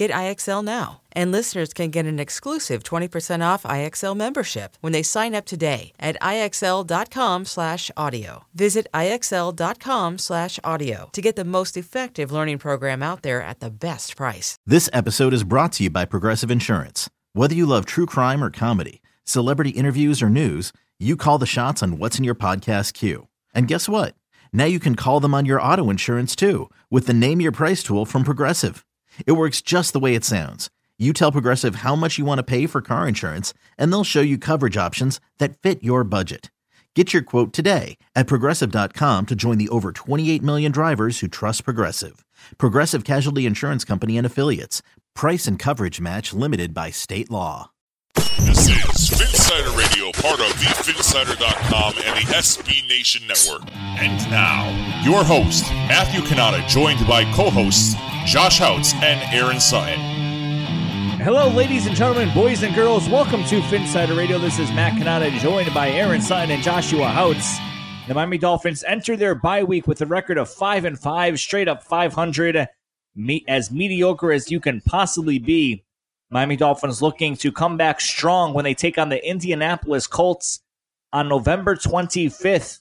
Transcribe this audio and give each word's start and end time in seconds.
Get 0.00 0.10
IXL 0.12 0.64
now. 0.64 1.02
And 1.12 1.30
listeners 1.30 1.74
can 1.74 1.90
get 1.90 2.06
an 2.06 2.18
exclusive 2.18 2.82
20% 2.82 3.44
off 3.44 3.64
IXL 3.64 4.16
membership 4.16 4.78
when 4.80 4.94
they 4.94 5.02
sign 5.02 5.34
up 5.34 5.44
today 5.44 5.92
at 6.00 6.16
IXL.com/audio. 6.22 8.44
Visit 8.54 8.86
IXL.com/audio 8.94 11.10
to 11.12 11.20
get 11.20 11.36
the 11.36 11.44
most 11.44 11.76
effective 11.76 12.32
learning 12.32 12.56
program 12.56 13.02
out 13.02 13.20
there 13.20 13.42
at 13.42 13.60
the 13.60 13.70
best 13.70 14.16
price. 14.16 14.56
This 14.64 14.88
episode 14.94 15.34
is 15.34 15.44
brought 15.44 15.72
to 15.72 15.82
you 15.82 15.90
by 15.90 16.06
Progressive 16.06 16.50
Insurance. 16.50 17.10
Whether 17.34 17.54
you 17.54 17.66
love 17.66 17.84
true 17.84 18.06
crime 18.06 18.42
or 18.42 18.50
comedy, 18.50 19.02
celebrity 19.24 19.72
interviews 19.80 20.22
or 20.22 20.30
news, 20.30 20.72
you 20.98 21.14
call 21.14 21.36
the 21.36 21.44
shots 21.44 21.82
on 21.82 21.98
what's 21.98 22.16
in 22.16 22.24
your 22.24 22.34
podcast 22.34 22.94
queue. 22.94 23.28
And 23.54 23.68
guess 23.68 23.86
what? 23.86 24.14
Now 24.50 24.64
you 24.64 24.80
can 24.80 24.94
call 24.94 25.20
them 25.20 25.34
on 25.34 25.44
your 25.44 25.60
auto 25.60 25.90
insurance 25.90 26.34
too 26.34 26.70
with 26.88 27.06
the 27.06 27.12
Name 27.12 27.42
Your 27.42 27.52
Price 27.52 27.82
tool 27.82 28.06
from 28.06 28.24
Progressive. 28.24 28.86
It 29.26 29.32
works 29.32 29.60
just 29.60 29.92
the 29.92 29.98
way 30.00 30.14
it 30.14 30.24
sounds. 30.24 30.70
You 30.98 31.12
tell 31.12 31.32
Progressive 31.32 31.76
how 31.76 31.96
much 31.96 32.18
you 32.18 32.26
want 32.26 32.38
to 32.38 32.42
pay 32.42 32.66
for 32.66 32.82
car 32.82 33.08
insurance, 33.08 33.54
and 33.78 33.90
they'll 33.90 34.04
show 34.04 34.20
you 34.20 34.36
coverage 34.36 34.76
options 34.76 35.18
that 35.38 35.56
fit 35.58 35.82
your 35.82 36.04
budget. 36.04 36.50
Get 36.94 37.12
your 37.14 37.22
quote 37.22 37.52
today 37.52 37.96
at 38.16 38.26
progressive.com 38.26 39.26
to 39.26 39.34
join 39.34 39.58
the 39.58 39.68
over 39.68 39.92
28 39.92 40.42
million 40.42 40.72
drivers 40.72 41.20
who 41.20 41.28
trust 41.28 41.64
Progressive. 41.64 42.24
Progressive 42.58 43.04
Casualty 43.04 43.46
Insurance 43.46 43.84
Company 43.84 44.18
and 44.18 44.26
Affiliates. 44.26 44.82
Price 45.14 45.46
and 45.46 45.58
coverage 45.58 46.00
match 46.00 46.34
limited 46.34 46.74
by 46.74 46.90
state 46.90 47.30
law. 47.30 47.70
This 48.40 48.68
is 48.68 49.10
Phinsider 49.10 49.76
Radio, 49.76 50.10
part 50.12 50.40
of 50.40 50.48
the 50.58 50.74
Phinsider.com 50.82 51.94
and 52.04 52.16
the 52.16 52.32
SB 52.34 52.88
Nation 52.88 53.26
Network. 53.26 53.62
And 53.72 54.18
now, 54.30 54.68
your 55.04 55.22
host, 55.22 55.70
Matthew 55.70 56.20
Cannata, 56.22 56.66
joined 56.68 57.06
by 57.06 57.24
co-hosts 57.32 57.94
Josh 58.26 58.60
Houtz 58.60 58.94
and 59.02 59.34
Aaron 59.34 59.60
Sutton. 59.60 59.98
Hello, 61.20 61.48
ladies 61.48 61.86
and 61.86 61.96
gentlemen, 61.96 62.32
boys 62.34 62.62
and 62.62 62.74
girls. 62.74 63.08
Welcome 63.08 63.42
to 63.44 63.60
Phinsider 63.62 64.16
Radio. 64.16 64.38
This 64.38 64.58
is 64.58 64.70
Matt 64.72 64.92
Cannata, 65.00 65.30
joined 65.40 65.72
by 65.74 65.90
Aaron 65.90 66.20
Sutton 66.20 66.50
and 66.50 66.62
Joshua 66.62 67.06
Houtz. 67.06 67.58
The 68.06 68.14
Miami 68.14 68.38
Dolphins 68.38 68.84
enter 68.84 69.16
their 69.16 69.34
bye 69.34 69.64
week 69.64 69.86
with 69.86 70.00
a 70.02 70.06
record 70.06 70.38
of 70.38 70.48
five 70.48 70.84
and 70.84 70.98
five, 70.98 71.38
straight 71.40 71.68
up 71.68 71.82
500, 71.82 72.68
me- 73.16 73.44
as 73.48 73.70
mediocre 73.70 74.32
as 74.32 74.50
you 74.50 74.60
can 74.60 74.80
possibly 74.82 75.38
be. 75.38 75.84
Miami 76.30 76.56
Dolphins 76.56 77.02
looking 77.02 77.36
to 77.36 77.50
come 77.50 77.76
back 77.76 78.00
strong 78.00 78.54
when 78.54 78.64
they 78.64 78.74
take 78.74 78.98
on 78.98 79.08
the 79.08 79.26
Indianapolis 79.28 80.06
Colts 80.06 80.60
on 81.12 81.28
November 81.28 81.74
25th. 81.74 82.79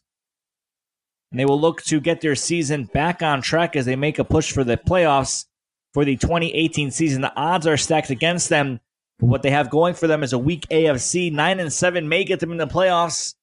And 1.31 1.39
they 1.39 1.45
will 1.45 1.59
look 1.59 1.81
to 1.83 1.99
get 1.99 2.21
their 2.21 2.35
season 2.35 2.85
back 2.85 3.21
on 3.21 3.41
track 3.41 3.75
as 3.75 3.85
they 3.85 3.95
make 3.95 4.19
a 4.19 4.23
push 4.23 4.51
for 4.51 4.63
the 4.63 4.77
playoffs 4.77 5.45
for 5.93 6.03
the 6.05 6.15
2018 6.15 6.91
season. 6.91 7.21
The 7.21 7.35
odds 7.35 7.67
are 7.67 7.77
stacked 7.77 8.09
against 8.09 8.49
them. 8.49 8.79
But 9.19 9.27
what 9.27 9.41
they 9.43 9.51
have 9.51 9.69
going 9.69 9.93
for 9.93 10.07
them 10.07 10.23
is 10.23 10.33
a 10.33 10.39
weak 10.39 10.65
AFC. 10.69 11.31
9 11.31 11.59
and 11.59 11.71
7 11.71 12.07
may 12.07 12.23
get 12.23 12.39
them 12.39 12.51
in 12.51 12.57
the 12.57 12.67
playoffs. 12.67 13.35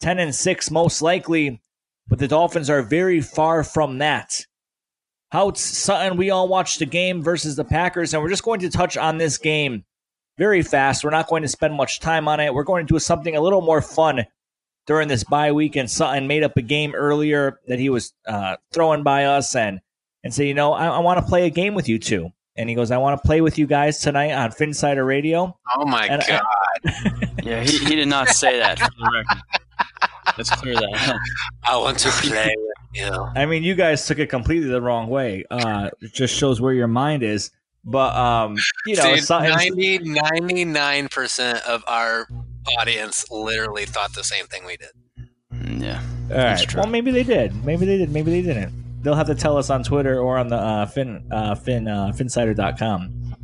10 0.00 0.18
and 0.18 0.34
6 0.34 0.70
most 0.70 1.00
likely. 1.00 1.60
But 2.08 2.18
the 2.18 2.28
Dolphins 2.28 2.68
are 2.68 2.82
very 2.82 3.20
far 3.20 3.62
from 3.62 3.98
that. 3.98 4.44
Houtz, 5.32 5.58
Sutton, 5.58 6.16
we 6.16 6.30
all 6.30 6.48
watched 6.48 6.80
the 6.80 6.86
game 6.86 7.22
versus 7.22 7.54
the 7.54 7.64
Packers, 7.64 8.12
and 8.12 8.22
we're 8.22 8.30
just 8.30 8.42
going 8.42 8.58
to 8.60 8.68
touch 8.68 8.96
on 8.96 9.16
this 9.16 9.38
game 9.38 9.84
very 10.38 10.62
fast. 10.62 11.04
We're 11.04 11.10
not 11.10 11.28
going 11.28 11.42
to 11.42 11.48
spend 11.48 11.74
much 11.74 12.00
time 12.00 12.26
on 12.26 12.40
it. 12.40 12.52
We're 12.52 12.64
going 12.64 12.84
to 12.84 12.94
do 12.94 12.98
something 12.98 13.36
a 13.36 13.40
little 13.40 13.60
more 13.60 13.80
fun 13.80 14.24
during 14.86 15.08
this 15.08 15.24
bye 15.24 15.52
week. 15.52 15.76
And 15.76 15.90
Sutton 15.90 16.26
made 16.26 16.42
up 16.42 16.56
a 16.56 16.62
game 16.62 16.94
earlier 16.94 17.60
that 17.68 17.78
he 17.78 17.88
was 17.90 18.12
uh, 18.26 18.56
throwing 18.72 19.02
by 19.02 19.24
us 19.24 19.54
and 19.56 19.80
and 20.22 20.34
say, 20.34 20.46
you 20.46 20.54
know, 20.54 20.72
I, 20.72 20.86
I 20.86 20.98
want 20.98 21.18
to 21.18 21.24
play 21.26 21.46
a 21.46 21.50
game 21.50 21.74
with 21.74 21.88
you 21.88 21.98
two. 21.98 22.30
And 22.56 22.68
he 22.68 22.74
goes, 22.74 22.90
I 22.90 22.98
want 22.98 23.20
to 23.22 23.26
play 23.26 23.40
with 23.40 23.56
you 23.58 23.66
guys 23.66 24.00
tonight 24.00 24.32
on 24.32 24.50
Phinsider 24.50 25.06
Radio. 25.06 25.56
Oh 25.78 25.86
my 25.86 26.06
And 26.06 26.22
I- 26.22 26.26
god! 26.28 27.26
Yeah, 27.42 27.62
he, 27.64 27.78
he 27.78 27.96
did 27.96 28.06
not 28.08 28.28
say 28.28 28.58
that. 28.58 28.78
For. 28.78 28.88
Let's 30.38 30.50
clear 30.50 30.74
that. 30.74 31.08
up. 31.08 31.16
I 31.64 31.76
want 31.78 31.98
to 32.00 32.10
play 32.10 32.54
with 32.56 32.76
you. 33.02 33.10
I 33.34 33.46
mean, 33.46 33.62
you 33.62 33.74
guys 33.74 34.06
took 34.06 34.18
it 34.18 34.26
completely 34.28 34.68
the 34.68 34.80
wrong 34.82 35.08
way. 35.08 35.44
Uh, 35.50 35.88
it 36.02 36.12
just 36.12 36.34
shows 36.36 36.60
where 36.60 36.74
your 36.74 36.86
mind 36.86 37.22
is. 37.22 37.50
But 37.82 38.14
um, 38.14 38.56
you 38.86 38.94
know, 38.96 39.16
Dude, 39.16 39.28
90, 39.30 39.98
99% 40.00 41.62
of 41.62 41.82
our 41.88 42.28
audience 42.78 43.24
literally 43.30 43.84
thought 43.86 44.12
the 44.14 44.24
same 44.24 44.46
thing 44.46 44.64
we 44.64 44.76
did. 44.76 44.90
Mm, 45.52 45.82
Yeah. 45.82 46.00
All 46.30 46.36
That's 46.36 46.62
right. 46.62 46.68
true. 46.68 46.80
Well, 46.82 46.90
maybe 46.90 47.10
they 47.10 47.22
did. 47.24 47.64
Maybe 47.64 47.86
they 47.86 47.98
did. 47.98 48.10
Maybe 48.12 48.30
they 48.30 48.42
didn't. 48.42 49.02
They'll 49.02 49.14
have 49.14 49.26
to 49.28 49.34
tell 49.34 49.56
us 49.56 49.70
on 49.70 49.82
Twitter 49.82 50.18
or 50.20 50.38
on 50.38 50.48
the 50.48 50.56
uh, 50.56 50.86
fin 50.86 51.24
uh, 51.32 51.54
fin 51.54 51.88
uh, 51.88 52.12
phinsider.com. 52.14 53.34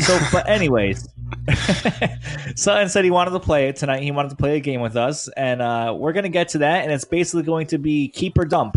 So, 0.00 0.18
but 0.32 0.48
anyways, 0.48 1.08
Sutton 2.56 2.88
said 2.88 3.04
he 3.04 3.10
wanted 3.10 3.30
to 3.30 3.40
play 3.40 3.68
it 3.68 3.76
tonight. 3.76 4.02
He 4.02 4.10
wanted 4.10 4.30
to 4.30 4.36
play 4.36 4.56
a 4.56 4.60
game 4.60 4.80
with 4.80 4.96
us, 4.96 5.28
and 5.36 5.62
uh, 5.62 5.94
we're 5.96 6.12
gonna 6.12 6.28
get 6.28 6.48
to 6.50 6.58
that. 6.58 6.82
And 6.84 6.92
it's 6.92 7.04
basically 7.04 7.42
going 7.44 7.66
to 7.68 7.78
be 7.78 8.08
keep 8.08 8.36
or 8.38 8.44
dump, 8.44 8.76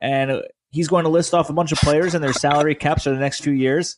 and 0.00 0.30
uh, 0.30 0.42
he's 0.70 0.88
going 0.88 1.04
to 1.04 1.10
list 1.10 1.32
off 1.34 1.48
a 1.48 1.52
bunch 1.52 1.72
of 1.72 1.78
players 1.78 2.14
and 2.14 2.22
their 2.22 2.32
salary 2.32 2.74
caps 2.74 3.04
for 3.04 3.10
the 3.10 3.16
next 3.16 3.40
few 3.42 3.52
years. 3.52 3.96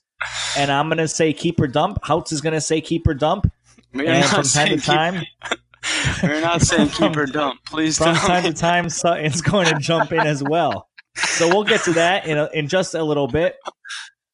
And 0.56 0.70
I'm 0.70 0.88
gonna 0.90 1.08
say 1.08 1.32
keep 1.32 1.58
or 1.60 1.66
dump. 1.66 1.98
Houtz 2.02 2.30
is 2.32 2.40
gonna 2.42 2.60
say 2.60 2.80
keep 2.80 3.06
or 3.06 3.14
dump. 3.14 3.50
We 3.92 4.06
and 4.06 4.24
from 4.24 4.44
time 4.44 4.68
to 4.68 4.76
time, 4.78 5.22
we're 6.22 6.40
not 6.40 6.62
saying 6.62 6.88
keep 6.90 7.16
or 7.16 7.26
dump. 7.26 7.60
Please 7.66 7.98
from 7.98 8.14
don't. 8.14 8.16
time 8.16 8.42
to 8.44 8.52
time, 8.52 8.88
Sutton's 8.88 9.40
going 9.40 9.66
to 9.66 9.78
jump 9.78 10.12
in 10.12 10.20
as 10.20 10.42
well. 10.42 10.88
So 11.16 11.48
we'll 11.48 11.64
get 11.64 11.82
to 11.84 11.92
that 11.94 12.26
in 12.26 12.38
a, 12.38 12.48
in 12.54 12.68
just 12.68 12.94
a 12.94 13.02
little 13.02 13.26
bit. 13.26 13.56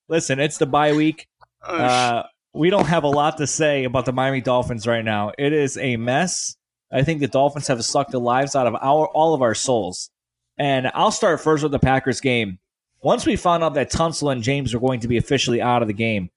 Listen, 0.08 0.38
it's 0.38 0.58
the 0.58 0.66
bye 0.66 0.92
week. 0.92 1.26
Uh, 1.62 2.24
we 2.52 2.70
don't 2.70 2.86
have 2.86 3.04
a 3.04 3.08
lot 3.08 3.38
to 3.38 3.46
say 3.46 3.84
about 3.84 4.04
the 4.04 4.12
Miami 4.12 4.40
Dolphins 4.40 4.86
right 4.86 5.04
now. 5.04 5.32
It 5.38 5.52
is 5.52 5.76
a 5.78 5.96
mess. 5.96 6.56
I 6.92 7.02
think 7.02 7.20
the 7.20 7.28
Dolphins 7.28 7.66
have 7.68 7.84
sucked 7.84 8.12
the 8.12 8.20
lives 8.20 8.54
out 8.54 8.66
of 8.66 8.74
our 8.74 9.08
all 9.08 9.34
of 9.34 9.42
our 9.42 9.54
souls. 9.54 10.10
And 10.58 10.90
I'll 10.94 11.10
start 11.10 11.40
first 11.40 11.62
with 11.62 11.72
the 11.72 11.78
Packers 11.78 12.20
game. 12.20 12.58
Once 13.02 13.26
we 13.26 13.36
found 13.36 13.62
out 13.62 13.74
that 13.74 13.90
Tunsil 13.90 14.32
and 14.32 14.42
James 14.42 14.72
were 14.72 14.80
going 14.80 15.00
to 15.00 15.08
be 15.08 15.16
officially 15.16 15.60
out 15.60 15.82
of 15.82 15.88
the 15.88 15.94
game, 15.94 16.30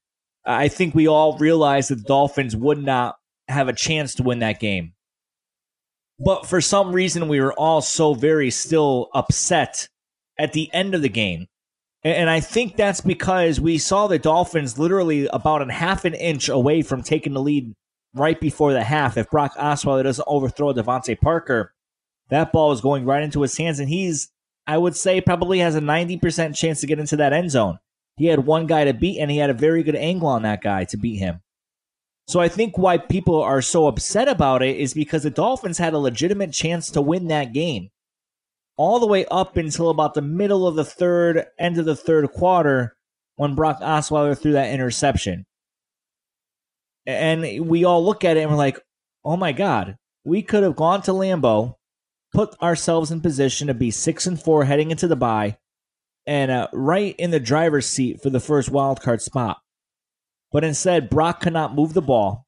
I 0.50 0.68
think 0.68 0.96
we 0.96 1.08
all 1.08 1.38
realized 1.38 1.92
that 1.92 1.96
the 2.00 2.04
Dolphins 2.04 2.56
would 2.56 2.84
not 2.84 3.18
have 3.48 3.68
a 3.68 3.74
chance 3.74 4.16
to 4.16 4.24
win 4.24 4.40
that 4.40 4.60
game. 4.60 4.94
But 6.20 6.48
for 6.48 6.60
some 6.60 6.92
reason, 6.92 7.28
we 7.28 7.40
were 7.40 7.54
all 7.54 7.82
so 7.82 8.14
very 8.14 8.50
still 8.52 9.10
upset 9.14 9.88
at 10.38 10.54
the 10.54 10.74
end 10.74 10.96
of 10.96 11.02
the 11.02 11.10
game. 11.10 11.48
And- 12.04 12.30
I 12.30 12.40
think 12.40 12.76
that's 12.76 13.02
because 13.02 13.60
we 13.60 13.78
saw 13.78 14.08
the 14.08 14.20
Dolphins 14.20 14.80
literally 14.80 15.28
about 15.28 15.68
a 15.68 15.72
half 15.72 16.04
an 16.06 16.14
inch 16.14 16.50
away 16.50 16.82
from 16.82 17.04
taking 17.04 17.34
the 17.34 17.42
lead 17.42 17.74
right 18.14 18.40
before 18.40 18.74
the 18.74 18.84
half. 18.84 19.18
If 19.18 19.30
Brock 19.30 19.56
Osweiler 19.56 20.04
doesn't 20.04 20.28
overthrow 20.28 20.74
DeVante 20.74 21.20
Parker, 21.20 21.74
that 22.30 22.52
ball 22.52 22.72
is 22.72 22.82
going 22.82 23.06
right 23.06 23.24
into 23.24 23.42
his 23.42 23.58
hands, 23.58 23.80
and 23.80 23.90
he's, 23.90 24.30
I 24.66 24.78
would 24.78 24.96
say, 24.96 25.22
probably 25.22 25.60
has 25.60 25.76
a 25.76 25.82
90% 25.82 26.56
chance 26.56 26.82
to 26.82 26.88
get 26.88 27.00
into 27.00 27.18
that 27.18 27.34
end 27.34 27.52
zone. 27.52 27.80
He 28.20 28.26
had 28.26 28.46
one 28.46 28.68
guy 28.68 28.84
to 28.84 28.94
beat, 28.94 29.18
and 29.18 29.32
he 29.32 29.38
had 29.38 29.50
a 29.50 29.54
very 29.54 29.82
good 29.82 29.96
angle 29.96 30.28
on 30.28 30.42
that 30.44 30.62
guy 30.62 30.84
to 30.84 30.98
beat 30.98 31.20
him. 31.20 31.40
So 32.28 32.42
I 32.42 32.50
think 32.50 32.78
why 32.78 32.98
people 32.98 33.42
are 33.42 33.62
so 33.62 33.88
upset 33.88 34.28
about 34.28 34.62
it 34.62 34.76
is 34.76 34.94
because 34.94 35.24
the 35.24 35.30
Dolphins 35.30 35.78
had 35.78 35.94
a 35.94 36.00
legitimate 36.00 36.52
chance 36.52 36.92
to 36.92 37.02
win 37.02 37.30
that 37.30 37.54
game. 37.54 37.90
All 38.76 39.00
the 39.00 39.08
way 39.08 39.26
up 39.32 39.56
until 39.56 39.90
about 39.90 40.16
the 40.16 40.22
middle 40.22 40.68
of 40.68 40.76
the 40.76 40.84
third, 40.84 41.46
end 41.58 41.78
of 41.78 41.86
the 41.86 41.96
third 41.96 42.30
quarter, 42.34 42.98
when 43.38 43.56
Brock 43.56 43.80
Osweiler 43.80 44.38
threw 44.38 44.52
that 44.52 44.74
interception. 44.74 45.46
And 47.06 47.68
we 47.68 47.86
all 47.86 48.04
look 48.06 48.26
at 48.26 48.36
it 48.36 48.42
and 48.42 48.52
we're 48.52 48.58
like, 48.58 48.80
oh 49.24 49.38
my 49.38 49.54
God, 49.54 49.98
we 50.26 50.42
could 50.42 50.64
have 50.64 50.76
gone 50.76 51.02
to 51.04 51.12
Lambeau, 51.12 51.76
put 52.34 52.62
ourselves 52.62 53.12
in 53.12 53.22
position 53.22 53.68
to 53.68 53.74
be 53.74 53.92
six 53.92 54.28
and 54.28 54.40
four 54.40 54.66
heading 54.66 54.92
into 54.92 55.08
the 55.08 55.16
bye, 55.16 55.58
and 56.30 56.52
uh, 56.52 56.68
right 56.74 57.16
in 57.18 57.32
the 57.32 57.40
driver's 57.40 57.88
seat 57.88 58.22
for 58.22 58.30
the 58.30 58.40
first 58.40 58.70
wild 58.70 59.02
card 59.02 59.20
spot. 59.20 59.58
But 60.52 60.64
instead, 60.64 61.10
Brock 61.10 61.42
could 61.42 61.54
not 61.54 61.74
move 61.74 61.96
the 61.96 62.04
ball, 62.04 62.46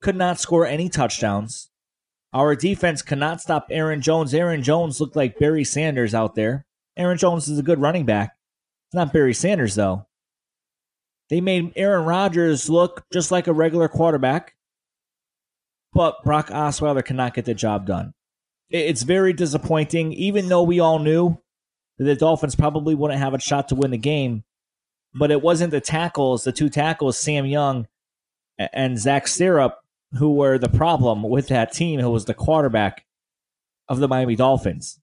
could 0.00 0.14
not 0.14 0.38
score 0.38 0.64
any 0.64 0.88
touchdowns. 0.88 1.68
Our 2.32 2.54
defense 2.54 3.02
could 3.02 3.18
not 3.18 3.40
stop 3.40 3.66
Aaron 3.72 4.02
Jones. 4.02 4.32
Aaron 4.32 4.62
Jones 4.62 5.00
looked 5.00 5.16
like 5.16 5.40
Barry 5.40 5.64
Sanders 5.64 6.14
out 6.14 6.36
there. 6.36 6.64
Aaron 6.96 7.18
Jones 7.18 7.48
is 7.48 7.58
a 7.58 7.64
good 7.64 7.80
running 7.80 8.04
back. 8.04 8.36
It's 8.88 8.94
not 8.94 9.12
Barry 9.12 9.34
Sanders, 9.34 9.74
though. 9.74 10.06
They 11.28 11.40
made 11.40 11.72
Aaron 11.74 12.04
Rodgers 12.04 12.70
look 12.70 13.04
just 13.12 13.32
like 13.32 13.48
a 13.48 13.52
regular 13.52 13.88
quarterback, 13.88 14.54
but 15.92 16.22
Brock 16.22 16.50
Osweiler 16.50 17.04
cannot 17.04 17.34
get 17.34 17.46
the 17.46 17.54
job 17.54 17.84
done. 17.84 18.14
It's 18.70 19.02
very 19.02 19.32
disappointing, 19.32 20.12
even 20.12 20.48
though 20.48 20.62
we 20.62 20.78
all 20.78 21.00
knew 21.00 21.40
the 21.98 22.14
Dolphins 22.14 22.54
probably 22.54 22.94
wouldn't 22.94 23.20
have 23.20 23.34
a 23.34 23.40
shot 23.40 23.68
to 23.68 23.74
win 23.74 23.90
the 23.90 23.98
game. 23.98 24.44
But 25.14 25.30
it 25.30 25.42
wasn't 25.42 25.70
the 25.70 25.80
tackles, 25.80 26.44
the 26.44 26.52
two 26.52 26.68
tackles, 26.68 27.18
Sam 27.18 27.46
Young 27.46 27.88
and 28.58 28.98
Zach 28.98 29.26
Sterup, 29.26 29.74
who 30.18 30.34
were 30.34 30.58
the 30.58 30.68
problem 30.68 31.22
with 31.22 31.48
that 31.48 31.72
team, 31.72 32.00
who 32.00 32.10
was 32.10 32.26
the 32.26 32.34
quarterback 32.34 33.06
of 33.88 33.98
the 33.98 34.08
Miami 34.08 34.36
Dolphins. 34.36 35.00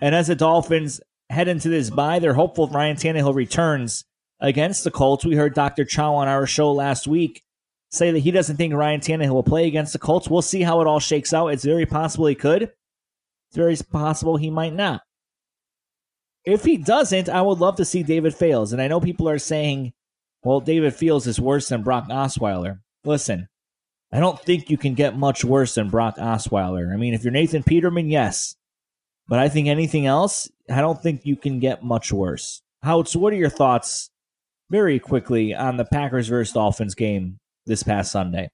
And 0.00 0.14
as 0.14 0.26
the 0.26 0.34
Dolphins 0.34 1.00
head 1.30 1.48
into 1.48 1.68
this 1.68 1.90
bye, 1.90 2.18
they're 2.18 2.34
hopeful 2.34 2.68
Ryan 2.68 2.96
Tannehill 2.96 3.34
returns 3.34 4.04
against 4.40 4.84
the 4.84 4.90
Colts. 4.90 5.24
We 5.24 5.34
heard 5.34 5.54
Dr. 5.54 5.84
Chao 5.84 6.14
on 6.14 6.28
our 6.28 6.46
show 6.46 6.72
last 6.72 7.08
week 7.08 7.42
say 7.90 8.10
that 8.10 8.18
he 8.20 8.30
doesn't 8.30 8.56
think 8.56 8.74
Ryan 8.74 9.00
Tannehill 9.00 9.32
will 9.32 9.42
play 9.42 9.66
against 9.66 9.92
the 9.92 9.98
Colts. 9.98 10.28
We'll 10.28 10.42
see 10.42 10.62
how 10.62 10.80
it 10.80 10.86
all 10.86 11.00
shakes 11.00 11.32
out. 11.32 11.48
It's 11.48 11.64
very 11.64 11.86
possible 11.86 12.26
he 12.26 12.34
could. 12.34 12.62
It's 12.62 13.56
very 13.56 13.76
possible 13.76 14.36
he 14.36 14.50
might 14.50 14.74
not. 14.74 15.02
If 16.48 16.64
he 16.64 16.78
doesn't, 16.78 17.28
I 17.28 17.42
would 17.42 17.58
love 17.58 17.76
to 17.76 17.84
see 17.84 18.02
David 18.02 18.34
Fales. 18.34 18.72
And 18.72 18.80
I 18.80 18.88
know 18.88 19.00
people 19.00 19.28
are 19.28 19.38
saying, 19.38 19.92
well, 20.42 20.60
David 20.60 20.94
Fales 20.94 21.26
is 21.26 21.38
worse 21.38 21.68
than 21.68 21.82
Brock 21.82 22.08
Osweiler. 22.08 22.80
Listen, 23.04 23.48
I 24.10 24.18
don't 24.18 24.40
think 24.40 24.70
you 24.70 24.78
can 24.78 24.94
get 24.94 25.18
much 25.18 25.44
worse 25.44 25.74
than 25.74 25.90
Brock 25.90 26.16
Osweiler. 26.16 26.90
I 26.90 26.96
mean, 26.96 27.12
if 27.12 27.22
you're 27.22 27.32
Nathan 27.32 27.62
Peterman, 27.62 28.08
yes. 28.08 28.56
But 29.28 29.40
I 29.40 29.50
think 29.50 29.68
anything 29.68 30.06
else, 30.06 30.50
I 30.70 30.80
don't 30.80 31.02
think 31.02 31.20
you 31.24 31.36
can 31.36 31.58
get 31.58 31.84
much 31.84 32.12
worse. 32.12 32.62
Houtz, 32.82 33.14
what 33.14 33.34
are 33.34 33.36
your 33.36 33.50
thoughts 33.50 34.08
very 34.70 34.98
quickly 34.98 35.54
on 35.54 35.76
the 35.76 35.84
Packers 35.84 36.28
versus 36.28 36.54
Dolphins 36.54 36.94
game 36.94 37.36
this 37.66 37.82
past 37.82 38.10
Sunday? 38.10 38.48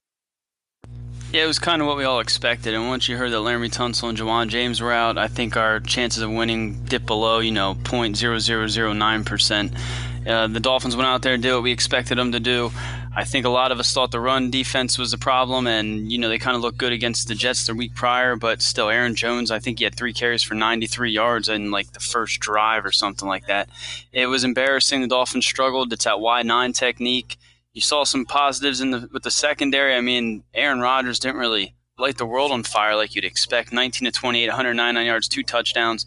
Yeah, 1.35 1.43
it 1.43 1.49
was 1.49 1.59
kind 1.59 1.83
of 1.83 1.89
what 1.89 1.97
we 1.97 2.05
all 2.05 2.21
expected. 2.21 2.75
And 2.75 2.87
once 2.87 3.09
you 3.09 3.17
heard 3.17 3.33
that 3.33 3.39
Laremy 3.39 3.69
Tunsil 3.69 4.09
and 4.09 4.17
Ja'Wuan 4.17 4.47
James 4.47 4.81
were 4.81 4.93
out, 4.93 5.19
I 5.19 5.27
think 5.27 5.57
our 5.57 5.81
chances 5.81 6.23
of 6.23 6.31
winning 6.31 6.85
dipped 6.85 7.07
below, 7.07 7.41
you 7.41 7.51
know, 7.51 7.75
0.0009%. 7.75 10.29
Uh, 10.29 10.47
the 10.47 10.61
Dolphins 10.61 10.95
went 10.95 11.09
out 11.09 11.23
there 11.23 11.35
and 11.35 11.43
did 11.43 11.53
what 11.53 11.65
we 11.65 11.73
expected 11.73 12.19
them 12.19 12.31
to 12.31 12.39
do. 12.39 12.71
I 13.17 13.25
think 13.25 13.47
a 13.47 13.49
lot 13.49 13.73
of 13.73 13.81
us 13.81 13.93
thought 13.93 14.13
the 14.13 14.21
run 14.21 14.53
defense 14.53 14.97
was 14.97 15.11
the 15.11 15.19
problem, 15.19 15.67
and 15.67 16.11
you 16.11 16.19
know 16.19 16.29
they 16.29 16.39
kind 16.39 16.55
of 16.55 16.63
looked 16.63 16.79
good 16.79 16.93
against 16.93 17.27
the 17.27 17.35
Jets 17.35 17.67
the 17.67 17.75
week 17.75 17.97
prior, 17.97 18.37
but 18.37 18.63
still, 18.63 18.89
Aaron 18.89 19.17
Jones, 19.17 19.51
I 19.51 19.59
think 19.59 19.79
he 19.79 19.85
had 19.85 19.97
three 19.97 20.13
carries 20.13 20.45
for 20.45 20.55
93 20.55 21.11
yards 21.11 21.49
in 21.49 21.73
like 21.73 21.95
the 21.95 22.01
first 22.01 22.39
drive 22.39 22.87
or 22.87 22.93
something 22.93 23.27
like 23.27 23.49
that. 23.49 23.69
It 24.13 24.27
was 24.27 24.45
embarrassing. 24.45 25.01
The 25.01 25.09
Dolphins 25.09 25.47
struggled. 25.47 25.93
It's 25.93 26.05
that 26.05 26.21
wide 26.21 26.47
nine 26.47 26.73
technique. 26.73 27.39
You 27.75 27.81
saw 27.81 28.05
some 28.05 28.25
positives 28.25 28.81
in 28.81 28.93
the 28.93 29.09
with 29.13 29.25
the 29.25 29.31
secondary. 29.31 29.95
I 29.95 30.01
mean, 30.01 30.45
Aaron 30.55 30.81
Rodgers 30.81 31.19
didn't 31.19 31.39
really 31.39 31.75
light 31.99 32.19
the 32.19 32.27
world 32.27 32.53
on 32.53 32.63
fire 32.63 32.97
like 32.97 33.15
you'd 33.15 33.25
expect. 33.25 33.73
19 33.73 34.07
to 34.07 34.13
28, 34.13 34.49
199 34.49 35.07
yards, 35.07 35.29
two 35.29 35.43
touchdowns. 35.43 36.07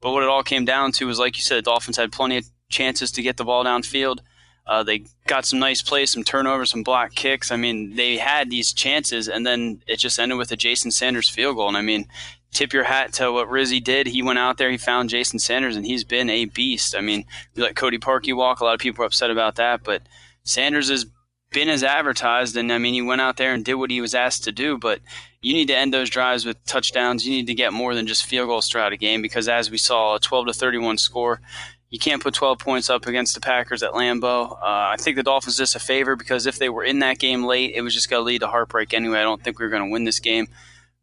But 0.00 0.12
what 0.12 0.22
it 0.22 0.28
all 0.28 0.42
came 0.42 0.64
down 0.64 0.92
to 0.92 1.06
was, 1.06 1.18
like 1.18 1.36
you 1.36 1.42
said, 1.42 1.58
the 1.58 1.62
Dolphins 1.62 1.96
had 1.96 2.12
plenty 2.12 2.38
of 2.38 2.46
chances 2.70 3.10
to 3.12 3.22
get 3.22 3.36
the 3.36 3.44
ball 3.44 3.64
downfield. 3.64 4.18
Uh, 4.66 4.82
they 4.82 5.04
got 5.26 5.46
some 5.46 5.58
nice 5.58 5.80
plays, 5.80 6.10
some 6.10 6.22
turnovers, 6.22 6.70
some 6.70 6.82
block 6.82 7.14
kicks. 7.14 7.50
I 7.50 7.56
mean, 7.56 7.96
they 7.96 8.18
had 8.18 8.50
these 8.50 8.72
chances, 8.72 9.26
and 9.26 9.46
then 9.46 9.82
it 9.86 9.96
just 9.96 10.18
ended 10.18 10.38
with 10.38 10.52
a 10.52 10.56
Jason 10.56 10.90
Sanders 10.90 11.28
field 11.28 11.56
goal. 11.56 11.68
And 11.68 11.76
I 11.76 11.82
mean, 11.82 12.06
tip 12.52 12.74
your 12.74 12.84
hat 12.84 13.14
to 13.14 13.32
what 13.32 13.48
Rizzi 13.48 13.80
did. 13.80 14.08
He 14.08 14.22
went 14.22 14.38
out 14.38 14.58
there, 14.58 14.70
he 14.70 14.76
found 14.76 15.08
Jason 15.08 15.38
Sanders, 15.38 15.74
and 15.74 15.86
he's 15.86 16.04
been 16.04 16.28
a 16.28 16.44
beast. 16.44 16.94
I 16.94 17.00
mean, 17.00 17.24
we 17.56 17.62
let 17.62 17.76
Cody 17.76 17.98
Parkey 17.98 18.36
walk. 18.36 18.60
A 18.60 18.64
lot 18.64 18.74
of 18.74 18.80
people 18.80 19.02
are 19.02 19.06
upset 19.06 19.30
about 19.30 19.56
that, 19.56 19.82
but 19.82 20.02
Sanders 20.48 20.88
has 20.88 21.06
been 21.50 21.68
as 21.68 21.82
advertised. 21.82 22.56
And 22.56 22.72
I 22.72 22.78
mean, 22.78 22.94
he 22.94 23.02
went 23.02 23.20
out 23.20 23.36
there 23.36 23.54
and 23.54 23.64
did 23.64 23.74
what 23.74 23.90
he 23.90 24.00
was 24.00 24.14
asked 24.14 24.44
to 24.44 24.52
do. 24.52 24.78
But 24.78 25.00
you 25.40 25.54
need 25.54 25.68
to 25.68 25.76
end 25.76 25.94
those 25.94 26.10
drives 26.10 26.44
with 26.44 26.62
touchdowns. 26.64 27.26
You 27.26 27.32
need 27.32 27.46
to 27.46 27.54
get 27.54 27.72
more 27.72 27.94
than 27.94 28.06
just 28.06 28.26
field 28.26 28.48
goals 28.48 28.68
throughout 28.68 28.92
a 28.92 28.96
game 28.96 29.22
because, 29.22 29.48
as 29.48 29.70
we 29.70 29.78
saw, 29.78 30.16
a 30.16 30.20
12 30.20 30.46
to 30.46 30.52
31 30.52 30.98
score 30.98 31.40
you 31.90 31.98
can't 31.98 32.22
put 32.22 32.34
12 32.34 32.58
points 32.58 32.90
up 32.90 33.06
against 33.06 33.34
the 33.34 33.40
Packers 33.40 33.82
at 33.82 33.92
Lambeau. 33.92 34.52
Uh, 34.52 34.58
I 34.62 34.96
think 34.98 35.16
the 35.16 35.22
Dolphins 35.22 35.60
us 35.60 35.74
a 35.74 35.78
favor 35.78 36.16
because 36.16 36.46
if 36.46 36.58
they 36.58 36.68
were 36.68 36.84
in 36.84 36.98
that 36.98 37.18
game 37.18 37.44
late, 37.44 37.72
it 37.74 37.80
was 37.80 37.94
just 37.94 38.10
going 38.10 38.20
to 38.20 38.24
lead 38.24 38.40
to 38.40 38.48
heartbreak 38.48 38.92
anyway. 38.92 39.20
I 39.20 39.22
don't 39.22 39.42
think 39.42 39.58
we 39.58 39.64
were 39.64 39.70
going 39.70 39.84
to 39.84 39.90
win 39.90 40.04
this 40.04 40.20
game. 40.20 40.48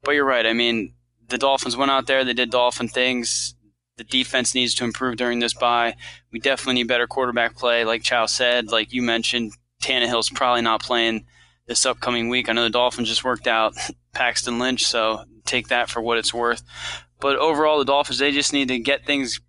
But 0.03 0.11
you're 0.11 0.25
right. 0.25 0.45
I 0.45 0.53
mean, 0.53 0.93
the 1.27 1.39
Dolphins 1.39 1.75
went 1.75 1.89
out 1.89 2.05
there, 2.05 2.23
they 2.23 2.33
did 2.33 2.51
Dolphin 2.51 2.87
things. 2.87 3.54
The 3.97 4.03
defense 4.03 4.53
needs 4.53 4.73
to 4.75 4.83
improve 4.83 5.15
during 5.15 5.39
this 5.39 5.53
bye. 5.53 5.95
We 6.31 6.39
definitely 6.39 6.75
need 6.75 6.87
better 6.87 7.07
quarterback 7.07 7.55
play. 7.55 7.85
Like 7.85 8.03
Chao 8.03 8.25
said, 8.25 8.71
like 8.71 8.91
you 8.91 9.01
mentioned, 9.01 9.53
Tannehill's 9.81 10.29
probably 10.29 10.61
not 10.61 10.81
playing 10.81 11.25
this 11.67 11.85
upcoming 11.85 12.29
week. 12.29 12.49
I 12.49 12.53
know 12.53 12.63
the 12.63 12.69
Dolphins 12.69 13.07
just 13.07 13.23
worked 13.23 13.47
out 13.47 13.73
Paxton 14.13 14.59
Lynch, 14.59 14.85
so 14.85 15.23
take 15.45 15.69
that 15.69 15.89
for 15.89 16.01
what 16.01 16.17
it's 16.17 16.33
worth. 16.33 16.61
But 17.19 17.37
overall, 17.37 17.79
the 17.79 17.85
Dolphins, 17.85 18.19
they 18.19 18.31
just 18.31 18.53
need 18.53 18.67
to 18.67 18.79
get 18.79 19.05
things 19.05 19.39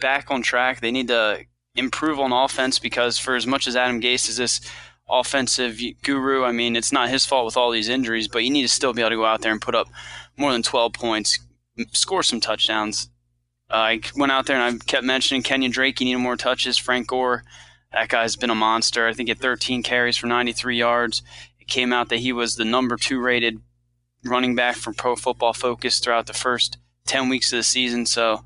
back 0.00 0.30
on 0.30 0.42
track. 0.42 0.80
They 0.80 0.90
need 0.90 1.08
to 1.08 1.44
improve 1.76 2.20
on 2.20 2.32
offense 2.32 2.78
because 2.78 3.18
for 3.18 3.34
as 3.34 3.46
much 3.46 3.66
as 3.66 3.76
Adam 3.76 4.00
Gase 4.00 4.28
is 4.28 4.36
this 4.36 4.60
offensive 5.08 5.78
guru, 6.02 6.44
I 6.44 6.52
mean, 6.52 6.76
it's 6.76 6.92
not 6.92 7.10
his 7.10 7.26
fault 7.26 7.44
with 7.44 7.56
all 7.56 7.70
these 7.70 7.88
injuries, 7.88 8.28
but 8.28 8.44
you 8.44 8.50
need 8.50 8.62
to 8.62 8.68
still 8.68 8.92
be 8.92 9.02
able 9.02 9.10
to 9.10 9.16
go 9.16 9.26
out 9.26 9.42
there 9.42 9.52
and 9.52 9.60
put 9.60 9.74
up 9.74 9.88
more 10.36 10.52
than 10.52 10.62
12 10.62 10.92
points, 10.92 11.38
score 11.92 12.22
some 12.22 12.40
touchdowns. 12.40 13.10
Uh, 13.70 13.74
I 13.74 14.00
went 14.16 14.32
out 14.32 14.46
there 14.46 14.56
and 14.60 14.80
I 14.80 14.84
kept 14.84 15.04
mentioning 15.04 15.42
Kenyon 15.42 15.72
Drake, 15.72 15.98
he 15.98 16.04
needed 16.04 16.18
more 16.18 16.36
touches. 16.36 16.78
Frank 16.78 17.08
Gore, 17.08 17.44
that 17.92 18.08
guy's 18.08 18.36
been 18.36 18.50
a 18.50 18.54
monster. 18.54 19.06
I 19.06 19.12
think 19.12 19.28
had 19.28 19.38
13 19.38 19.82
carries 19.82 20.16
for 20.16 20.26
93 20.26 20.76
yards. 20.76 21.22
It 21.58 21.68
came 21.68 21.92
out 21.92 22.08
that 22.10 22.18
he 22.18 22.32
was 22.32 22.56
the 22.56 22.64
number 22.64 22.96
two 22.96 23.20
rated 23.20 23.60
running 24.24 24.54
back 24.54 24.76
for 24.76 24.92
Pro 24.92 25.16
Football 25.16 25.52
Focus 25.52 25.98
throughout 25.98 26.26
the 26.26 26.32
first 26.32 26.78
10 27.06 27.28
weeks 27.28 27.52
of 27.52 27.58
the 27.58 27.62
season. 27.62 28.06
So 28.06 28.44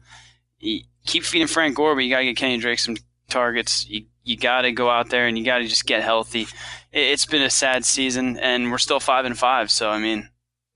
he, 0.56 0.86
keep 1.06 1.24
feeding 1.24 1.48
Frank 1.48 1.76
Gore, 1.76 1.94
but 1.94 2.04
you 2.04 2.10
got 2.10 2.18
to 2.18 2.26
get 2.26 2.36
Kenny 2.36 2.58
Drake 2.58 2.78
some 2.78 2.96
targets. 3.28 3.88
You 3.88 4.06
you 4.24 4.36
got 4.36 4.62
to 4.62 4.72
go 4.72 4.90
out 4.90 5.08
there 5.08 5.26
and 5.26 5.38
you 5.38 5.44
got 5.44 5.58
to 5.58 5.66
just 5.66 5.86
get 5.86 6.02
healthy. 6.02 6.46
It, 6.92 7.10
has 7.10 7.24
been 7.24 7.42
a 7.42 7.48
sad 7.48 7.86
season, 7.86 8.36
and 8.36 8.70
we're 8.70 8.78
still 8.78 9.00
five 9.00 9.24
and 9.24 9.38
five. 9.38 9.70
So 9.70 9.88
I 9.88 9.98
mean, 9.98 10.28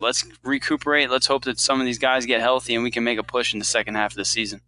let's 0.03 0.25
recuperate. 0.43 1.11
Let's 1.11 1.27
hope 1.27 1.45
that 1.45 1.61
some 1.61 1.81
of 1.81 1.87
these 1.87 1.99
guys 1.99 2.27
get 2.27 2.41
healthy 2.41 2.75
and 2.75 2.85
we 2.85 2.91
can 2.91 3.05
make 3.05 3.19
a 3.19 3.23
push 3.23 3.53
in 3.53 3.59
the 3.59 3.65
second 3.65 3.95
half 3.95 4.13
of 4.13 4.17
the 4.17 4.25
season. 4.25 4.61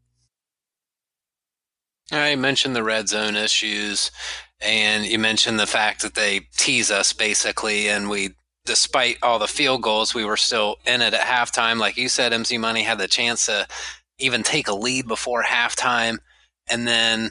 I 2.13 2.37
mentioned 2.37 2.77
the 2.77 2.83
red 2.83 3.09
zone 3.09 3.35
issues, 3.35 4.11
and 4.61 5.07
you 5.07 5.19
mentioned 5.19 5.59
the 5.59 5.67
fact 5.67 6.03
that 6.03 6.15
they 6.15 6.41
tease 6.57 6.91
us 6.91 7.13
basically, 7.13 7.89
and 7.89 8.11
we 8.11 8.35
despite 8.67 9.19
all 9.23 9.39
the 9.39 9.47
field 9.47 9.83
goals, 9.83 10.15
we 10.15 10.25
were 10.25 10.37
still 10.37 10.77
in 10.87 11.03
it 11.03 11.15
at 11.15 11.21
halftime. 11.21 11.79
Like 11.79 11.97
you 11.97 12.09
said, 12.09 12.33
MC 12.33 12.59
Money 12.59 12.83
had 12.83 12.99
the 12.99 13.09
chance 13.09 13.47
to 13.47 13.67
even 14.19 14.43
take 14.43 14.69
a 14.69 14.75
lead 14.75 15.07
before 15.07 15.43
halftime. 15.43 16.19
And 16.69 16.87
then, 16.87 17.31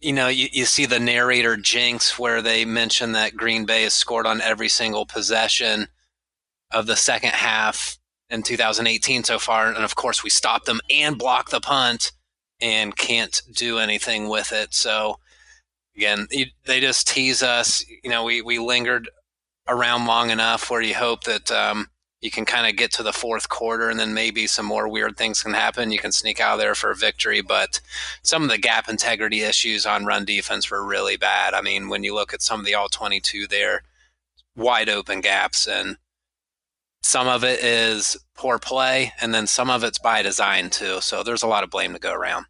you 0.00 0.12
know, 0.12 0.28
you, 0.28 0.48
you 0.52 0.64
see 0.64 0.86
the 0.86 0.98
narrator 0.98 1.56
jinx 1.56 2.18
where 2.18 2.42
they 2.42 2.64
mention 2.64 3.12
that 3.12 3.36
Green 3.36 3.64
Bay 3.66 3.84
has 3.84 3.94
scored 3.94 4.26
on 4.26 4.40
every 4.40 4.68
single 4.68 5.06
possession 5.06 5.86
of 6.72 6.86
the 6.86 6.96
second 6.96 7.30
half 7.30 7.98
in 8.28 8.42
2018 8.42 9.24
so 9.24 9.38
far. 9.38 9.68
And 9.68 9.84
of 9.84 9.96
course, 9.96 10.22
we 10.22 10.30
stopped 10.30 10.66
them 10.66 10.80
and 10.88 11.18
blocked 11.18 11.50
the 11.50 11.60
punt 11.60 12.12
and 12.60 12.96
can't 12.96 13.42
do 13.52 13.78
anything 13.78 14.28
with 14.28 14.52
it. 14.52 14.74
So, 14.74 15.18
again, 15.96 16.28
they 16.66 16.80
just 16.80 17.08
tease 17.08 17.42
us. 17.42 17.84
You 18.02 18.10
know, 18.10 18.24
we, 18.24 18.42
we 18.42 18.58
lingered 18.58 19.08
around 19.68 20.06
long 20.06 20.30
enough 20.30 20.70
where 20.70 20.82
you 20.82 20.94
hope 20.94 21.24
that 21.24 21.50
um, 21.50 21.88
you 22.20 22.30
can 22.30 22.44
kind 22.44 22.68
of 22.68 22.76
get 22.76 22.92
to 22.92 23.02
the 23.02 23.12
fourth 23.12 23.48
quarter 23.48 23.88
and 23.88 23.98
then 23.98 24.12
maybe 24.12 24.46
some 24.46 24.66
more 24.66 24.88
weird 24.88 25.16
things 25.16 25.42
can 25.42 25.54
happen. 25.54 25.90
You 25.90 25.98
can 25.98 26.12
sneak 26.12 26.40
out 26.40 26.56
there 26.56 26.74
for 26.74 26.90
a 26.90 26.96
victory, 26.96 27.40
but 27.40 27.80
some 28.22 28.42
of 28.42 28.50
the 28.50 28.58
gap 28.58 28.88
integrity 28.88 29.42
issues 29.42 29.86
on 29.86 30.04
run 30.04 30.24
defense 30.24 30.70
were 30.70 30.84
really 30.84 31.16
bad. 31.16 31.54
I 31.54 31.62
mean, 31.62 31.88
when 31.88 32.04
you 32.04 32.14
look 32.14 32.34
at 32.34 32.42
some 32.42 32.60
of 32.60 32.66
the 32.66 32.74
all 32.74 32.88
22 32.88 33.46
there, 33.46 33.82
wide 34.54 34.90
open 34.90 35.20
gaps 35.22 35.66
and 35.66 35.96
some 37.02 37.28
of 37.28 37.44
it 37.44 37.64
is 37.64 38.16
poor 38.34 38.58
play 38.58 39.12
and 39.20 39.34
then 39.34 39.46
some 39.46 39.70
of 39.70 39.84
it's 39.84 39.98
by 39.98 40.22
design 40.22 40.70
too. 40.70 41.00
So 41.00 41.22
there's 41.22 41.42
a 41.42 41.48
lot 41.48 41.64
of 41.64 41.70
blame 41.70 41.92
to 41.92 41.98
go 41.98 42.12
around. 42.12 42.46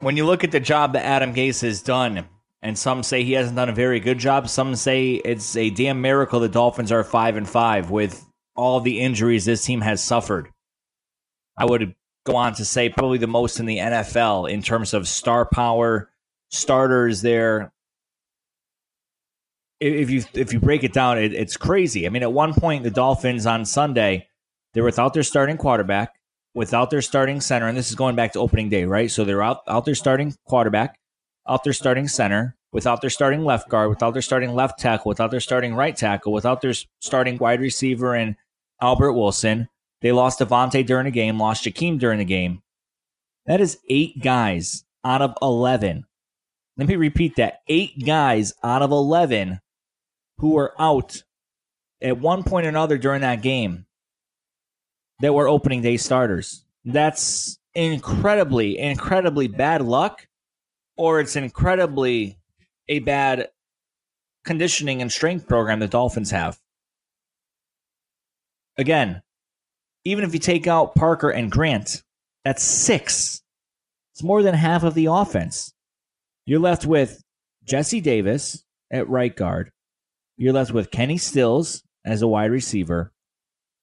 When 0.00 0.16
you 0.16 0.26
look 0.26 0.44
at 0.44 0.52
the 0.52 0.60
job 0.60 0.92
that 0.92 1.04
Adam 1.04 1.34
Gase 1.34 1.62
has 1.62 1.82
done, 1.82 2.26
and 2.62 2.76
some 2.76 3.02
say 3.02 3.22
he 3.22 3.32
hasn't 3.32 3.56
done 3.56 3.68
a 3.68 3.74
very 3.74 4.00
good 4.00 4.18
job. 4.18 4.48
Some 4.48 4.74
say 4.74 5.12
it's 5.12 5.56
a 5.56 5.70
damn 5.70 6.00
miracle 6.00 6.40
the 6.40 6.48
Dolphins 6.48 6.90
are 6.90 7.04
five 7.04 7.36
and 7.36 7.48
five 7.48 7.90
with 7.90 8.24
all 8.56 8.80
the 8.80 9.00
injuries 9.00 9.44
this 9.44 9.64
team 9.64 9.80
has 9.80 10.02
suffered. 10.02 10.48
I 11.56 11.64
would 11.64 11.94
go 12.24 12.36
on 12.36 12.54
to 12.54 12.64
say 12.64 12.88
probably 12.88 13.18
the 13.18 13.26
most 13.26 13.60
in 13.60 13.66
the 13.66 13.78
NFL 13.78 14.50
in 14.50 14.62
terms 14.62 14.92
of 14.92 15.06
star 15.06 15.44
power, 15.46 16.10
starters 16.50 17.22
there. 17.22 17.72
If 19.80 20.10
you 20.10 20.24
if 20.34 20.52
you 20.52 20.60
break 20.60 20.82
it 20.82 20.92
down, 20.92 21.18
it, 21.18 21.32
it's 21.32 21.56
crazy. 21.56 22.06
I 22.06 22.10
mean, 22.10 22.22
at 22.22 22.32
one 22.32 22.52
point, 22.52 22.82
the 22.82 22.90
Dolphins 22.90 23.46
on 23.46 23.64
Sunday 23.64 24.28
they're 24.74 24.84
without 24.84 25.14
their 25.14 25.22
starting 25.22 25.56
quarterback, 25.56 26.14
without 26.54 26.90
their 26.90 27.02
starting 27.02 27.40
center, 27.40 27.66
and 27.66 27.76
this 27.76 27.88
is 27.88 27.94
going 27.94 28.16
back 28.16 28.32
to 28.32 28.40
opening 28.40 28.68
day, 28.68 28.84
right? 28.84 29.10
So 29.10 29.24
they're 29.24 29.42
out 29.42 29.62
out 29.66 29.84
their 29.84 29.94
starting 29.94 30.34
quarterback, 30.46 30.98
out 31.48 31.64
their 31.64 31.72
starting 31.72 32.08
center, 32.08 32.56
without 32.72 33.00
their 33.00 33.10
starting 33.10 33.44
left 33.44 33.68
guard, 33.68 33.88
without 33.88 34.12
their 34.12 34.22
starting 34.22 34.54
left 34.54 34.78
tackle, 34.78 35.08
without 35.08 35.30
their 35.30 35.40
starting 35.40 35.74
right 35.74 35.96
tackle, 35.96 36.32
without 36.32 36.60
their 36.60 36.74
starting 37.00 37.38
wide 37.38 37.60
receiver 37.60 38.14
and 38.14 38.36
Albert 38.80 39.14
Wilson. 39.14 39.68
They 40.00 40.12
lost 40.12 40.38
DeVante 40.38 40.86
during 40.86 41.06
the 41.06 41.10
game, 41.10 41.38
lost 41.38 41.64
Jakeem 41.64 41.98
during 41.98 42.18
the 42.18 42.24
game. 42.24 42.62
That 43.46 43.60
is 43.60 43.78
eight 43.88 44.22
guys 44.22 44.84
out 45.04 45.22
of 45.22 45.34
11. 45.42 46.04
Let 46.76 46.86
me 46.86 46.94
repeat 46.94 47.34
that 47.36 47.62
eight 47.66 48.04
guys 48.04 48.52
out 48.62 48.82
of 48.82 48.92
11 48.92 49.58
who 50.38 50.50
were 50.50 50.74
out 50.80 51.22
at 52.00 52.18
one 52.18 52.44
point 52.44 52.66
or 52.66 52.68
another 52.68 52.98
during 52.98 53.22
that 53.22 53.42
game 53.42 53.86
that 55.20 55.32
were 55.32 55.48
opening 55.48 55.82
day 55.82 55.96
starters. 55.96 56.64
That's 56.84 57.58
incredibly, 57.74 58.78
incredibly 58.78 59.48
bad 59.48 59.82
luck, 59.82 60.26
or 60.96 61.20
it's 61.20 61.36
incredibly 61.36 62.38
a 62.88 63.00
bad 63.00 63.48
conditioning 64.44 65.02
and 65.02 65.12
strength 65.12 65.46
program 65.46 65.80
the 65.80 65.88
Dolphins 65.88 66.30
have. 66.30 66.58
Again, 68.78 69.22
even 70.04 70.24
if 70.24 70.32
you 70.32 70.40
take 70.40 70.66
out 70.66 70.94
Parker 70.94 71.30
and 71.30 71.50
Grant, 71.50 72.02
that's 72.44 72.62
six. 72.62 73.42
It's 74.14 74.22
more 74.22 74.42
than 74.42 74.54
half 74.54 74.84
of 74.84 74.94
the 74.94 75.06
offense. 75.06 75.74
You're 76.46 76.60
left 76.60 76.86
with 76.86 77.22
Jesse 77.64 78.00
Davis 78.00 78.64
at 78.90 79.08
right 79.08 79.34
guard. 79.34 79.70
You're 80.38 80.52
left 80.52 80.72
with 80.72 80.92
Kenny 80.92 81.18
Stills 81.18 81.82
as 82.04 82.22
a 82.22 82.28
wide 82.28 82.52
receiver. 82.52 83.12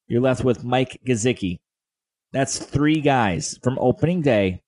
You're 0.08 0.22
left 0.22 0.46
with 0.46 0.64
Mike 0.64 1.02
Gesicki. 1.06 1.58
That's 2.32 2.58
three 2.58 3.02
guys 3.02 3.60
from 3.62 3.78
opening 3.78 4.22
day 4.22 4.62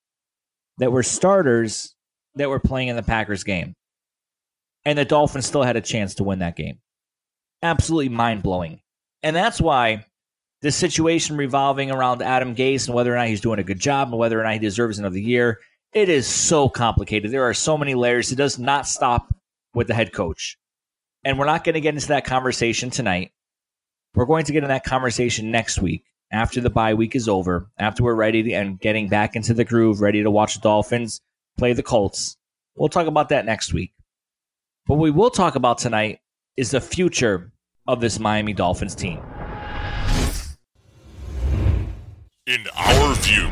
that 0.76 0.92
were 0.92 1.02
starters 1.02 1.94
that 2.34 2.50
were 2.50 2.60
playing 2.60 2.88
in 2.88 2.96
the 2.96 3.02
Packers 3.02 3.42
game. 3.42 3.74
And 4.84 4.98
the 4.98 5.06
Dolphins 5.06 5.46
still 5.46 5.62
had 5.62 5.76
a 5.76 5.80
chance 5.80 6.14
to 6.16 6.24
win 6.24 6.40
that 6.40 6.56
game. 6.56 6.78
Absolutely 7.62 8.10
mind 8.10 8.42
blowing. 8.42 8.80
And 9.22 9.34
that's 9.34 9.60
why 9.60 10.04
this 10.60 10.76
situation 10.76 11.38
revolving 11.38 11.90
around 11.90 12.20
Adam 12.20 12.54
Gase 12.54 12.86
and 12.86 12.94
whether 12.94 13.14
or 13.14 13.16
not 13.16 13.28
he's 13.28 13.40
doing 13.40 13.60
a 13.60 13.64
good 13.64 13.80
job 13.80 14.08
and 14.08 14.18
whether 14.18 14.38
or 14.38 14.44
not 14.44 14.52
he 14.52 14.58
deserves 14.58 14.98
another 14.98 15.18
year, 15.18 15.58
it 15.94 16.10
is 16.10 16.26
so 16.26 16.68
complicated. 16.68 17.30
There 17.30 17.48
are 17.48 17.54
so 17.54 17.78
many 17.78 17.94
layers. 17.94 18.30
It 18.30 18.36
does 18.36 18.58
not 18.58 18.86
stop 18.86 19.34
with 19.72 19.86
the 19.86 19.94
head 19.94 20.12
coach. 20.12 20.58
And 21.24 21.38
we're 21.38 21.46
not 21.46 21.64
going 21.64 21.74
to 21.74 21.80
get 21.80 21.94
into 21.94 22.08
that 22.08 22.24
conversation 22.24 22.90
tonight. 22.90 23.32
We're 24.14 24.26
going 24.26 24.44
to 24.44 24.52
get 24.52 24.62
in 24.62 24.68
that 24.68 24.84
conversation 24.84 25.50
next 25.50 25.80
week 25.80 26.04
after 26.30 26.60
the 26.60 26.70
bye 26.70 26.94
week 26.94 27.14
is 27.16 27.28
over, 27.28 27.70
after 27.78 28.02
we're 28.02 28.14
ready 28.14 28.42
to, 28.42 28.52
and 28.52 28.80
getting 28.80 29.08
back 29.08 29.36
into 29.36 29.54
the 29.54 29.64
groove, 29.64 30.00
ready 30.00 30.22
to 30.22 30.30
watch 30.30 30.54
the 30.54 30.60
Dolphins 30.60 31.20
play 31.56 31.72
the 31.72 31.82
Colts. 31.82 32.36
We'll 32.76 32.88
talk 32.88 33.06
about 33.06 33.30
that 33.30 33.44
next 33.44 33.72
week. 33.72 33.92
But 34.86 34.94
what 34.94 35.02
we 35.02 35.10
will 35.10 35.30
talk 35.30 35.54
about 35.54 35.78
tonight 35.78 36.20
is 36.56 36.70
the 36.70 36.80
future 36.80 37.52
of 37.86 38.00
this 38.00 38.18
Miami 38.18 38.52
Dolphins 38.52 38.94
team. 38.94 39.20
In 42.46 42.66
our 42.76 43.14
view, 43.16 43.50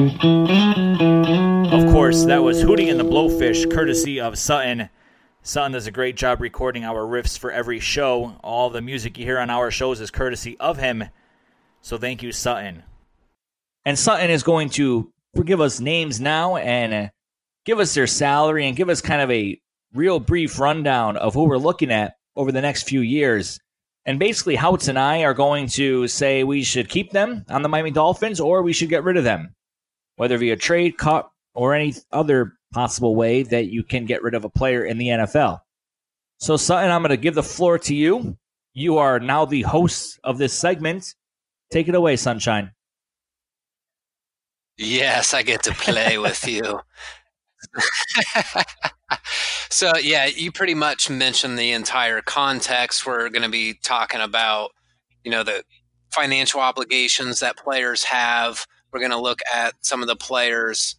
Of 0.00 1.92
course, 1.92 2.24
that 2.24 2.42
was 2.42 2.64
Hootie 2.64 2.90
and 2.90 2.98
the 2.98 3.04
Blowfish, 3.04 3.70
courtesy 3.70 4.18
of 4.18 4.38
Sutton. 4.38 4.88
Sutton 5.42 5.72
does 5.72 5.86
a 5.86 5.90
great 5.90 6.16
job 6.16 6.40
recording 6.40 6.84
our 6.84 7.02
riffs 7.02 7.38
for 7.38 7.52
every 7.52 7.80
show. 7.80 8.34
All 8.42 8.70
the 8.70 8.80
music 8.80 9.18
you 9.18 9.26
hear 9.26 9.38
on 9.38 9.50
our 9.50 9.70
shows 9.70 10.00
is 10.00 10.10
courtesy 10.10 10.56
of 10.58 10.78
him. 10.78 11.04
So 11.82 11.98
thank 11.98 12.22
you, 12.22 12.32
Sutton. 12.32 12.82
And 13.84 13.98
Sutton 13.98 14.30
is 14.30 14.42
going 14.42 14.70
to 14.70 15.12
give 15.44 15.60
us 15.60 15.80
names 15.80 16.18
now 16.18 16.56
and 16.56 17.10
give 17.66 17.78
us 17.78 17.92
their 17.92 18.06
salary 18.06 18.66
and 18.66 18.76
give 18.76 18.88
us 18.88 19.02
kind 19.02 19.20
of 19.20 19.30
a 19.30 19.60
real 19.92 20.18
brief 20.18 20.58
rundown 20.58 21.18
of 21.18 21.34
who 21.34 21.44
we're 21.44 21.58
looking 21.58 21.90
at 21.90 22.14
over 22.36 22.52
the 22.52 22.62
next 22.62 22.88
few 22.88 23.02
years. 23.02 23.60
And 24.06 24.18
basically, 24.18 24.56
Houtz 24.56 24.88
and 24.88 24.98
I 24.98 25.24
are 25.24 25.34
going 25.34 25.66
to 25.68 26.08
say 26.08 26.42
we 26.42 26.62
should 26.62 26.88
keep 26.88 27.10
them 27.10 27.44
on 27.50 27.60
the 27.60 27.68
Miami 27.68 27.90
Dolphins 27.90 28.40
or 28.40 28.62
we 28.62 28.72
should 28.72 28.88
get 28.88 29.04
rid 29.04 29.18
of 29.18 29.24
them, 29.24 29.54
whether 30.20 30.36
via 30.36 30.54
trade, 30.54 30.98
cut, 30.98 31.30
or 31.54 31.72
any 31.72 31.94
other 32.12 32.52
possible 32.74 33.16
way 33.16 33.42
that 33.42 33.68
you 33.68 33.82
can 33.82 34.04
get 34.04 34.22
rid 34.22 34.34
of 34.34 34.44
a 34.44 34.50
player 34.50 34.84
in 34.84 34.98
the 34.98 35.06
NFL. 35.06 35.60
So, 36.36 36.58
Sutton, 36.58 36.90
I'm 36.90 37.00
going 37.00 37.08
to 37.08 37.16
give 37.16 37.34
the 37.34 37.42
floor 37.42 37.78
to 37.78 37.94
you. 37.94 38.36
You 38.74 38.98
are 38.98 39.18
now 39.18 39.46
the 39.46 39.62
host 39.62 40.20
of 40.22 40.36
this 40.36 40.52
segment. 40.52 41.14
Take 41.70 41.88
it 41.88 41.94
away, 41.94 42.16
Sunshine. 42.16 42.72
Yes, 44.76 45.32
I 45.32 45.42
get 45.42 45.62
to 45.62 45.72
play 45.72 46.18
with 46.18 46.46
you. 46.46 46.80
so, 49.70 49.96
yeah, 49.96 50.26
you 50.26 50.52
pretty 50.52 50.74
much 50.74 51.08
mentioned 51.08 51.58
the 51.58 51.72
entire 51.72 52.20
context. 52.20 53.06
We're 53.06 53.30
going 53.30 53.40
to 53.40 53.48
be 53.48 53.72
talking 53.82 54.20
about, 54.20 54.72
you 55.24 55.30
know, 55.30 55.44
the 55.44 55.64
financial 56.12 56.60
obligations 56.60 57.40
that 57.40 57.56
players 57.56 58.04
have. 58.04 58.66
We're 58.92 59.00
going 59.00 59.10
to 59.12 59.20
look 59.20 59.40
at 59.52 59.74
some 59.80 60.02
of 60.02 60.08
the 60.08 60.16
players 60.16 60.96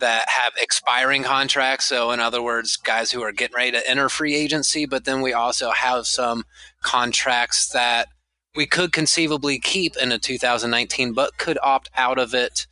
that 0.00 0.28
have 0.28 0.52
expiring 0.60 1.22
contracts. 1.22 1.86
So, 1.86 2.10
in 2.10 2.20
other 2.20 2.42
words, 2.42 2.76
guys 2.76 3.10
who 3.12 3.22
are 3.22 3.32
getting 3.32 3.56
ready 3.56 3.72
to 3.72 3.88
enter 3.88 4.08
free 4.08 4.34
agency, 4.34 4.86
but 4.86 5.04
then 5.04 5.22
we 5.22 5.32
also 5.32 5.70
have 5.70 6.06
some 6.06 6.44
contracts 6.82 7.68
that 7.68 8.08
we 8.54 8.66
could 8.66 8.92
conceivably 8.92 9.58
keep 9.58 9.96
in 9.96 10.12
a 10.12 10.18
2019, 10.18 11.12
but 11.12 11.38
could 11.38 11.58
opt 11.62 11.90
out 11.96 12.18
of 12.18 12.34
it 12.34 12.66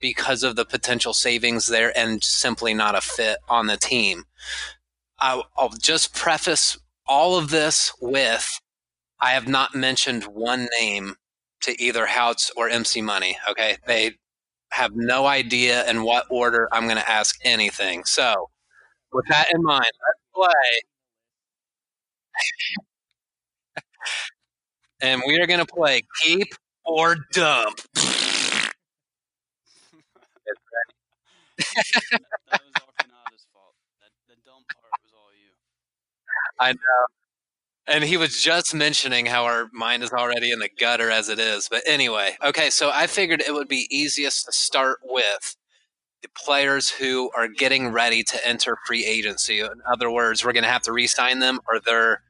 because 0.00 0.42
of 0.42 0.56
the 0.56 0.64
potential 0.64 1.12
savings 1.12 1.66
there 1.66 1.96
and 1.96 2.24
simply 2.24 2.72
not 2.72 2.94
a 2.94 3.00
fit 3.00 3.38
on 3.48 3.66
the 3.66 3.76
team. 3.76 4.24
I'll, 5.18 5.44
I'll 5.56 5.68
just 5.68 6.14
preface 6.14 6.78
all 7.06 7.36
of 7.36 7.50
this 7.50 7.92
with 8.00 8.60
I 9.20 9.30
have 9.30 9.46
not 9.46 9.74
mentioned 9.74 10.24
one 10.24 10.68
name 10.80 11.16
to 11.62 11.80
either 11.82 12.06
Houtz 12.06 12.50
or 12.56 12.68
MC 12.68 13.00
Money. 13.02 13.36
Okay. 13.50 13.76
They 13.86 14.12
have 14.72 14.92
no 14.94 15.26
idea 15.26 15.88
in 15.88 16.02
what 16.04 16.26
order 16.30 16.68
I'm 16.72 16.84
going 16.84 16.96
to 16.96 17.10
ask 17.10 17.36
anything. 17.44 18.04
So, 18.04 18.50
with 19.12 19.26
that 19.28 19.52
in 19.52 19.62
mind, 19.62 19.80
let's 19.82 20.20
play. 20.34 20.80
and 25.02 25.22
we 25.26 25.38
are 25.40 25.46
going 25.46 25.60
to 25.60 25.66
play 25.66 26.02
keep 26.22 26.54
or 26.84 27.16
dump. 27.32 27.80
that 32.50 32.62
was 32.64 32.72
all 32.80 32.92
Cannata's 32.96 33.44
fault. 33.52 33.74
That, 34.00 34.10
the 34.28 34.36
dump 34.46 34.64
part 34.72 34.92
was 35.04 35.12
all 35.12 35.30
you. 35.36 35.52
I 36.58 36.72
know. 36.72 37.19
And 37.90 38.04
he 38.04 38.16
was 38.16 38.42
just 38.42 38.74
mentioning 38.74 39.26
how 39.26 39.44
our 39.44 39.68
mind 39.72 40.04
is 40.04 40.12
already 40.12 40.52
in 40.52 40.60
the 40.60 40.70
gutter 40.80 41.10
as 41.10 41.28
it 41.28 41.40
is. 41.40 41.68
But 41.68 41.82
anyway, 41.86 42.36
okay, 42.44 42.70
so 42.70 42.90
I 42.94 43.08
figured 43.08 43.42
it 43.42 43.54
would 43.54 43.68
be 43.68 43.88
easiest 43.90 44.46
to 44.46 44.52
start 44.52 45.00
with 45.04 45.56
the 46.22 46.28
players 46.36 46.90
who 46.90 47.30
are 47.36 47.48
getting 47.48 47.88
ready 47.88 48.22
to 48.24 48.48
enter 48.48 48.78
free 48.86 49.06
agency. 49.06 49.60
In 49.60 49.68
other 49.92 50.10
words, 50.10 50.44
we're 50.44 50.52
going 50.52 50.64
to 50.64 50.70
have 50.70 50.82
to 50.82 50.92
re-sign 50.92 51.40
them 51.40 51.60
or 51.68 51.80
they're 51.80 52.22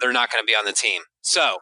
they're 0.00 0.12
not 0.12 0.30
going 0.32 0.42
to 0.42 0.46
be 0.46 0.56
on 0.56 0.66
the 0.66 0.72
team. 0.72 1.02
So, 1.22 1.58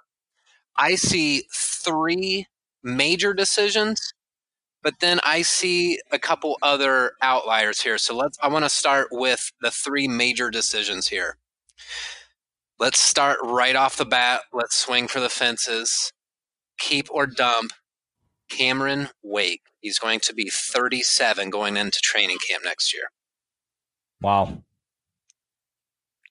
I 0.76 0.96
see 0.96 1.44
three 1.52 2.46
major 2.84 3.34
decisions 3.34 4.00
but 4.82 4.94
then 5.00 5.20
I 5.24 5.42
see 5.42 6.00
a 6.10 6.18
couple 6.18 6.58
other 6.62 7.12
outliers 7.22 7.80
here. 7.82 7.98
So 7.98 8.16
let's 8.16 8.38
I 8.42 8.48
want 8.48 8.64
to 8.64 8.68
start 8.68 9.08
with 9.12 9.52
the 9.62 9.70
three 9.70 10.08
major 10.08 10.50
decisions 10.50 11.08
here. 11.08 11.38
Let's 12.82 12.98
start 12.98 13.38
right 13.44 13.76
off 13.76 13.96
the 13.96 14.04
bat. 14.04 14.40
Let's 14.52 14.76
swing 14.76 15.06
for 15.06 15.20
the 15.20 15.28
fences. 15.28 16.12
Keep 16.80 17.12
or 17.12 17.28
dump 17.28 17.70
Cameron 18.50 19.10
Wake. 19.22 19.60
He's 19.78 20.00
going 20.00 20.18
to 20.18 20.34
be 20.34 20.50
37 20.50 21.48
going 21.50 21.76
into 21.76 22.00
training 22.02 22.38
camp 22.50 22.64
next 22.64 22.92
year. 22.92 23.04
Wow. 24.20 24.64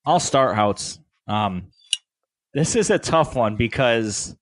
I'll 0.06 0.20
start 0.20 0.58
Houtz. 0.58 1.00
Um, 1.26 1.68
this 2.54 2.76
is 2.76 2.90
a 2.90 3.00
tough 3.00 3.34
one 3.34 3.56
because 3.56 4.36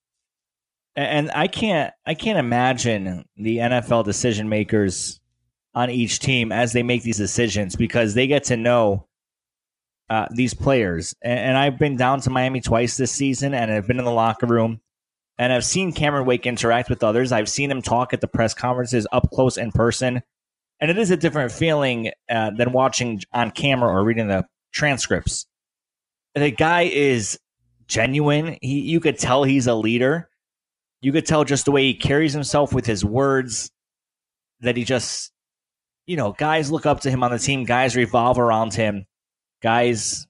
and 0.96 1.30
I 1.30 1.46
can't 1.46 1.94
I 2.04 2.14
can't 2.14 2.40
imagine 2.40 3.24
the 3.36 3.58
NFL 3.58 4.04
decision 4.04 4.48
makers 4.48 5.20
on 5.76 5.90
each 5.90 6.18
team 6.18 6.50
as 6.50 6.72
they 6.72 6.82
make 6.82 7.04
these 7.04 7.18
decisions 7.18 7.76
because 7.76 8.14
they 8.14 8.26
get 8.26 8.42
to 8.46 8.56
know 8.56 9.06
uh, 10.10 10.26
these 10.32 10.52
players. 10.52 11.14
And, 11.22 11.38
and, 11.38 11.56
I've 11.56 11.78
been 11.78 11.96
down 11.96 12.20
to 12.22 12.30
Miami 12.30 12.60
twice 12.60 12.96
this 12.96 13.12
season, 13.12 13.54
and 13.54 13.70
I've 13.70 13.86
been 13.86 14.00
in 14.00 14.04
the 14.04 14.10
locker 14.10 14.46
room, 14.46 14.80
and 15.38 15.52
I've 15.52 15.64
seen 15.64 15.92
Cameron 15.92 16.26
Wake 16.26 16.46
interact 16.46 16.90
with 16.90 17.04
others. 17.04 17.30
I've 17.30 17.48
seen 17.48 17.70
him 17.70 17.80
talk 17.80 18.12
at 18.12 18.20
the 18.20 18.26
press 18.26 18.52
conferences 18.52 19.06
up 19.12 19.30
close 19.30 19.56
in 19.56 19.70
person, 19.70 20.20
and 20.80 20.90
it 20.90 20.98
is 20.98 21.12
a 21.12 21.16
different 21.16 21.52
feeling 21.52 22.10
uh, 22.28 22.50
than 22.50 22.72
watching 22.72 23.22
on 23.32 23.52
camera 23.52 23.88
or 23.88 24.02
reading 24.02 24.26
the 24.26 24.46
transcripts. 24.72 25.46
The 26.34 26.50
guy 26.50 26.82
is 26.82 27.38
genuine. 27.86 28.58
He, 28.60 28.80
you 28.80 28.98
could 28.98 29.16
tell 29.16 29.44
he's 29.44 29.68
a 29.68 29.74
leader. 29.74 30.28
You 31.02 31.12
could 31.12 31.24
tell 31.24 31.44
just 31.44 31.66
the 31.66 31.70
way 31.70 31.84
he 31.84 31.94
carries 31.94 32.32
himself 32.32 32.72
with 32.72 32.84
his 32.84 33.04
words 33.04 33.70
that 34.60 34.76
he 34.76 34.82
just, 34.82 35.30
you 36.06 36.16
know, 36.16 36.32
guys 36.32 36.72
look 36.72 36.84
up 36.84 37.00
to 37.00 37.10
him 37.10 37.22
on 37.22 37.30
the 37.30 37.38
team. 37.38 37.64
Guys 37.64 37.94
revolve 37.94 38.38
around 38.38 38.74
him 38.74 39.06
guys 39.62 40.26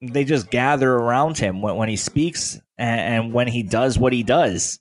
they 0.00 0.24
just 0.24 0.50
gather 0.50 0.92
around 0.92 1.38
him 1.38 1.60
when, 1.60 1.76
when 1.76 1.88
he 1.88 1.96
speaks 1.96 2.58
and, 2.78 3.00
and 3.00 3.32
when 3.32 3.46
he 3.48 3.62
does 3.62 3.98
what 3.98 4.12
he 4.12 4.22
does. 4.22 4.78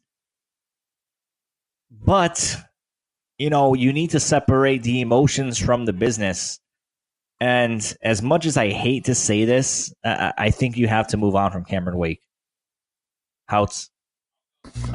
But, 1.91 2.55
you 3.37 3.49
know, 3.49 3.73
you 3.73 3.91
need 3.91 4.11
to 4.11 4.19
separate 4.19 4.83
the 4.83 5.01
emotions 5.01 5.57
from 5.57 5.85
the 5.85 5.93
business. 5.93 6.59
And 7.41 7.95
as 8.01 8.21
much 8.21 8.45
as 8.45 8.57
I 8.57 8.69
hate 8.69 9.05
to 9.05 9.15
say 9.15 9.45
this, 9.45 9.93
I, 10.03 10.33
I 10.37 10.49
think 10.51 10.77
you 10.77 10.87
have 10.87 11.07
to 11.07 11.17
move 11.17 11.35
on 11.35 11.51
from 11.51 11.65
Cameron 11.65 11.97
Wake. 11.97 12.21
Houtz. 13.49 13.89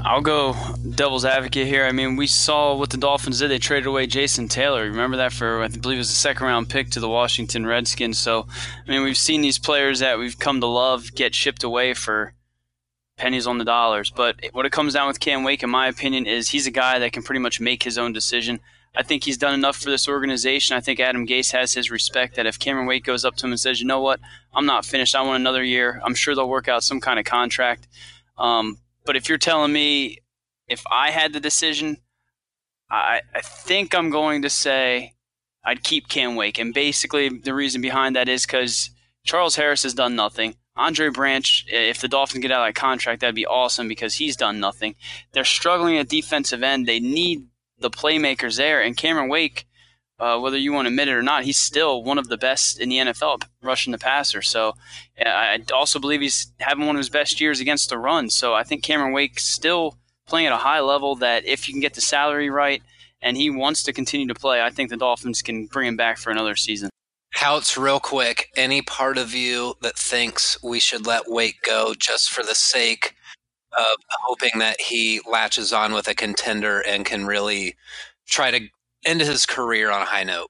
I'll 0.04 0.20
go 0.20 0.54
devil's 0.96 1.24
advocate 1.24 1.66
here. 1.66 1.86
I 1.86 1.92
mean, 1.92 2.16
we 2.16 2.26
saw 2.26 2.76
what 2.76 2.90
the 2.90 2.98
Dolphins 2.98 3.38
did. 3.38 3.50
They 3.50 3.58
traded 3.58 3.86
away 3.86 4.06
Jason 4.06 4.48
Taylor. 4.48 4.82
Remember 4.82 5.16
that 5.16 5.32
for, 5.32 5.62
I 5.62 5.68
believe 5.68 5.96
it 5.96 5.98
was 5.98 6.10
a 6.10 6.14
second 6.14 6.46
round 6.46 6.68
pick 6.68 6.90
to 6.90 7.00
the 7.00 7.08
Washington 7.08 7.66
Redskins. 7.66 8.18
So, 8.18 8.46
I 8.86 8.90
mean, 8.90 9.02
we've 9.02 9.16
seen 9.16 9.40
these 9.40 9.58
players 9.58 10.00
that 10.00 10.18
we've 10.18 10.38
come 10.38 10.60
to 10.60 10.66
love 10.66 11.14
get 11.14 11.34
shipped 11.34 11.64
away 11.64 11.94
for 11.94 12.34
pennies 13.16 13.46
on 13.46 13.56
the 13.56 13.64
dollars. 13.64 14.10
But 14.10 14.36
what 14.52 14.66
it 14.66 14.72
comes 14.72 14.92
down 14.92 15.08
with 15.08 15.20
Cam 15.20 15.42
Wake, 15.42 15.62
in 15.62 15.70
my 15.70 15.88
opinion, 15.88 16.26
is 16.26 16.50
he's 16.50 16.66
a 16.66 16.70
guy 16.70 16.98
that 16.98 17.12
can 17.12 17.22
pretty 17.22 17.40
much 17.40 17.58
make 17.58 17.82
his 17.82 17.96
own 17.96 18.12
decision. 18.12 18.60
I 18.94 19.02
think 19.02 19.24
he's 19.24 19.38
done 19.38 19.54
enough 19.54 19.76
for 19.76 19.88
this 19.88 20.06
organization. 20.06 20.76
I 20.76 20.80
think 20.80 21.00
Adam 21.00 21.26
Gase 21.26 21.52
has 21.52 21.72
his 21.72 21.90
respect 21.90 22.36
that 22.36 22.46
if 22.46 22.58
Cameron 22.58 22.86
Wake 22.86 23.04
goes 23.04 23.24
up 23.24 23.36
to 23.36 23.46
him 23.46 23.52
and 23.52 23.60
says, 23.60 23.80
you 23.80 23.86
know 23.86 24.02
what, 24.02 24.20
I'm 24.52 24.66
not 24.66 24.84
finished, 24.84 25.16
I 25.16 25.22
want 25.22 25.40
another 25.40 25.64
year, 25.64 26.00
I'm 26.04 26.14
sure 26.14 26.34
they'll 26.34 26.48
work 26.48 26.68
out 26.68 26.84
some 26.84 27.00
kind 27.00 27.18
of 27.18 27.24
contract. 27.24 27.88
Um, 28.38 28.78
but 29.04 29.16
if 29.16 29.28
you're 29.28 29.38
telling 29.38 29.72
me 29.72 30.18
if 30.68 30.82
I 30.90 31.10
had 31.10 31.32
the 31.32 31.40
decision, 31.40 31.98
I, 32.90 33.20
I 33.34 33.40
think 33.40 33.94
I'm 33.94 34.10
going 34.10 34.42
to 34.42 34.50
say 34.50 35.14
I'd 35.64 35.82
keep 35.82 36.08
Cam 36.08 36.36
Wake. 36.36 36.58
And 36.58 36.74
basically, 36.74 37.28
the 37.28 37.54
reason 37.54 37.80
behind 37.80 38.16
that 38.16 38.28
is 38.28 38.46
because 38.46 38.90
Charles 39.24 39.56
Harris 39.56 39.82
has 39.82 39.94
done 39.94 40.14
nothing. 40.14 40.56
Andre 40.76 41.08
Branch, 41.08 41.64
if 41.68 42.00
the 42.00 42.08
Dolphins 42.08 42.42
get 42.42 42.50
out 42.50 42.66
of 42.66 42.74
that 42.74 42.80
contract, 42.80 43.20
that'd 43.20 43.34
be 43.34 43.46
awesome 43.46 43.88
because 43.88 44.14
he's 44.14 44.36
done 44.36 44.58
nothing. 44.58 44.96
They're 45.32 45.44
struggling 45.44 45.98
at 45.98 46.08
defensive 46.08 46.62
end. 46.62 46.86
They 46.86 47.00
need 47.00 47.46
the 47.78 47.90
playmakers 47.90 48.56
there. 48.56 48.82
And 48.82 48.96
Cameron 48.96 49.28
Wake, 49.28 49.66
uh, 50.18 50.38
whether 50.38 50.56
you 50.56 50.72
want 50.72 50.86
to 50.86 50.90
admit 50.90 51.08
it 51.08 51.14
or 51.14 51.22
not, 51.22 51.44
he's 51.44 51.58
still 51.58 52.02
one 52.02 52.18
of 52.18 52.28
the 52.28 52.36
best 52.36 52.78
in 52.78 52.88
the 52.88 52.98
NFL 52.98 53.42
rushing 53.62 53.90
the 53.90 53.98
passer. 53.98 54.42
So 54.42 54.74
I 55.18 55.60
also 55.72 55.98
believe 55.98 56.20
he's 56.20 56.52
having 56.60 56.86
one 56.86 56.96
of 56.96 57.00
his 57.00 57.10
best 57.10 57.40
years 57.40 57.60
against 57.60 57.90
the 57.90 57.98
run. 57.98 58.30
So 58.30 58.54
I 58.54 58.62
think 58.62 58.82
Cameron 58.82 59.12
Wake 59.12 59.40
still 59.40 59.96
playing 60.26 60.46
at 60.46 60.52
a 60.52 60.58
high 60.58 60.80
level 60.80 61.16
that 61.16 61.44
if 61.44 61.68
you 61.68 61.74
can 61.74 61.80
get 61.80 61.94
the 61.94 62.00
salary 62.00 62.48
right 62.48 62.82
and 63.20 63.36
he 63.36 63.50
wants 63.50 63.82
to 63.84 63.92
continue 63.92 64.28
to 64.28 64.34
play, 64.34 64.62
I 64.62 64.70
think 64.70 64.90
the 64.90 64.96
Dolphins 64.96 65.42
can 65.42 65.66
bring 65.66 65.88
him 65.88 65.96
back 65.96 66.18
for 66.18 66.30
another 66.30 66.54
season. 66.56 66.90
Houtz, 67.36 67.76
real 67.76 67.98
quick, 67.98 68.50
any 68.56 68.80
part 68.80 69.18
of 69.18 69.34
you 69.34 69.74
that 69.82 69.98
thinks 69.98 70.56
we 70.62 70.78
should 70.78 71.04
let 71.04 71.28
Wake 71.28 71.60
go 71.62 71.94
just 71.98 72.30
for 72.30 72.44
the 72.44 72.54
sake 72.54 73.16
of 73.76 73.96
hoping 74.22 74.60
that 74.60 74.80
he 74.80 75.20
latches 75.28 75.72
on 75.72 75.92
with 75.92 76.06
a 76.06 76.14
contender 76.14 76.80
and 76.80 77.04
can 77.04 77.26
really 77.26 77.74
try 78.28 78.52
to 78.52 78.68
end 79.04 79.20
his 79.20 79.46
career 79.46 79.90
on 79.90 80.02
a 80.02 80.06
high 80.06 80.24
note. 80.24 80.48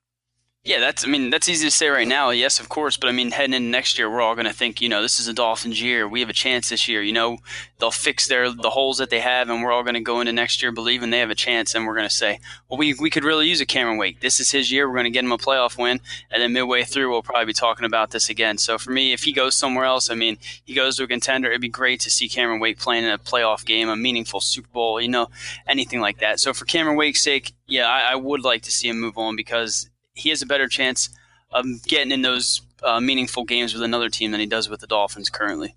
Yeah, 0.66 0.80
that's. 0.80 1.04
I 1.04 1.08
mean, 1.08 1.28
that's 1.28 1.46
easy 1.46 1.66
to 1.66 1.70
say 1.70 1.88
right 1.88 2.08
now. 2.08 2.30
Yes, 2.30 2.58
of 2.58 2.70
course, 2.70 2.96
but 2.96 3.10
I 3.10 3.12
mean, 3.12 3.32
heading 3.32 3.52
into 3.52 3.68
next 3.68 3.98
year, 3.98 4.10
we're 4.10 4.22
all 4.22 4.34
going 4.34 4.46
to 4.46 4.52
think, 4.52 4.80
you 4.80 4.88
know, 4.88 5.02
this 5.02 5.20
is 5.20 5.28
a 5.28 5.34
Dolphins 5.34 5.82
year. 5.82 6.08
We 6.08 6.20
have 6.20 6.30
a 6.30 6.32
chance 6.32 6.70
this 6.70 6.88
year. 6.88 7.02
You 7.02 7.12
know, 7.12 7.36
they'll 7.78 7.90
fix 7.90 8.28
their 8.28 8.50
the 8.50 8.70
holes 8.70 8.96
that 8.96 9.10
they 9.10 9.20
have, 9.20 9.50
and 9.50 9.62
we're 9.62 9.72
all 9.72 9.82
going 9.82 9.92
to 9.92 10.00
go 10.00 10.20
into 10.20 10.32
next 10.32 10.62
year 10.62 10.72
believing 10.72 11.10
they 11.10 11.18
have 11.18 11.28
a 11.28 11.34
chance. 11.34 11.74
And 11.74 11.86
we're 11.86 11.94
going 11.94 12.08
to 12.08 12.14
say, 12.14 12.40
well, 12.70 12.78
we 12.78 12.94
we 12.94 13.10
could 13.10 13.24
really 13.24 13.46
use 13.46 13.60
a 13.60 13.66
Cameron 13.66 13.98
Wake. 13.98 14.20
This 14.20 14.40
is 14.40 14.52
his 14.52 14.72
year. 14.72 14.88
We're 14.88 14.94
going 14.94 15.04
to 15.04 15.10
get 15.10 15.22
him 15.22 15.32
a 15.32 15.36
playoff 15.36 15.76
win, 15.76 16.00
and 16.30 16.42
then 16.42 16.54
midway 16.54 16.84
through, 16.84 17.10
we'll 17.10 17.22
probably 17.22 17.44
be 17.44 17.52
talking 17.52 17.84
about 17.84 18.12
this 18.12 18.30
again. 18.30 18.56
So 18.56 18.78
for 18.78 18.90
me, 18.90 19.12
if 19.12 19.24
he 19.24 19.34
goes 19.34 19.54
somewhere 19.54 19.84
else, 19.84 20.08
I 20.08 20.14
mean, 20.14 20.38
he 20.64 20.72
goes 20.72 20.96
to 20.96 21.04
a 21.04 21.06
contender. 21.06 21.50
It'd 21.50 21.60
be 21.60 21.68
great 21.68 22.00
to 22.00 22.10
see 22.10 22.26
Cameron 22.26 22.58
Wake 22.58 22.78
playing 22.78 23.04
in 23.04 23.10
a 23.10 23.18
playoff 23.18 23.66
game, 23.66 23.90
a 23.90 23.96
meaningful 23.96 24.40
Super 24.40 24.68
Bowl, 24.68 24.98
you 24.98 25.08
know, 25.08 25.28
anything 25.66 26.00
like 26.00 26.20
that. 26.20 26.40
So 26.40 26.54
for 26.54 26.64
Cameron 26.64 26.96
Wake's 26.96 27.20
sake, 27.20 27.52
yeah, 27.66 27.86
I, 27.86 28.12
I 28.12 28.14
would 28.14 28.44
like 28.44 28.62
to 28.62 28.72
see 28.72 28.88
him 28.88 28.98
move 28.98 29.18
on 29.18 29.36
because 29.36 29.90
he 30.14 30.30
has 30.30 30.42
a 30.42 30.46
better 30.46 30.68
chance 30.68 31.08
of 31.50 31.84
getting 31.84 32.12
in 32.12 32.22
those 32.22 32.62
uh, 32.82 33.00
meaningful 33.00 33.44
games 33.44 33.74
with 33.74 33.82
another 33.82 34.08
team 34.08 34.30
than 34.30 34.40
he 34.40 34.46
does 34.46 34.68
with 34.68 34.80
the 34.80 34.86
Dolphins 34.86 35.30
currently. 35.30 35.74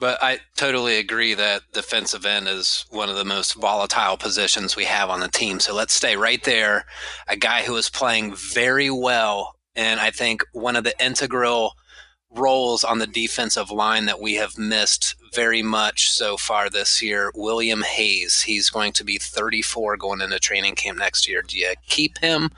But 0.00 0.22
I 0.22 0.40
totally 0.56 0.98
agree 0.98 1.34
that 1.34 1.62
defensive 1.72 2.26
end 2.26 2.48
is 2.48 2.84
one 2.90 3.08
of 3.08 3.16
the 3.16 3.24
most 3.24 3.54
volatile 3.54 4.16
positions 4.16 4.76
we 4.76 4.84
have 4.84 5.08
on 5.08 5.20
the 5.20 5.28
team. 5.28 5.60
So 5.60 5.74
let's 5.74 5.94
stay 5.94 6.16
right 6.16 6.42
there. 6.42 6.84
A 7.28 7.36
guy 7.36 7.62
who 7.62 7.76
is 7.76 7.88
playing 7.88 8.34
very 8.34 8.90
well, 8.90 9.54
and 9.76 10.00
I 10.00 10.10
think 10.10 10.44
one 10.52 10.76
of 10.76 10.84
the 10.84 10.94
integral 11.02 11.74
roles 12.34 12.84
on 12.84 12.98
the 12.98 13.06
defensive 13.06 13.70
line 13.70 14.06
that 14.06 14.20
we 14.20 14.34
have 14.34 14.58
missed 14.58 15.14
very 15.34 15.62
much 15.62 16.10
so 16.10 16.36
far 16.36 16.70
this 16.70 17.02
year. 17.02 17.32
William 17.34 17.82
Hayes, 17.82 18.42
he's 18.42 18.70
going 18.70 18.92
to 18.92 19.04
be 19.04 19.18
34 19.18 19.96
going 19.96 20.20
into 20.20 20.38
training 20.38 20.74
camp 20.74 20.98
next 20.98 21.28
year. 21.28 21.42
Do 21.42 21.58
you 21.58 21.74
keep 21.86 22.18
him 22.18 22.50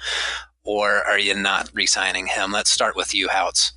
or 0.65 1.03
are 1.05 1.19
you 1.19 1.35
not 1.35 1.71
re-signing 1.73 2.27
him? 2.27 2.53
Let's 2.53 2.71
start 2.71 2.97
with 2.97 3.15
you, 3.15 3.29
Houtz. 3.29 3.73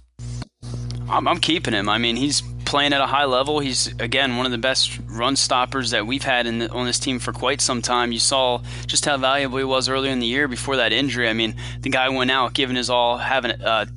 I'm, 1.09 1.27
I'm 1.27 1.39
keeping 1.39 1.73
him. 1.73 1.89
I 1.89 1.97
mean, 1.97 2.15
he's 2.15 2.43
playing 2.69 2.93
at 2.93 3.01
a 3.01 3.07
high 3.07 3.25
level. 3.25 3.59
He's 3.59 3.87
again 3.99 4.37
one 4.37 4.45
of 4.45 4.51
the 4.51 4.59
best 4.59 4.99
run 5.07 5.35
stoppers 5.35 5.89
that 5.89 6.05
we've 6.05 6.23
had 6.23 6.45
the, 6.45 6.71
on 6.71 6.85
this 6.85 6.99
team 6.99 7.17
for 7.17 7.33
quite 7.33 7.61
some 7.61 7.81
time. 7.81 8.11
You 8.11 8.19
saw 8.19 8.61
just 8.85 9.05
how 9.05 9.17
valuable 9.17 9.57
he 9.57 9.63
was 9.63 9.89
earlier 9.89 10.11
in 10.11 10.19
the 10.19 10.27
year 10.27 10.47
before 10.47 10.75
that 10.75 10.93
injury. 10.93 11.27
I 11.27 11.33
mean, 11.33 11.55
the 11.79 11.89
guy 11.89 12.09
went 12.09 12.29
out 12.29 12.53
giving 12.53 12.75
his 12.75 12.89
all, 12.89 13.17
having 13.17 13.51
uh, 13.51 13.87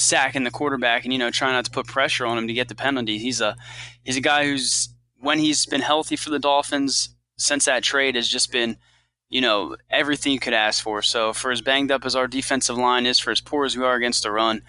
sack 0.00 0.34
in 0.34 0.44
the 0.44 0.50
quarterback, 0.50 1.04
and 1.04 1.12
you 1.12 1.18
know 1.18 1.30
trying 1.30 1.52
not 1.52 1.64
to 1.66 1.70
put 1.70 1.86
pressure 1.86 2.26
on 2.26 2.38
him 2.38 2.46
to 2.46 2.54
get 2.54 2.68
the 2.68 2.74
penalty. 2.74 3.18
He's 3.18 3.40
a 3.40 3.56
he's 4.02 4.16
a 4.16 4.20
guy 4.20 4.44
who's 4.44 4.88
when 5.18 5.38
he's 5.38 5.66
been 5.66 5.82
healthy 5.82 6.16
for 6.16 6.30
the 6.30 6.38
Dolphins 6.38 7.10
since 7.36 7.64
that 7.66 7.82
trade 7.82 8.14
has 8.14 8.28
just 8.28 8.50
been 8.52 8.76
you 9.30 9.40
know, 9.40 9.76
everything 9.88 10.32
you 10.32 10.40
could 10.40 10.52
ask 10.52 10.82
for. 10.82 11.00
So 11.00 11.32
for 11.32 11.52
as 11.52 11.62
banged 11.62 11.92
up 11.92 12.04
as 12.04 12.16
our 12.16 12.26
defensive 12.26 12.76
line 12.76 13.06
is, 13.06 13.20
for 13.20 13.30
as 13.30 13.40
poor 13.40 13.64
as 13.64 13.76
we 13.76 13.84
are 13.84 13.94
against 13.94 14.24
the 14.24 14.32
run, 14.32 14.62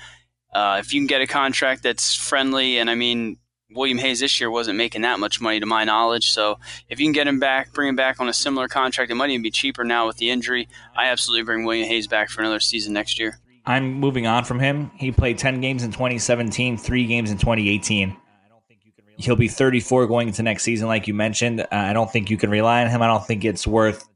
uh, 0.54 0.78
if 0.80 0.94
you 0.94 1.02
can 1.02 1.08
get 1.08 1.22
a 1.22 1.28
contract 1.28 1.84
that's 1.84 2.16
friendly, 2.16 2.78
and 2.78 2.90
I 2.90 2.96
mean, 2.96 3.38
William 3.74 3.98
Hayes 3.98 4.20
this 4.20 4.40
year 4.40 4.52
wasn't 4.52 4.78
making 4.78 5.02
that 5.02 5.20
much 5.20 5.42
money 5.42 5.60
to 5.60 5.66
my 5.66 5.84
knowledge. 5.84 6.30
So 6.30 6.60
if 6.90 7.00
you 7.00 7.06
can 7.06 7.14
get 7.14 7.28
him 7.28 7.40
back, 7.40 7.74
bring 7.74 7.90
him 7.90 7.96
back 7.96 8.20
on 8.20 8.30
a 8.30 8.34
similar 8.34 8.68
contract, 8.68 9.10
it 9.10 9.16
might 9.16 9.30
even 9.30 9.42
be 9.42 9.52
cheaper 9.52 9.84
now 9.84 10.06
with 10.06 10.18
the 10.18 10.30
injury. 10.30 10.68
I 10.96 11.08
absolutely 11.08 11.44
bring 11.44 11.66
William 11.66 11.88
Hayes 11.88 12.08
back 12.08 12.30
for 12.30 12.42
another 12.42 12.60
season 12.60 12.94
next 12.94 13.18
year. 13.18 13.40
I'm 13.66 13.94
moving 13.94 14.28
on 14.28 14.44
from 14.44 14.60
him. 14.60 14.92
He 14.96 15.12
played 15.12 15.38
10 15.38 15.62
games 15.62 15.84
in 15.84 15.92
2017, 15.92 16.78
three 16.78 17.06
games 17.06 17.32
in 17.32 17.38
2018. 17.38 18.18
He'll 19.18 19.36
be 19.36 19.48
34 19.48 20.08
going 20.08 20.30
into 20.30 20.42
next 20.42 20.64
season, 20.64 20.88
like 20.88 21.08
you 21.08 21.14
mentioned. 21.14 21.66
I 21.72 21.94
don't 21.94 22.12
think 22.12 22.30
you 22.30 22.38
can 22.38 22.50
rely 22.50 22.84
on 22.84 22.90
him. 22.90 23.02
I 23.02 23.08
don't 23.08 23.26
think 23.26 23.46
it's 23.46 23.68
worth 23.68 24.08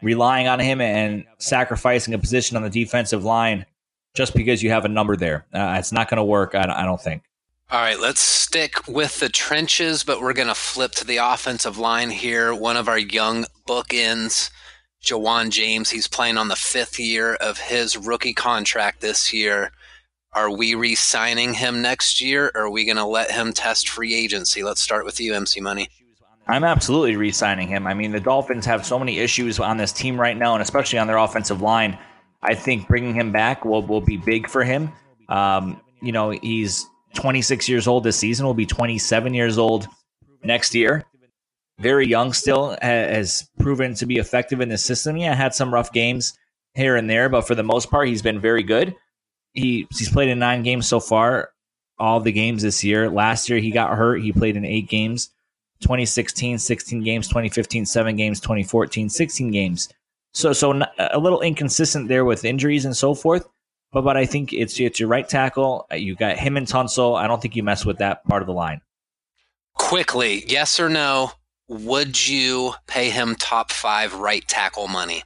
relying 0.00 0.48
on 0.48 0.58
him 0.58 0.80
and 0.80 1.24
sacrificing 1.38 2.14
a 2.14 2.18
position 2.18 2.56
on 2.56 2.62
the 2.62 2.70
defensive 2.70 3.24
line 3.24 3.66
just 4.14 4.34
because 4.34 4.62
you 4.62 4.70
have 4.70 4.84
a 4.84 4.88
number 4.88 5.16
there. 5.16 5.46
Uh, 5.52 5.76
it's 5.78 5.92
not 5.92 6.08
going 6.08 6.16
to 6.16 6.24
work, 6.24 6.54
I, 6.54 6.64
I 6.74 6.84
don't 6.84 7.00
think. 7.00 7.22
All 7.70 7.80
right, 7.80 7.98
let's 7.98 8.20
stick 8.20 8.86
with 8.86 9.20
the 9.20 9.30
trenches, 9.30 10.04
but 10.04 10.20
we're 10.20 10.34
going 10.34 10.48
to 10.48 10.54
flip 10.54 10.92
to 10.92 11.06
the 11.06 11.16
offensive 11.16 11.78
line 11.78 12.10
here. 12.10 12.54
One 12.54 12.76
of 12.76 12.86
our 12.86 12.98
young 12.98 13.46
bookends, 13.66 14.50
Ja'Wuan 15.04 15.50
James, 15.50 15.90
he's 15.90 16.06
playing 16.06 16.38
on 16.38 16.48
the 16.48 16.56
fifth 16.56 16.98
year 16.98 17.34
of 17.34 17.58
his 17.58 17.96
rookie 17.96 18.34
contract 18.34 19.00
this 19.00 19.32
year. 19.32 19.72
Are 20.32 20.50
we 20.50 20.74
re 20.74 20.94
signing 20.94 21.54
him 21.54 21.82
next 21.82 22.20
year, 22.20 22.50
or 22.54 22.62
are 22.62 22.70
we 22.70 22.84
going 22.84 22.96
to 22.96 23.04
let 23.04 23.30
him 23.30 23.52
test 23.52 23.88
free 23.88 24.14
agency? 24.14 24.62
Let's 24.62 24.80
start 24.80 25.04
with 25.04 25.20
you, 25.20 25.34
MC 25.34 25.60
Money. 25.60 25.88
I'm 26.48 26.64
absolutely 26.64 27.16
re 27.16 27.32
signing 27.32 27.68
him. 27.68 27.86
I 27.86 27.94
mean, 27.94 28.12
the 28.12 28.20
Dolphins 28.20 28.64
have 28.66 28.86
so 28.86 28.98
many 28.98 29.18
issues 29.18 29.58
on 29.58 29.76
this 29.76 29.92
team 29.92 30.18
right 30.20 30.36
now, 30.36 30.54
and 30.54 30.62
especially 30.62 30.98
on 30.98 31.06
their 31.06 31.18
offensive 31.18 31.60
line. 31.60 31.98
I 32.42 32.54
think 32.54 32.88
bringing 32.88 33.14
him 33.14 33.30
back 33.30 33.64
will, 33.64 33.82
will 33.82 34.00
be 34.00 34.16
big 34.16 34.48
for 34.48 34.64
him. 34.64 34.90
Um, 35.28 35.80
you 36.00 36.12
know, 36.12 36.30
he's 36.30 36.86
26 37.14 37.68
years 37.68 37.86
old 37.86 38.04
this 38.04 38.16
season, 38.16 38.46
will 38.46 38.54
be 38.54 38.66
27 38.66 39.34
years 39.34 39.58
old 39.58 39.86
next 40.42 40.74
year. 40.74 41.04
Very 41.78 42.06
young 42.06 42.32
still, 42.32 42.76
has 42.80 43.48
proven 43.58 43.94
to 43.94 44.06
be 44.06 44.16
effective 44.18 44.60
in 44.60 44.68
the 44.68 44.78
system. 44.78 45.16
Yeah, 45.16 45.34
had 45.34 45.54
some 45.54 45.72
rough 45.72 45.92
games 45.92 46.36
here 46.74 46.96
and 46.96 47.08
there, 47.08 47.28
but 47.28 47.46
for 47.46 47.54
the 47.54 47.62
most 47.62 47.90
part, 47.90 48.08
he's 48.08 48.22
been 48.22 48.40
very 48.40 48.62
good. 48.62 48.94
He 49.52 49.86
he's 49.90 50.10
played 50.10 50.28
in 50.28 50.38
nine 50.38 50.62
games 50.62 50.86
so 50.86 51.00
far, 51.00 51.50
all 51.98 52.20
the 52.20 52.32
games 52.32 52.62
this 52.62 52.82
year. 52.84 53.10
Last 53.10 53.48
year 53.48 53.58
he 53.58 53.70
got 53.70 53.96
hurt. 53.96 54.22
He 54.22 54.32
played 54.32 54.56
in 54.56 54.64
eight 54.64 54.88
games. 54.88 55.30
2016, 55.80 56.58
16 56.58 57.02
games. 57.02 57.28
2015, 57.28 57.86
seven 57.86 58.16
games. 58.16 58.40
2014, 58.40 59.08
16 59.08 59.50
games. 59.50 59.88
So 60.32 60.52
so 60.52 60.82
a 60.98 61.18
little 61.18 61.40
inconsistent 61.40 62.08
there 62.08 62.24
with 62.24 62.44
injuries 62.44 62.84
and 62.84 62.96
so 62.96 63.14
forth. 63.14 63.46
But 63.92 64.02
but 64.02 64.16
I 64.16 64.24
think 64.24 64.52
it's 64.52 64.80
it's 64.80 64.98
your 64.98 65.08
right 65.08 65.28
tackle. 65.28 65.86
You 65.92 66.14
got 66.16 66.38
him 66.38 66.56
and 66.56 66.66
Tunsil. 66.66 67.18
I 67.18 67.26
don't 67.26 67.42
think 67.42 67.56
you 67.56 67.62
mess 67.62 67.84
with 67.84 67.98
that 67.98 68.24
part 68.24 68.42
of 68.42 68.46
the 68.46 68.54
line. 68.54 68.80
Quickly, 69.74 70.44
yes 70.46 70.80
or 70.80 70.88
no? 70.88 71.32
Would 71.72 72.28
you 72.28 72.74
pay 72.86 73.08
him 73.08 73.34
top 73.34 73.72
five 73.72 74.14
right 74.14 74.46
tackle 74.46 74.88
money? 74.88 75.22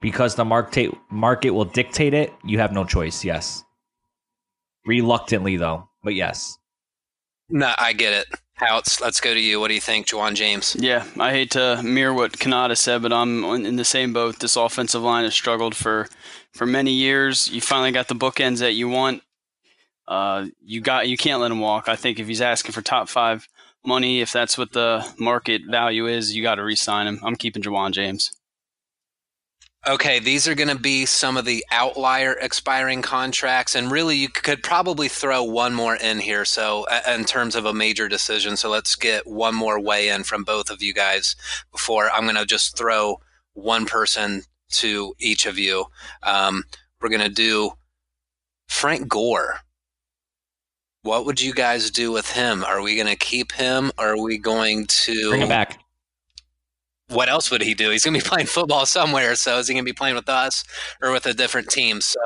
Because 0.00 0.34
the 0.34 0.46
market 0.46 0.96
market 1.10 1.50
will 1.50 1.66
dictate 1.66 2.14
it. 2.14 2.32
You 2.42 2.58
have 2.58 2.72
no 2.72 2.86
choice. 2.86 3.22
Yes. 3.22 3.62
Reluctantly 4.86 5.58
though, 5.58 5.90
but 6.02 6.14
yes. 6.14 6.56
No, 7.50 7.74
I 7.78 7.92
get 7.92 8.14
it. 8.14 8.26
Houtz, 8.58 9.00
let's 9.02 9.20
go 9.20 9.34
to 9.34 9.40
you. 9.40 9.60
What 9.60 9.68
do 9.68 9.74
you 9.74 9.80
think, 9.80 10.06
Ja'Wuan 10.06 10.34
James? 10.34 10.74
Yeah, 10.78 11.04
I 11.18 11.32
hate 11.32 11.50
to 11.50 11.82
mirror 11.82 12.14
what 12.14 12.32
Cannata 12.32 12.78
said, 12.78 13.02
but 13.02 13.12
I'm 13.12 13.44
in 13.44 13.76
the 13.76 13.84
same 13.84 14.14
boat. 14.14 14.38
This 14.38 14.56
offensive 14.56 15.02
line 15.02 15.24
has 15.24 15.34
struggled 15.34 15.74
for 15.74 16.08
for 16.54 16.64
many 16.64 16.92
years. 16.92 17.50
You 17.50 17.60
finally 17.60 17.92
got 17.92 18.08
the 18.08 18.14
bookends 18.14 18.60
that 18.60 18.72
you 18.72 18.88
want. 18.88 19.22
Uh, 20.08 20.46
you 20.64 20.80
got 20.80 21.08
you 21.08 21.18
can't 21.18 21.42
let 21.42 21.50
him 21.50 21.60
walk. 21.60 21.90
I 21.90 21.96
think 21.96 22.18
if 22.18 22.26
he's 22.26 22.40
asking 22.40 22.72
for 22.72 22.80
top 22.80 23.10
five 23.10 23.46
money, 23.84 24.20
if 24.20 24.32
that's 24.32 24.58
what 24.58 24.72
the 24.72 25.06
market 25.18 25.62
value 25.68 26.06
is, 26.06 26.34
you 26.34 26.42
got 26.42 26.56
to 26.56 26.64
re-sign 26.64 27.06
him. 27.06 27.20
I'm 27.22 27.36
keeping 27.36 27.62
Ja'Wuan 27.62 27.92
James. 27.92 28.32
Okay, 29.86 30.18
these 30.18 30.46
are 30.46 30.54
going 30.54 30.68
to 30.68 30.78
be 30.78 31.06
some 31.06 31.38
of 31.38 31.46
the 31.46 31.64
outlier 31.72 32.34
expiring 32.34 33.00
contracts, 33.00 33.74
and 33.74 33.90
really, 33.90 34.14
you 34.14 34.28
could 34.28 34.62
probably 34.62 35.08
throw 35.08 35.42
one 35.42 35.72
more 35.72 35.96
in 35.96 36.18
here. 36.18 36.44
So, 36.44 36.84
in 37.08 37.24
terms 37.24 37.56
of 37.56 37.64
a 37.64 37.72
major 37.72 38.06
decision, 38.06 38.58
so 38.58 38.68
let's 38.68 38.94
get 38.94 39.26
one 39.26 39.54
more 39.54 39.80
weigh 39.80 40.10
in 40.10 40.24
from 40.24 40.44
both 40.44 40.68
of 40.68 40.82
you 40.82 40.92
guys 40.92 41.34
before 41.72 42.10
I'm 42.10 42.24
going 42.24 42.36
to 42.36 42.44
just 42.44 42.76
throw 42.76 43.20
one 43.54 43.86
person 43.86 44.42
to 44.72 45.14
each 45.18 45.46
of 45.46 45.58
you. 45.58 45.86
Um, 46.22 46.64
we're 47.00 47.08
going 47.08 47.22
to 47.22 47.30
do 47.30 47.72
Frank 48.68 49.08
Gore. 49.08 49.60
What 51.02 51.24
would 51.24 51.40
you 51.40 51.54
guys 51.54 51.90
do 51.90 52.12
with 52.12 52.30
him? 52.30 52.62
Are 52.64 52.82
we 52.82 52.94
going 52.94 53.06
to 53.06 53.16
keep 53.16 53.52
him? 53.52 53.90
Or 53.98 54.08
are 54.08 54.22
we 54.22 54.38
going 54.38 54.86
to 54.86 55.30
bring 55.30 55.42
him 55.42 55.48
back? 55.48 55.78
what 57.10 57.28
else 57.28 57.50
would 57.50 57.62
he 57.62 57.74
do? 57.74 57.90
He's 57.90 58.04
going 58.04 58.18
to 58.18 58.24
be 58.24 58.28
playing 58.28 58.46
football 58.46 58.86
somewhere. 58.86 59.34
So 59.34 59.58
is 59.58 59.68
he 59.68 59.74
going 59.74 59.84
to 59.84 59.88
be 59.88 59.94
playing 59.94 60.14
with 60.14 60.28
us 60.28 60.64
or 61.02 61.12
with 61.12 61.26
a 61.26 61.34
different 61.34 61.68
team? 61.68 62.00
So 62.00 62.20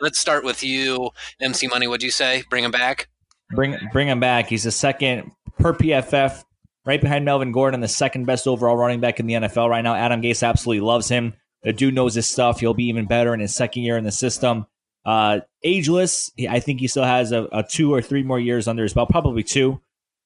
let's 0.00 0.18
start 0.18 0.44
with 0.44 0.64
you, 0.64 1.10
MC 1.40 1.68
Money. 1.68 1.86
What'd 1.86 2.02
you 2.02 2.10
say? 2.10 2.42
Bring 2.50 2.64
him 2.64 2.70
back. 2.70 3.08
Bring 3.50 3.76
bring 3.92 4.08
him 4.08 4.20
back. 4.20 4.48
He's 4.48 4.64
the 4.64 4.70
second 4.70 5.32
per 5.58 5.74
PFF, 5.74 6.44
right 6.86 7.00
behind 7.00 7.24
Melvin 7.24 7.52
Gordon, 7.52 7.80
the 7.80 7.88
second 7.88 8.24
best 8.24 8.46
overall 8.46 8.76
running 8.76 9.00
back 9.00 9.18
in 9.18 9.26
the 9.26 9.34
NFL 9.34 9.68
right 9.68 9.82
now. 9.82 9.94
Adam 9.94 10.22
Gase 10.22 10.46
absolutely 10.46 10.86
loves 10.86 11.08
him. 11.08 11.34
The 11.64 11.72
dude 11.72 11.94
knows 11.94 12.14
his 12.14 12.28
stuff. 12.28 12.60
He'll 12.60 12.74
be 12.74 12.86
even 12.86 13.06
better 13.06 13.34
in 13.34 13.40
his 13.40 13.54
second 13.54 13.82
year 13.82 13.98
in 13.98 14.04
the 14.04 14.12
system. 14.12 14.66
Uh, 15.10 15.40
ageless. 15.64 16.30
I 16.48 16.60
think 16.60 16.78
he 16.78 16.86
still 16.86 17.02
has 17.02 17.32
a, 17.32 17.48
a 17.50 17.64
two 17.64 17.92
or 17.92 18.00
three 18.00 18.22
more 18.22 18.38
years 18.38 18.68
under 18.68 18.84
his 18.84 18.94
belt. 18.94 19.10
Probably 19.10 19.42
two. 19.42 19.80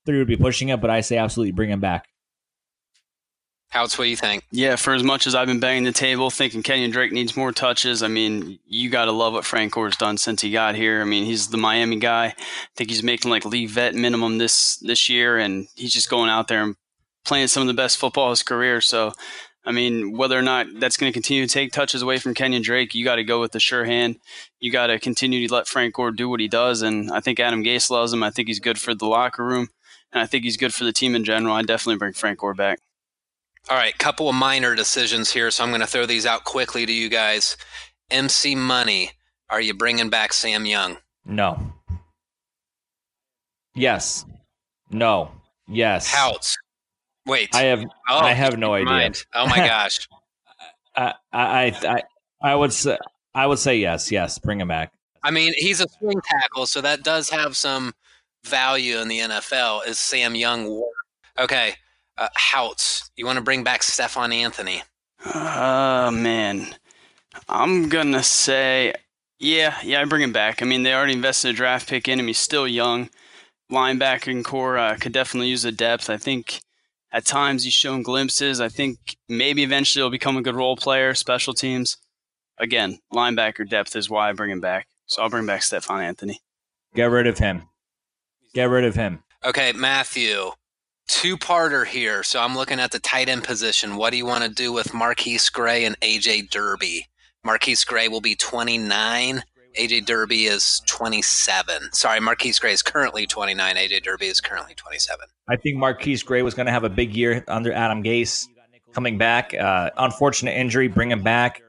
Three 0.05 0.19
would 0.19 0.29
be 0.29 0.37
pushing 0.37 0.69
it, 0.69 0.83
but 0.83 0.91
I 0.91 1.01
say 1.01 1.17
absolutely 1.17 1.53
bring 1.53 1.71
him 1.71 1.81
back. 1.81 2.07
Houtz, 3.73 3.97
what 3.97 4.05
do 4.05 4.11
you 4.11 4.17
think? 4.17 4.45
Yeah, 4.51 4.77
for 4.77 4.93
as 4.93 5.03
much 5.03 5.27
as 5.27 5.35
I've 5.35 5.47
been 5.47 5.59
banging 5.59 5.85
the 5.85 5.93
table 5.93 6.29
thinking 6.29 6.63
Kenyon 6.63 6.91
Drake 6.91 7.13
needs 7.13 7.35
more 7.35 7.51
touches, 7.51 8.03
I 8.03 8.09
mean, 8.09 8.59
you 8.67 8.91
got 8.91 9.07
to 9.07 9.13
love 9.13 9.33
what 9.33 9.47
Frank 9.47 9.73
Gore's 9.73 9.97
done 9.97 10.19
since 10.19 10.43
he 10.43 10.51
got 10.51 10.75
here. 10.75 11.01
I 11.01 11.05
mean, 11.05 11.25
he's 11.25 11.49
the 11.49 11.57
Miami 11.57 11.97
guy. 11.97 12.27
I 12.27 12.35
think 12.77 12.91
he's 12.91 13.03
making 13.03 13.31
like 13.31 13.47
league 13.47 13.71
vet 13.71 13.95
minimum 13.95 14.37
this 14.37 14.77
this 14.77 15.09
year, 15.09 15.39
and 15.39 15.67
he's 15.77 15.95
just 15.95 16.11
going 16.11 16.29
out 16.29 16.49
there 16.49 16.63
and 16.63 16.77
playing 17.25 17.49
some 17.49 17.63
of 17.63 17.69
the 17.69 17.73
best 17.73 17.97
football 17.97 18.27
of 18.27 18.33
his 18.33 18.43
career. 18.43 18.83
So, 18.83 19.15
I 19.67 19.73
mean, 19.73 20.17
whether 20.17 20.39
or 20.39 20.43
not 20.43 20.67
that's 20.79 20.97
going 20.97 21.11
to 21.11 21.15
continue 21.15 21.47
to 21.47 21.53
take 21.53 21.73
touches 21.73 22.03
away 22.03 22.19
from 22.19 22.35
Kenyon 22.35 22.63
Drake, 22.63 22.95
you 22.95 23.05
got 23.05 23.17
to 23.17 23.25
go 23.25 23.41
with 23.41 23.53
the 23.53 23.61
sure 23.61 23.85
hand. 23.85 24.17
You 24.61 24.71
got 24.71 24.89
to 24.89 24.99
continue 24.99 25.47
to 25.47 25.55
let 25.55 25.67
Frank 25.67 25.95
Gore 25.95 26.11
do 26.11 26.29
what 26.29 26.41
he 26.41 26.49
does, 26.49 26.83
and 26.83 27.11
I 27.11 27.21
think 27.21 27.41
Adam 27.41 27.65
Gase 27.65 27.89
loves 27.89 28.13
him. 28.13 28.23
I 28.23 28.31
think 28.31 28.49
he's 28.49 28.61
good 28.61 28.79
for 28.79 28.95
the 28.95 29.07
locker 29.07 29.45
room, 29.45 29.71
and 30.13 30.21
I 30.21 30.27
think 30.27 30.45
he's 30.45 30.59
good 30.59 30.75
for 30.75 30.85
the 30.85 30.93
team 30.93 31.15
in 31.15 31.25
general. 31.25 31.55
I 31.55 31.63
definitely 31.63 31.99
bring 31.99 32.13
Frank 32.13 32.41
Gore 32.41 32.55
back. 32.55 32.81
All 33.71 33.77
right, 33.79 33.97
couple 33.97 34.29
of 34.29 34.35
minor 34.35 34.75
decisions 34.75 35.33
here, 35.33 35.51
so 35.51 35.65
I'm 35.65 35.71
going 35.71 35.81
to 35.81 35.87
throw 35.87 36.05
these 36.05 36.27
out 36.27 36.45
quickly 36.45 36.85
to 36.85 36.93
you 36.93 37.09
guys. 37.09 37.57
MC 38.11 38.55
Money, 38.55 39.13
are 39.49 39.63
you 39.63 39.73
bringing 39.73 40.11
back 40.11 40.35
Sam 40.35 40.67
Young? 40.67 40.99
No. 41.25 41.73
Yes. 43.75 44.27
No. 44.91 45.31
Yes. 45.67 46.13
Houtz. 46.13 46.55
Wait. 47.27 47.55
I 47.55 47.63
have. 47.65 47.85
Oh, 48.09 48.19
I 48.19 48.33
have 48.33 48.59
no 48.59 48.75
idea. 48.75 48.87
Mind. 48.87 49.25
Oh 49.35 49.47
my 49.47 49.57
gosh. 49.67 50.09
I, 50.97 51.15
I 51.33 51.65
I 51.83 52.03
I 52.43 52.55
would 52.55 52.73
say 52.73 52.99
I 53.35 53.47
would 53.47 53.59
say 53.59 53.77
yes. 53.77 54.11
Yes. 54.11 54.39
Bring 54.39 54.61
him 54.61 54.69
back. 54.69 54.93
I 55.23 55.31
mean, 55.31 55.55
he's 55.57 55.81
a 55.81 55.89
swing 55.89 56.21
tackle, 56.23 56.67
so 56.67 56.81
that 56.83 57.03
does 57.03 57.31
have 57.31 57.57
some 57.57 57.95
value 58.45 58.99
in 58.99 59.09
the 59.09 59.21
NFL. 59.21 59.87
Is 59.87 59.99
Sam 59.99 60.35
Young? 60.35 60.83
Okay. 61.39 61.75
Uh, 62.17 62.29
Houtz, 62.39 63.11
you 63.17 63.27
want 63.27 63.39
to 63.39 63.43
bring 63.43 63.65
back 63.65 63.83
Stephone 63.83 64.33
Anthony? 64.33 64.83
Uh, 65.25 66.11
man. 66.13 66.75
I'm 67.49 67.89
going 67.89 68.13
to 68.13 68.23
say, 68.23 68.95
yeah, 69.41 69.77
yeah, 69.83 70.01
I 70.01 70.05
bring 70.05 70.23
him 70.23 70.33
back. 70.33 70.63
I 70.63 70.67
mean, 70.67 70.85
they 70.85 70.95
already 70.95 71.15
invested 71.15 71.51
a 71.51 71.53
draft 71.55 71.89
pick 71.89 72.07
in 72.07 72.21
him. 72.21 72.29
He's 72.29 72.39
still 72.39 72.69
young. 72.69 73.11
Linebacking 73.73 74.45
corps 74.45 74.79
uh, 74.79 74.97
could 75.01 75.13
definitely 75.13 75.49
use 75.49 75.63
the 75.63 75.73
depth. 75.73 76.09
I 76.09 76.19
think 76.19 76.61
at 77.15 77.25
times 77.25 77.63
he's 77.63 77.73
shown 77.73 78.03
glimpses. 78.03 78.61
I 78.61 78.69
think 78.69 79.17
maybe 79.29 79.63
eventually 79.63 80.03
he'll 80.03 80.11
become 80.11 80.37
a 80.37 80.43
good 80.43 80.57
role 80.57 80.77
player, 80.77 81.15
special 81.15 81.55
teams. 81.55 81.97
Again, 82.59 82.99
linebacker 83.13 83.69
depth 83.69 83.95
is 83.97 84.11
why 84.11 84.29
I 84.29 84.33
bring 84.33 84.51
him 84.51 84.61
back. 84.61 84.89
So 85.07 85.23
I'll 85.23 85.31
bring 85.31 85.47
back 85.47 85.63
Stephone 85.63 86.01
Anthony. 86.01 86.41
Get 86.95 87.05
rid 87.05 87.29
of 87.29 87.39
him. 87.39 87.69
Get 88.53 88.69
rid 88.69 88.85
of 88.85 88.97
him. 88.97 89.23
Okay, 89.45 89.73
Matthew 89.73 90.51
two 91.07 91.37
parter 91.37 91.87
here. 91.87 92.23
So 92.23 92.41
I'm 92.41 92.57
looking 92.57 92.81
at 92.81 92.91
the 92.91 92.99
tight 92.99 93.29
end 93.29 93.45
position. 93.45 93.97
What 93.97 94.11
do 94.11 94.17
you 94.17 94.27
want 94.27 94.45
to 94.45 94.51
do 94.51 94.73
with 94.73 94.89
MarQueis 94.89 95.53
Gray 95.53 95.85
and 95.85 95.99
AJ 96.01 96.51
Derby? 96.51 97.07
MarQueis 97.47 97.87
Gray 97.87 98.09
will 98.09 98.21
be 98.21 98.35
29. 98.35 99.43
AJ 99.79 100.07
Derby 100.07 100.47
is 100.47 100.83
27. 100.87 101.93
Sorry, 101.93 102.21
MarQueis 102.21 102.61
Gray 102.61 102.73
is 102.73 102.83
currently 102.83 103.27
29. 103.27 103.77
AJ 103.77 104.03
Derby 104.03 104.27
is 104.27 104.41
currently 104.41 104.75
27. 104.75 105.27
I 105.49 105.57
think 105.57 105.77
MarQueis 105.77 106.25
Gray 106.25 106.43
was 106.43 106.55
going 106.55 106.67
to 106.67 106.73
have 106.73 106.85
a 106.85 106.89
big 106.89 107.17
year 107.17 107.45
under 107.49 107.73
Adam 107.73 108.03
Gase 108.03 108.49
coming 108.93 109.19
back. 109.19 109.55
Uh, 109.55 109.91
unfortunate 109.97 110.53
injury, 110.53 110.89
bring 110.89 111.11
him 111.11 111.23
back. 111.23 111.61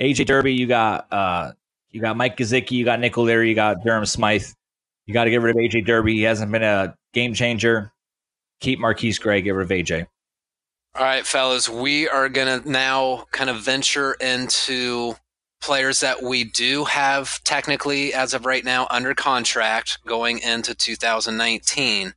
AJ 0.00 0.26
Derby, 0.26 0.54
you 0.54 0.66
got 0.66 1.12
uh, 1.12 1.52
you 1.90 2.00
got 2.00 2.16
Mike 2.16 2.36
Gesicki, 2.36 2.72
you 2.72 2.84
got 2.84 3.00
Nick 3.00 3.16
O'Leary, 3.18 3.48
you 3.48 3.54
got 3.54 3.84
Durham 3.84 4.06
Smythe. 4.06 4.46
You 5.06 5.14
got 5.14 5.24
to 5.24 5.30
get 5.30 5.42
rid 5.42 5.56
of 5.56 5.60
AJ 5.60 5.86
Derby. 5.86 6.14
He 6.14 6.22
hasn't 6.22 6.50
been 6.50 6.62
a 6.62 6.94
game 7.12 7.34
changer 7.34 7.92
keep 8.60 8.78
MarQueis 8.78 9.20
Gray, 9.20 9.42
get 9.42 9.54
rid 9.54 9.64
of 9.64 9.70
AJ. 9.70 10.06
All 10.94 11.04
right, 11.04 11.26
fellas, 11.26 11.68
we 11.68 12.08
are 12.08 12.28
going 12.28 12.62
to 12.62 12.70
now 12.70 13.24
kind 13.32 13.50
of 13.50 13.56
venture 13.56 14.14
into 14.14 15.14
players 15.60 16.00
that 16.00 16.22
we 16.22 16.44
do 16.44 16.84
have 16.84 17.42
technically, 17.44 18.12
as 18.14 18.34
of 18.34 18.46
right 18.46 18.64
now, 18.64 18.86
under 18.90 19.14
contract 19.14 19.98
going 20.06 20.38
into 20.38 20.74
2019. 20.74 22.14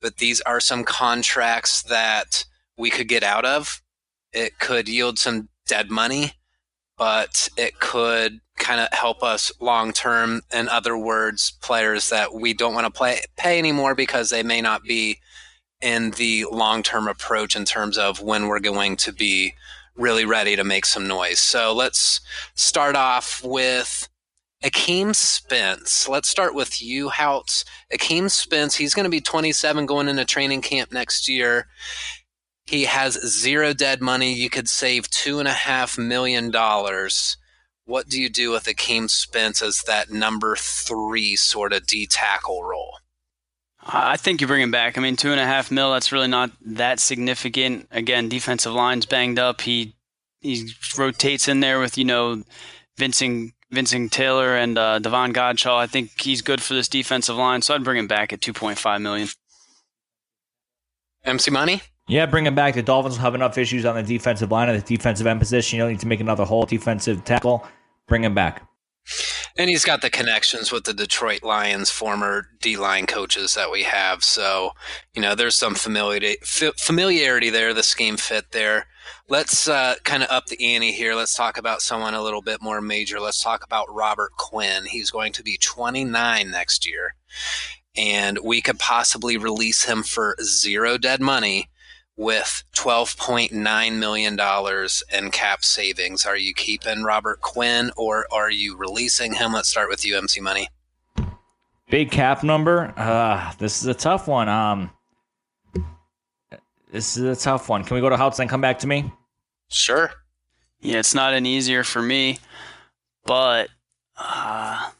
But 0.00 0.18
these 0.18 0.40
are 0.42 0.60
some 0.60 0.84
contracts 0.84 1.82
that 1.84 2.44
we 2.76 2.90
could 2.90 3.08
get 3.08 3.22
out 3.22 3.44
of. 3.44 3.82
It 4.32 4.58
could 4.58 4.88
yield 4.88 5.18
some 5.18 5.48
dead 5.66 5.90
money, 5.90 6.32
but 6.98 7.48
it 7.56 7.78
could 7.80 8.40
kind 8.56 8.80
of 8.80 8.88
help 8.92 9.22
us 9.22 9.50
long 9.60 9.92
term. 9.92 10.42
In 10.52 10.68
other 10.68 10.96
words, 10.96 11.52
players 11.62 12.10
that 12.10 12.34
we 12.34 12.52
don't 12.52 12.74
want 12.74 12.86
to 12.86 12.96
play 12.96 13.20
pay 13.36 13.58
anymore 13.58 13.94
because 13.94 14.30
they 14.30 14.42
may 14.42 14.60
not 14.60 14.82
be 14.82 15.20
in 15.80 16.12
the 16.12 16.46
long 16.50 16.82
term 16.82 17.08
approach 17.08 17.56
in 17.56 17.64
terms 17.64 17.98
of 17.98 18.20
when 18.20 18.46
we're 18.46 18.60
going 18.60 18.96
to 18.96 19.12
be 19.12 19.54
really 19.96 20.24
ready 20.24 20.56
to 20.56 20.64
make 20.64 20.86
some 20.86 21.06
noise. 21.06 21.38
So 21.38 21.72
let's 21.72 22.20
start 22.54 22.96
off 22.96 23.42
with 23.44 24.08
Akeem 24.64 25.14
Spence. 25.14 26.08
Let's 26.08 26.28
start 26.28 26.54
with 26.54 26.82
you, 26.82 27.10
Houtz. 27.10 27.64
Akeem 27.92 28.30
Spence, 28.30 28.76
he's 28.76 28.94
going 28.94 29.04
to 29.04 29.10
be 29.10 29.20
27 29.20 29.86
going 29.86 30.08
into 30.08 30.24
training 30.24 30.62
camp 30.62 30.90
next 30.92 31.28
year. 31.28 31.66
He 32.66 32.84
has 32.84 33.14
zero 33.14 33.74
dead 33.74 34.00
money. 34.00 34.32
You 34.32 34.48
could 34.48 34.68
save 34.68 35.10
$2.5 35.10 35.98
million. 35.98 36.50
What 37.84 38.08
do 38.08 38.20
you 38.20 38.30
do 38.30 38.52
with 38.52 38.64
Akeem 38.64 39.10
Spence 39.10 39.60
as 39.60 39.82
that 39.86 40.10
number 40.10 40.56
three 40.56 41.36
sort 41.36 41.74
of 41.74 41.86
D 41.86 42.06
tackle 42.06 42.64
role? 42.64 42.96
I 43.86 44.16
think 44.16 44.40
you 44.40 44.46
bring 44.46 44.62
him 44.62 44.70
back. 44.70 44.96
I 44.96 45.00
mean, 45.00 45.16
two 45.16 45.30
and 45.30 45.40
a 45.40 45.44
half 45.44 45.70
mil. 45.70 45.92
That's 45.92 46.12
really 46.12 46.28
not 46.28 46.50
that 46.64 47.00
significant. 47.00 47.88
Again, 47.90 48.28
defensive 48.28 48.72
line's 48.72 49.06
banged 49.06 49.38
up. 49.38 49.60
He 49.60 49.94
he 50.40 50.70
rotates 50.98 51.48
in 51.48 51.60
there 51.60 51.78
with 51.80 51.98
you 51.98 52.04
know 52.04 52.42
Vincent 52.96 53.52
Vincent 53.70 54.12
Taylor 54.12 54.56
and 54.56 54.78
uh, 54.78 54.98
Davon 55.00 55.32
Godchaux. 55.32 55.76
I 55.76 55.86
think 55.86 56.20
he's 56.20 56.40
good 56.42 56.62
for 56.62 56.74
this 56.74 56.88
defensive 56.88 57.36
line, 57.36 57.62
so 57.62 57.74
I'd 57.74 57.84
bring 57.84 57.98
him 57.98 58.06
back 58.06 58.32
at 58.32 58.40
two 58.40 58.52
point 58.52 58.78
five 58.78 59.00
million. 59.00 59.28
MC 61.24 61.50
Money. 61.50 61.82
Yeah, 62.06 62.26
bring 62.26 62.46
him 62.46 62.54
back. 62.54 62.74
The 62.74 62.82
Dolphins 62.82 63.16
will 63.16 63.22
have 63.22 63.34
enough 63.34 63.56
issues 63.56 63.86
on 63.86 63.94
the 63.96 64.02
defensive 64.02 64.50
line 64.50 64.68
and 64.68 64.80
the 64.80 64.84
defensive 64.96 65.26
end 65.26 65.40
position. 65.40 65.78
You 65.78 65.84
don't 65.84 65.92
need 65.92 66.00
to 66.00 66.06
make 66.06 66.20
another 66.20 66.44
whole 66.44 66.66
defensive 66.66 67.24
tackle. 67.24 67.66
Bring 68.06 68.24
him 68.24 68.34
back. 68.34 68.66
And 69.56 69.70
he's 69.70 69.84
got 69.84 70.02
the 70.02 70.10
connections 70.10 70.72
with 70.72 70.84
the 70.84 70.94
Detroit 70.94 71.42
Lions 71.42 71.90
former 71.90 72.48
D 72.60 72.76
line 72.76 73.06
coaches 73.06 73.54
that 73.54 73.70
we 73.70 73.82
have. 73.84 74.24
So, 74.24 74.72
you 75.14 75.22
know, 75.22 75.34
there's 75.34 75.56
some 75.56 75.74
familiarity, 75.74 76.36
familiarity 76.42 77.50
there, 77.50 77.74
the 77.74 77.82
scheme 77.82 78.16
fit 78.16 78.52
there. 78.52 78.86
Let's 79.28 79.68
uh, 79.68 79.96
kind 80.04 80.22
of 80.22 80.30
up 80.30 80.46
the 80.46 80.74
ante 80.74 80.92
here. 80.92 81.14
Let's 81.14 81.36
talk 81.36 81.58
about 81.58 81.82
someone 81.82 82.14
a 82.14 82.22
little 82.22 82.42
bit 82.42 82.62
more 82.62 82.80
major. 82.80 83.20
Let's 83.20 83.42
talk 83.42 83.64
about 83.64 83.94
Robert 83.94 84.32
Quinn. 84.38 84.86
He's 84.86 85.10
going 85.10 85.32
to 85.34 85.42
be 85.42 85.58
29 85.58 86.50
next 86.50 86.86
year. 86.86 87.14
And 87.96 88.38
we 88.42 88.60
could 88.60 88.78
possibly 88.78 89.36
release 89.36 89.84
him 89.84 90.02
for 90.02 90.36
zero 90.42 90.98
dead 90.98 91.20
money 91.20 91.68
with 92.16 92.62
$12.9 92.74 93.98
million 93.98 94.38
in 95.12 95.30
cap 95.30 95.64
savings. 95.64 96.24
Are 96.24 96.36
you 96.36 96.54
keeping 96.54 97.02
Robert 97.02 97.40
Quinn 97.40 97.90
or 97.96 98.26
are 98.32 98.50
you 98.50 98.76
releasing 98.76 99.34
him? 99.34 99.52
Let's 99.52 99.68
start 99.68 99.88
with 99.88 100.04
you, 100.04 100.16
MC 100.16 100.40
Money. 100.40 100.68
Big 101.90 102.10
cap 102.10 102.42
number. 102.42 102.92
Uh, 102.96 103.52
this 103.58 103.82
is 103.82 103.86
a 103.86 103.94
tough 103.94 104.26
one. 104.28 104.48
Um, 104.48 104.90
this 106.90 107.16
is 107.16 107.24
a 107.24 107.40
tough 107.40 107.68
one. 107.68 107.84
Can 107.84 107.96
we 107.96 108.00
go 108.00 108.08
to 108.08 108.16
Houtz 108.16 108.38
and 108.38 108.48
come 108.48 108.60
back 108.60 108.78
to 108.80 108.86
me? 108.86 109.12
Sure. 109.68 110.10
Yeah, 110.80 110.98
it's 110.98 111.14
not 111.14 111.34
an 111.34 111.46
easier 111.46 111.82
for 111.82 112.00
me, 112.00 112.38
but 113.24 113.68
uh, 114.16 114.90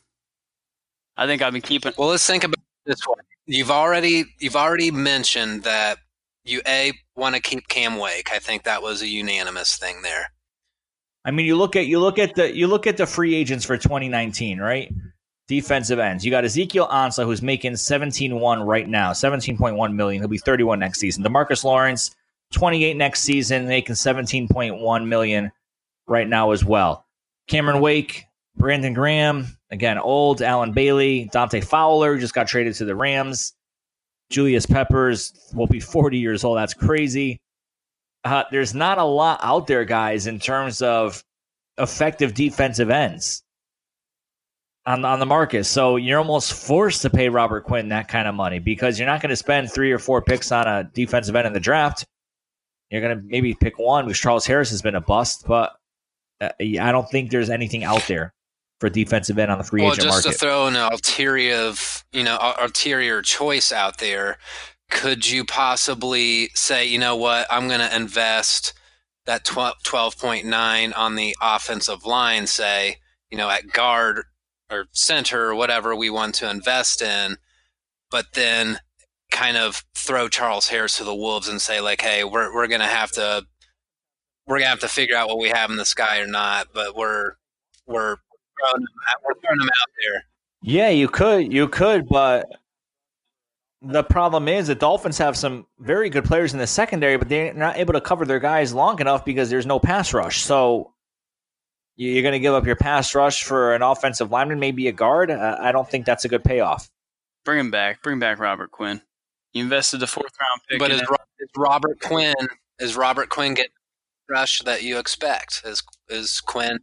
I 1.16 1.27
think 1.27 1.42
I've 1.42 1.53
been 1.53 1.62
keeping. 1.62 1.92
Well, 1.96 2.09
let's 2.09 2.27
think 2.27 2.42
about 2.42 2.59
this 2.87 3.07
one. 3.07 3.18
You've 3.46 3.70
already 3.70 4.24
you've 4.38 4.57
already 4.57 4.90
mentioned 4.90 5.64
that 5.64 5.98
you 6.44 6.61
a 6.66 6.92
want 7.16 7.35
to 7.35 7.40
keep 7.40 7.68
Cam 7.68 7.98
Wake. 7.98 8.30
I 8.33 8.38
think 8.38 8.64
that 8.64 8.83
was 8.83 9.02
a 9.02 9.09
unanimous 9.09 9.76
thing 9.76 10.02
there. 10.02 10.33
I 11.24 11.30
mean, 11.30 11.46
you 11.46 11.57
look 11.57 11.74
at 11.74 11.87
you 11.87 12.00
look 12.00 12.18
at 12.18 12.35
the 12.35 12.54
you 12.54 12.66
look 12.66 12.87
at 12.87 12.96
the 12.96 13.07
free 13.07 13.35
agents 13.35 13.64
for 13.64 13.76
2019, 13.76 14.61
right? 14.61 14.92
Defensive 15.48 15.98
ends. 15.98 16.24
You 16.24 16.30
got 16.30 16.44
Ezekiel 16.44 16.88
Ansah, 16.88 17.24
who's 17.24 17.42
making 17.42 17.72
17.1 17.72 18.66
right 18.66 18.88
now, 18.88 19.12
17.1 19.12 19.94
million. 19.94 20.22
He'll 20.22 20.28
be 20.28 20.38
31 20.38 20.78
next 20.78 21.00
season. 21.00 21.22
Demarcus 21.22 21.64
Lawrence, 21.64 22.14
28 22.52 22.96
next 22.96 23.22
season, 23.22 23.66
making 23.66 23.94
17.1 23.94 25.07
million 25.07 25.52
right 26.07 26.28
now 26.28 26.52
as 26.52 26.64
well. 26.64 27.04
Cameron 27.46 27.80
Wake, 27.80 28.24
Brandon 28.57 28.94
Graham, 28.94 29.46
again 29.70 29.98
old. 29.98 30.40
Allen 30.40 30.72
Bailey, 30.72 31.28
Dante 31.33 31.61
Fowler 31.61 32.18
just 32.18 32.35
got 32.35 32.48
traded 32.48 32.74
to 32.76 32.85
the 32.85 32.96
Rams. 32.96 33.54
Julius 34.30 34.66
Peppers 34.66 35.32
will 35.54 35.66
be 35.66 35.80
40 35.80 36.18
years 36.18 36.44
old. 36.44 36.58
That's 36.58 36.74
crazy. 36.74 37.40
Uh, 38.24 38.44
there's 38.50 38.74
not 38.74 38.98
a 38.98 39.04
lot 39.04 39.40
out 39.42 39.66
there, 39.66 39.84
guys, 39.84 40.26
in 40.26 40.38
terms 40.38 40.80
of 40.82 41.22
effective 41.78 42.34
defensive 42.34 42.90
ends 42.90 43.42
on, 44.87 45.04
on 45.04 45.18
the 45.18 45.26
market. 45.26 45.64
So 45.64 45.96
you're 45.96 46.18
almost 46.18 46.52
forced 46.52 47.02
to 47.02 47.10
pay 47.10 47.28
Robert 47.28 47.64
Quinn 47.64 47.88
that 47.90 48.08
kind 48.08 48.26
of 48.26 48.34
money 48.34 48.58
because 48.58 48.98
you're 48.98 49.08
not 49.08 49.20
going 49.20 49.30
to 49.30 49.37
spend 49.37 49.70
three 49.70 49.92
or 49.92 49.98
four 49.98 50.22
picks 50.22 50.52
on 50.52 50.66
a 50.66 50.84
defensive 50.94 51.37
end 51.37 51.46
in 51.46 51.52
the 51.52 51.60
draft. 51.60 52.04
You're 52.90 53.00
going 53.02 53.18
to 53.18 53.24
maybe 53.26 53.54
pick 53.54 53.78
one 53.78 54.06
because 54.06 54.20
Charles 54.20 54.46
Harris 54.46 54.70
has 54.70 54.82
been 54.82 54.94
a 54.94 55.00
bust, 55.00 55.44
but 55.46 55.76
uh, 56.40 56.50
I 56.60 56.92
don't 56.92 57.08
think 57.10 57.30
there's 57.30 57.50
anything 57.50 57.84
out 57.84 58.06
there 58.06 58.32
for 58.85 58.90
defensive 58.90 59.38
end 59.38 59.51
on 59.51 59.57
the 59.57 59.64
free 59.64 59.81
well, 59.81 59.92
agent 59.92 60.09
market. 60.09 60.27
Well, 60.27 60.33
just 60.33 60.40
to 60.40 60.47
throw 60.47 60.66
an 60.66 60.77
ulterior, 60.77 61.73
you 62.12 62.23
know, 62.23 62.37
ulterior 62.61 63.23
choice 63.23 63.73
out 63.73 63.97
there, 63.97 64.37
could 64.90 65.27
you 65.29 65.42
possibly 65.42 66.51
say, 66.55 66.87
you 66.87 66.99
know 66.99 67.16
what, 67.16 67.47
I'm 67.51 67.66
going 67.66 67.81
to 67.81 67.97
invest 67.97 68.75
that 69.25 69.47
12.9 69.47 70.99
on 70.99 71.14
the 71.14 71.35
offensive 71.40 72.05
line, 72.05 72.47
say, 72.47 72.97
you 73.31 73.38
know, 73.38 73.49
at 73.49 73.73
guard 73.73 74.25
or 74.70 74.85
center 74.92 75.47
or 75.47 75.55
whatever 75.55 75.97
we 75.97 76.11
want 76.11 76.35
to 76.37 76.51
invest 76.51 77.01
in, 77.01 77.38
but 78.11 78.35
then 78.35 78.81
kind 79.33 79.57
of 79.57 79.83
throw 79.94 80.29
Charles 80.29 80.68
Harris 80.68 80.99
to 80.99 81.05
the 81.05 81.14
wolves 81.14 81.49
and 81.49 81.62
say 81.62 81.81
like, 81.81 82.03
hey, 82.03 82.23
we're 82.23 82.55
we're 82.55 82.68
gonna 82.68 82.87
have 82.87 83.11
to 83.12 83.47
we're 84.47 84.59
gonna 84.59 84.68
have 84.68 84.81
to 84.81 84.88
figure 84.88 85.16
out 85.16 85.29
what 85.29 85.38
we 85.38 85.49
have 85.49 85.70
in 85.70 85.79
the 85.79 85.87
sky 85.87 86.20
or 86.20 86.27
not, 86.27 86.68
but 86.75 86.94
we're 86.94 87.33
we're 87.87 88.18
throwing 88.64 88.83
them 88.83 88.94
out, 89.09 89.22
we're 89.24 89.40
throwing 89.40 89.59
them 89.59 89.68
out 89.68 89.90
there. 90.03 90.24
Yeah, 90.62 90.88
you 90.88 91.09
could, 91.09 91.53
you 91.53 91.68
could, 91.68 92.09
but 92.09 92.50
the 93.83 94.03
problem 94.03 94.48
is 94.48 94.66
the 94.66 94.74
Dolphins 94.74 95.18
have 95.18 95.37
some 95.37 95.66
very 95.79 96.09
good 96.09 96.24
players 96.24 96.55
in 96.55 96.59
the 96.59 96.66
secondary, 96.66 97.16
but 97.18 97.29
they're 97.29 97.53
not 97.53 97.77
able 97.77 97.92
to 97.92 98.00
cover 98.00 98.24
their 98.24 98.40
guys 98.40 98.72
long 98.72 99.00
enough 99.00 99.24
because 99.24 99.50
there's 99.50 99.66
no 99.66 99.79
pass 99.79 100.14
rush. 100.14 100.40
So 100.40 100.94
you're 101.96 102.22
going 102.22 102.33
to 102.33 102.38
give 102.38 102.55
up 102.55 102.66
your 102.66 102.77
pass 102.77 103.14
rush 103.14 103.44
for 103.44 103.74
an 103.74 103.83
offensive 103.83 104.31
lineman, 104.31 104.59
maybe 104.59 104.88
a 104.88 104.92
guard. 104.92 105.31
I 105.31 105.70
don't 105.70 105.88
think 105.88 106.07
that's 106.07 106.24
a 106.24 106.29
good 106.29 106.42
payoff. 106.42 106.90
Bring 107.44 107.61
him 107.61 107.70
back. 107.70 108.03
Bring 108.03 108.18
back 108.18 108.38
Robert 108.38 108.70
Quinn. 108.70 109.03
You 109.53 109.62
invested 109.62 110.00
the 110.00 110.07
fourth 110.07 110.33
round 110.40 110.61
pick. 110.68 110.79
But 110.79 110.90
is, 110.90 111.03
is 111.03 111.48
Robert 111.57 112.00
Quinn 112.00 112.35
is 112.79 112.96
Robert 112.96 113.29
Quinn 113.29 113.55
getting 113.55 113.70
rush 114.29 114.61
that 114.62 114.83
you 114.83 114.98
expect? 114.98 115.62
Is 115.64 115.83
is 116.09 116.40
Quinn? 116.40 116.79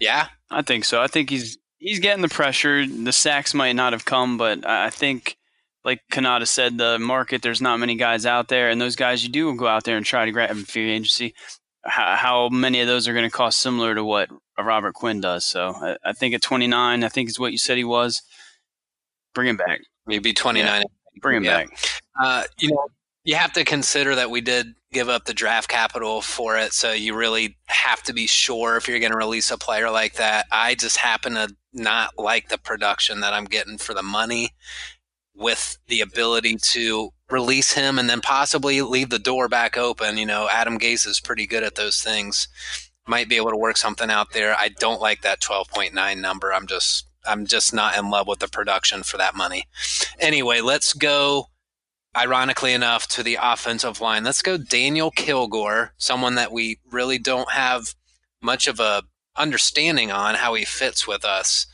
Yeah, 0.00 0.28
I 0.50 0.62
think 0.62 0.84
so. 0.84 1.00
I 1.00 1.06
think 1.06 1.30
he's 1.30 1.58
he's 1.78 2.00
getting 2.00 2.22
the 2.22 2.28
pressure. 2.28 2.86
The 2.86 3.12
sacks 3.12 3.54
might 3.54 3.72
not 3.72 3.92
have 3.92 4.04
come, 4.04 4.38
but 4.38 4.66
I 4.66 4.90
think, 4.90 5.36
like 5.84 6.00
Cannata 6.10 6.48
said, 6.48 6.78
the 6.78 6.98
market 6.98 7.42
there's 7.42 7.60
not 7.60 7.78
many 7.78 7.94
guys 7.94 8.26
out 8.26 8.48
there, 8.48 8.70
and 8.70 8.80
those 8.80 8.96
guys 8.96 9.22
you 9.22 9.30
do 9.30 9.54
go 9.54 9.66
out 9.66 9.84
there 9.84 9.96
and 9.96 10.04
try 10.04 10.24
to 10.24 10.32
grab 10.32 10.50
in 10.50 10.64
free 10.64 10.90
agency 10.90 11.34
how, 11.84 12.16
how 12.16 12.48
many 12.48 12.80
of 12.80 12.86
those 12.86 13.08
are 13.08 13.12
going 13.12 13.24
to 13.24 13.30
cost 13.30 13.60
similar 13.60 13.94
to 13.94 14.04
what 14.04 14.28
Robert 14.58 14.94
Quinn 14.94 15.20
does. 15.20 15.44
So 15.44 15.74
I, 15.74 15.96
I, 16.04 16.12
think 16.12 16.34
at 16.34 16.42
29, 16.42 17.04
I 17.04 17.08
think 17.08 17.28
is 17.28 17.38
what 17.38 17.52
you 17.52 17.58
said 17.58 17.78
he 17.78 17.84
was. 17.84 18.22
Bring 19.34 19.48
him 19.48 19.56
back. 19.56 19.80
Maybe 20.06 20.32
29. 20.32 20.66
Yeah. 20.66 20.82
Bring 21.20 21.38
him 21.38 21.44
yeah. 21.44 21.64
back. 21.64 21.78
Uh, 22.20 22.44
you 22.58 22.70
know, 22.70 22.86
you 23.24 23.34
have 23.36 23.52
to 23.52 23.64
consider 23.64 24.14
that 24.14 24.30
we 24.30 24.40
did 24.40 24.74
give 24.92 25.08
up 25.08 25.24
the 25.24 25.34
draft 25.34 25.68
capital 25.68 26.20
for 26.20 26.56
it. 26.56 26.72
So 26.72 26.92
you 26.92 27.14
really 27.14 27.56
have 27.66 28.02
to 28.04 28.12
be 28.12 28.26
sure 28.26 28.76
if 28.76 28.88
you're 28.88 28.98
going 28.98 29.12
to 29.12 29.18
release 29.18 29.50
a 29.50 29.58
player 29.58 29.90
like 29.90 30.14
that. 30.14 30.46
I 30.50 30.74
just 30.74 30.96
happen 30.96 31.34
to 31.34 31.54
not 31.72 32.18
like 32.18 32.48
the 32.48 32.58
production 32.58 33.20
that 33.20 33.32
I'm 33.32 33.44
getting 33.44 33.78
for 33.78 33.94
the 33.94 34.02
money 34.02 34.50
with 35.34 35.78
the 35.86 36.00
ability 36.00 36.56
to 36.56 37.10
release 37.30 37.72
him 37.72 37.98
and 37.98 38.10
then 38.10 38.20
possibly 38.20 38.82
leave 38.82 39.10
the 39.10 39.18
door 39.18 39.48
back 39.48 39.76
open. 39.76 40.18
You 40.18 40.26
know, 40.26 40.48
Adam 40.50 40.78
Gase 40.78 41.06
is 41.06 41.20
pretty 41.20 41.46
good 41.46 41.62
at 41.62 41.76
those 41.76 42.02
things. 42.02 42.48
Might 43.06 43.28
be 43.28 43.36
able 43.36 43.50
to 43.50 43.56
work 43.56 43.76
something 43.76 44.10
out 44.10 44.32
there. 44.32 44.54
I 44.56 44.68
don't 44.68 45.00
like 45.00 45.22
that 45.22 45.40
12.9 45.40 46.20
number. 46.20 46.52
I'm 46.52 46.66
just 46.66 47.06
I'm 47.26 47.44
just 47.46 47.74
not 47.74 47.98
in 47.98 48.08
love 48.08 48.26
with 48.26 48.38
the 48.38 48.48
production 48.48 49.02
for 49.02 49.18
that 49.18 49.36
money. 49.36 49.66
Anyway, 50.18 50.60
let's 50.60 50.94
go 50.94 51.48
ironically 52.16 52.72
enough 52.72 53.06
to 53.08 53.22
the 53.22 53.38
offensive 53.40 54.00
line. 54.00 54.24
Let's 54.24 54.42
go 54.42 54.56
Daniel 54.56 55.10
Kilgore, 55.10 55.92
someone 55.96 56.34
that 56.34 56.52
we 56.52 56.78
really 56.90 57.18
don't 57.18 57.50
have 57.52 57.94
much 58.42 58.66
of 58.66 58.80
a 58.80 59.02
understanding 59.36 60.10
on 60.10 60.34
how 60.34 60.54
he 60.54 60.64
fits 60.64 61.06
with 61.06 61.24
us. 61.24 61.66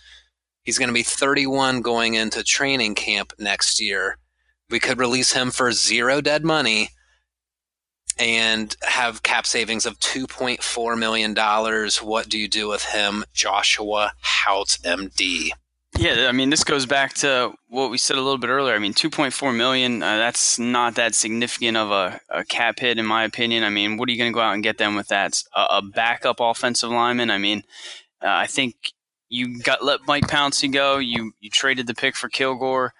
He's 0.63 0.79
going 0.79 0.89
to 0.89 0.95
be 0.95 1.03
31 1.03 1.81
going 1.81 2.15
into 2.15 2.43
training 2.43 2.95
camp 2.95 3.33
next 3.39 3.81
year. 3.81 4.19
We 4.69 4.81
could 4.81 4.99
release 4.99 5.33
him 5.33 5.51
for 5.51 5.73
zero 5.73 6.21
dead 6.21 6.45
money 6.45 6.91
and 8.19 8.77
have 8.83 9.23
cap 9.23 9.47
savings 9.47 9.87
of 9.87 9.99
$2.4 10.01 10.99
million. 10.99 11.35
What 12.03 12.29
do 12.29 12.39
you 12.39 12.49
do 12.49 12.69
with 12.69 12.85
him, 12.85 13.25
Joshua 13.33 14.13
Houtz, 14.25 14.81
MD? 14.83 15.51
Yeah, 15.99 16.27
I 16.29 16.33
mean, 16.33 16.51
this 16.51 16.65
goes 16.65 16.85
back 16.87 17.15
to 17.15 17.53
what 17.69 17.91
we 17.91 17.99
said 17.99 18.17
a 18.17 18.21
little 18.21 18.39
bit 18.39 18.51
earlier. 18.51 18.75
I 18.75 18.79
mean, 18.79 18.93
2.4 18.93 19.57
million, 19.57 20.03
uh, 20.03 20.19
that's 20.19 20.59
not 20.59 20.95
that 20.97 21.15
significant 21.15 21.77
of 21.77 21.91
a, 21.91 22.21
a, 22.29 22.45
cap 22.45 22.79
hit, 22.81 22.99
in 22.99 23.07
my 23.07 23.25
opinion. 23.25 23.65
I 23.65 23.71
mean, 23.71 23.97
what 23.97 24.09
are 24.09 24.13
you 24.13 24.19
going 24.19 24.31
to 24.31 24.35
go 24.35 24.41
out 24.41 24.55
and 24.55 24.63
get 24.63 24.79
them 24.79 24.95
with 24.95 25.09
that? 25.09 25.43
A, 25.55 25.61
a 25.61 25.83
backup 25.83 26.37
offensive 26.41 26.91
lineman? 26.91 27.31
I 27.31 27.39
mean, 27.39 27.63
uh, 28.23 28.29
I 28.29 28.47
think 28.47 28.93
you 29.29 29.63
got 29.63 29.85
let 29.85 30.01
Mike 30.07 30.27
Pouncey 30.29 30.71
go. 30.71 30.99
You 30.99 31.33
you 31.41 31.51
traded 31.51 31.87
the 31.87 31.95
pick 31.95 32.15
for 32.15 32.29
Kilgore 32.29 32.93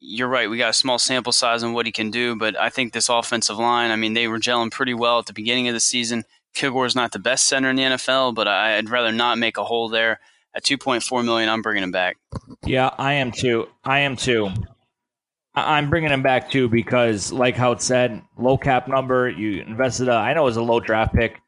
you're 0.00 0.28
right. 0.28 0.48
We 0.48 0.56
got 0.56 0.70
a 0.70 0.74
small 0.74 0.98
sample 0.98 1.32
size 1.32 1.62
on 1.62 1.74
what 1.74 1.86
he 1.86 1.92
can 1.92 2.10
do, 2.10 2.34
but 2.34 2.58
I 2.58 2.70
think 2.70 2.92
this 2.92 3.10
offensive 3.10 3.58
line, 3.58 3.90
I 3.90 3.96
mean, 3.96 4.14
they 4.14 4.28
were 4.28 4.38
gelling 4.38 4.70
pretty 4.70 4.94
well 4.94 5.18
at 5.18 5.26
the 5.26 5.34
beginning 5.34 5.68
of 5.68 5.74
the 5.74 5.80
season. 5.80 6.24
Kilgore's 6.54 6.96
not 6.96 7.12
the 7.12 7.18
best 7.18 7.46
center 7.46 7.70
in 7.70 7.76
the 7.76 7.82
NFL, 7.82 8.34
but 8.34 8.48
I'd 8.48 8.90
rather 8.90 9.12
not 9.12 9.38
make 9.38 9.58
a 9.58 9.64
hole 9.64 9.88
there. 9.88 10.20
At 10.54 10.64
2.4 10.64 11.24
million, 11.24 11.48
I'm 11.48 11.62
bringing 11.62 11.82
him 11.82 11.92
back. 11.92 12.16
Yeah, 12.64 12.90
I 12.98 13.14
am 13.14 13.30
too. 13.30 13.68
I 13.84 14.00
am 14.00 14.16
too. 14.16 14.50
I'm 15.54 15.90
bringing 15.90 16.10
him 16.10 16.22
back 16.22 16.50
too 16.50 16.68
because, 16.68 17.32
like 17.32 17.56
how 17.56 17.72
it 17.72 17.82
said, 17.82 18.22
low 18.36 18.56
cap 18.56 18.88
number. 18.88 19.28
You 19.28 19.62
invested. 19.62 20.08
A, 20.08 20.12
I 20.12 20.34
know 20.34 20.42
it 20.42 20.46
was 20.46 20.56
a 20.56 20.62
low 20.62 20.80
draft 20.80 21.14
pick, 21.14 21.40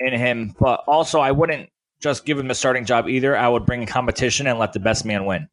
in 0.00 0.12
him, 0.12 0.54
but 0.58 0.84
also 0.86 1.20
I 1.20 1.32
wouldn't 1.32 1.68
just 2.00 2.24
give 2.24 2.38
him 2.38 2.50
a 2.50 2.54
starting 2.54 2.84
job 2.84 3.08
either. 3.08 3.36
I 3.36 3.48
would 3.48 3.66
bring 3.66 3.84
competition 3.86 4.46
and 4.46 4.58
let 4.58 4.72
the 4.72 4.80
best 4.80 5.04
man 5.04 5.24
win. 5.24 5.48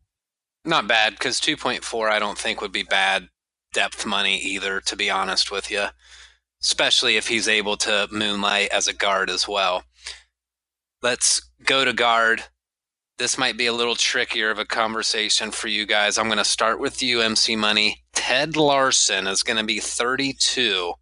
Not 0.63 0.87
bad 0.87 1.13
because 1.13 1.39
2.4 1.39 2.09
I 2.09 2.19
don't 2.19 2.37
think 2.37 2.61
would 2.61 2.71
be 2.71 2.83
bad 2.83 3.29
depth 3.73 4.05
money 4.05 4.37
either, 4.39 4.81
to 4.81 4.95
be 4.95 5.09
honest 5.09 5.51
with 5.51 5.69
you, 5.69 5.87
especially 6.61 7.17
if 7.17 7.27
he's 7.27 7.47
able 7.47 7.77
to 7.77 8.07
moonlight 8.11 8.69
as 8.71 8.87
a 8.87 8.93
guard 8.93 9.29
as 9.29 9.47
well. 9.47 9.83
Let's 11.01 11.41
go 11.63 11.85
to 11.85 11.93
guard. 11.93 12.45
This 13.17 13.37
might 13.37 13.55
be 13.57 13.65
a 13.65 13.73
little 13.73 13.95
trickier 13.95 14.49
of 14.51 14.59
a 14.59 14.65
conversation 14.65 15.51
for 15.51 15.69
you 15.69 15.85
guys. 15.85 16.17
I'm 16.17 16.25
going 16.25 16.37
to 16.37 16.43
start 16.43 16.79
with 16.79 17.01
you, 17.01 17.21
MC 17.21 17.55
Money. 17.55 18.03
Ted 18.13 18.57
Larsen 18.57 19.25
is 19.27 19.41
going 19.41 19.57
to 19.57 19.63
be 19.63 19.79
32. 19.79 20.93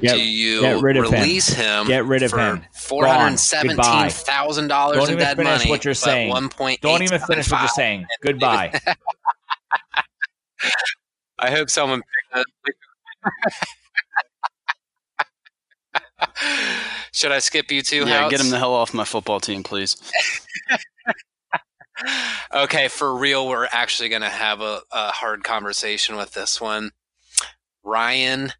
Get, 0.00 0.14
Do 0.14 0.22
you 0.24 0.60
get 0.62 0.80
rid 0.80 0.96
of 0.96 1.10
release 1.10 1.48
him. 1.48 1.82
him 1.82 1.86
get 1.88 2.04
rid 2.06 2.22
of 2.22 2.32
him. 2.32 2.62
Four 2.72 3.06
hundred 3.06 3.38
seventeen 3.38 4.08
thousand 4.08 4.68
dollars 4.68 5.10
in 5.10 5.18
dead 5.18 5.36
finish 5.36 5.58
money. 5.58 5.68
What 5.68 5.84
you're 5.84 5.92
saying? 5.92 6.30
One 6.30 6.48
point. 6.48 6.80
Don't 6.80 7.02
even 7.02 7.20
finish 7.20 7.50
what 7.50 7.60
you're 7.60 7.68
saying. 7.68 8.06
Goodbye. 8.22 8.80
I 11.38 11.50
hope 11.50 11.68
someone 11.68 12.00
Should 17.12 17.32
I 17.32 17.38
skip 17.40 17.70
you 17.70 17.82
too? 17.82 18.06
Yeah, 18.06 18.28
get 18.28 18.40
him 18.40 18.50
the 18.50 18.58
hell 18.58 18.74
off 18.74 18.94
my 18.94 19.04
football 19.04 19.40
team, 19.40 19.62
please. 19.62 19.96
okay, 22.54 22.88
for 22.88 23.16
real, 23.16 23.48
we're 23.48 23.68
actually 23.72 24.08
going 24.08 24.22
to 24.22 24.28
have 24.28 24.60
a, 24.60 24.80
a, 24.92 25.10
hard 25.10 25.44
conversation 25.44 26.16
with 26.16 26.32
this 26.32 26.60
one. 26.60 26.90
Ryan 27.82 28.52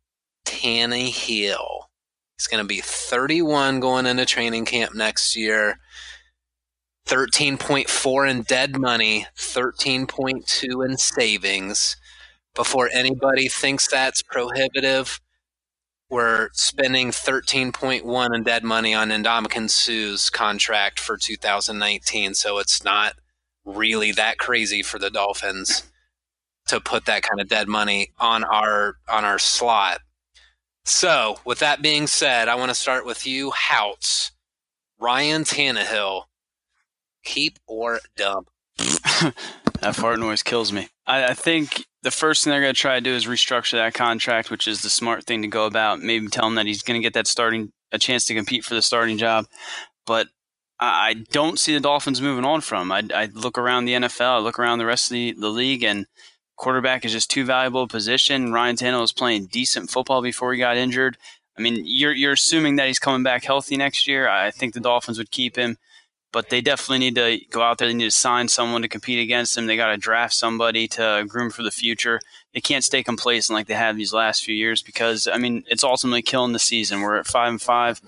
Tannehill. 0.45 1.85
He's 2.37 2.47
going 2.47 2.63
to 2.63 2.69
be 2.69 2.81
31 2.81 3.81
going 3.81 4.07
into 4.07 4.25
training 4.25 4.65
camp 4.65 4.95
next 4.95 5.37
year. 5.37 5.79
13.4 7.07 8.31
in 8.31 8.43
dead 8.43 8.79
money, 8.79 9.27
13.2 9.37 10.89
in 10.89 10.97
savings. 10.97 11.97
Before 12.55 12.89
anybody 12.93 13.49
thinks 13.49 13.89
that's 13.89 14.23
prohibitive, 14.23 15.21
we're 16.11 16.51
spending 16.53 17.11
13.1 17.11 18.35
in 18.35 18.43
dead 18.43 18.65
money 18.65 18.93
on 18.93 19.11
Ndamukong 19.11 19.71
Suh's 19.71 20.29
contract 20.29 20.99
for 20.99 21.17
2019. 21.17 22.35
So 22.35 22.59
it's 22.59 22.85
not 22.85 23.15
really 23.65 24.13
that 24.13 24.39
crazy 24.39 24.83
for 24.83 24.99
the 24.99 25.11
Dolphins 25.11 25.85
to 26.67 26.81
put 26.81 27.07
that 27.07 27.23
kind 27.23 27.41
of 27.41 27.49
dead 27.49 27.69
money 27.69 28.13
on 28.19 28.45
our 28.45 28.97
on 29.09 29.25
our 29.25 29.39
slot. 29.39 30.01
So, 30.85 31.39
with 31.45 31.59
that 31.59 31.83
being 31.83 32.07
said, 32.07 32.49
I 32.49 32.55
want 32.55 32.71
to 32.71 32.75
start 32.75 33.05
with 33.05 33.27
you, 33.27 33.51
Houtz. 33.51 34.31
Ryan 34.99 35.45
Tannehill, 35.45 36.25
keep 37.25 37.59
or 37.67 38.01
dump? 38.17 38.49
that 38.79 39.95
fart 39.95 40.19
noise 40.19 40.43
kills 40.43 40.73
me. 40.73 40.89
I, 41.07 41.27
I 41.27 41.35
think 41.35 41.85
the 42.03 42.11
first 42.11 42.45
thing 42.45 42.51
they're 42.51 42.63
going 42.63 42.75
to 42.75 42.81
try 42.81 42.95
to 42.95 43.01
do 43.01 43.15
is 43.15 43.27
restructure 43.27 43.73
that 43.73 43.95
contract, 43.95 44.51
which 44.51 44.67
is 44.67 44.83
the 44.83 44.91
smart 44.91 45.25
thing 45.25 45.43
to 45.43 45.49
go 45.49 45.67
about. 45.67 46.01
Maybe 46.01 46.29
tell 46.29 46.47
him 46.47 46.55
that 46.55 46.67
he's 46.67 46.83
going 46.83 47.01
to 47.01 47.05
get 47.05 47.15
that 47.15 47.27
starting 47.27 47.73
a 47.93 47.99
chance 47.99 48.25
to 48.27 48.35
compete 48.35 48.65
for 48.65 48.75
the 48.75 48.83
starting 48.83 49.19
job. 49.19 49.47
But 50.07 50.29
I, 50.79 51.25
don't 51.31 51.59
see 51.59 51.75
the 51.75 51.81
Dolphins 51.81 52.23
moving 52.23 52.45
on 52.45 52.63
from. 52.63 52.91
I, 52.91 53.03
I 53.15 53.29
look 53.35 53.59
around 53.59 53.85
the 53.85 53.93
NFL, 53.93 54.37
I 54.37 54.39
look 54.39 54.59
around 54.59 54.79
the 54.79 54.87
rest 54.87 55.11
of 55.11 55.15
the, 55.15 55.35
the 55.39 55.51
league, 55.51 55.85
and 55.85 56.07
quarterback 56.57 57.05
is 57.05 57.13
just 57.13 57.31
too 57.31 57.45
valuable 57.45 57.83
a 57.83 57.87
position. 57.87 58.53
Ryan 58.53 58.77
Tannehill 58.77 59.03
was 59.03 59.13
playing 59.13 59.47
decent 59.47 59.91
football 59.91 60.23
before 60.23 60.53
he 60.53 60.59
got 60.59 60.79
injured. 60.79 61.19
I 61.59 61.61
mean, 61.61 61.83
you're 61.85 62.15
you're 62.15 62.33
assuming 62.33 62.77
that 62.77 62.87
he's 62.87 62.99
coming 62.99 63.23
back 63.23 63.45
healthy 63.45 63.77
next 63.77 64.07
year. 64.09 64.29
I 64.29 64.51
think 64.51 64.73
the 64.73 64.81
Dolphins 64.81 65.19
would 65.19 65.31
keep 65.31 65.57
him 65.57 65.77
but 66.33 66.49
they 66.49 66.61
definitely 66.61 66.99
need 66.99 67.15
to 67.17 67.41
go 67.51 67.63
out 67.63 67.79
there. 67.79 67.89
They 67.89 67.95
need 67.95 68.05
to 68.05 68.11
sign 68.11 68.49
someone 68.49 68.83
to 68.83 68.89
compete 68.89 69.21
against 69.21 69.55
them. 69.55 69.67
They 69.67 69.77
got 69.77 69.91
to 69.91 69.97
draft 69.97 70.35
somebody 70.35 70.87
to 70.89 71.05
uh, 71.05 71.23
groom 71.25 71.51
for 71.51 71.63
the 71.63 71.71
future. 71.71 72.21
They 72.55 72.61
can't 72.61 72.85
stay 72.85 73.03
complacent 73.03 73.55
like 73.55 73.67
they 73.67 73.75
have 73.75 73.97
these 73.97 74.13
last 74.13 74.45
few 74.45 74.55
years 74.55 74.83
because 74.83 75.27
I 75.27 75.39
mean 75.39 75.65
it's 75.69 75.85
ultimately 75.85 76.23
killing 76.23 76.53
the 76.53 76.59
season. 76.59 77.01
We're 77.01 77.17
at 77.17 77.27
five 77.27 77.49
and 77.51 77.63
five. 77.63 78.01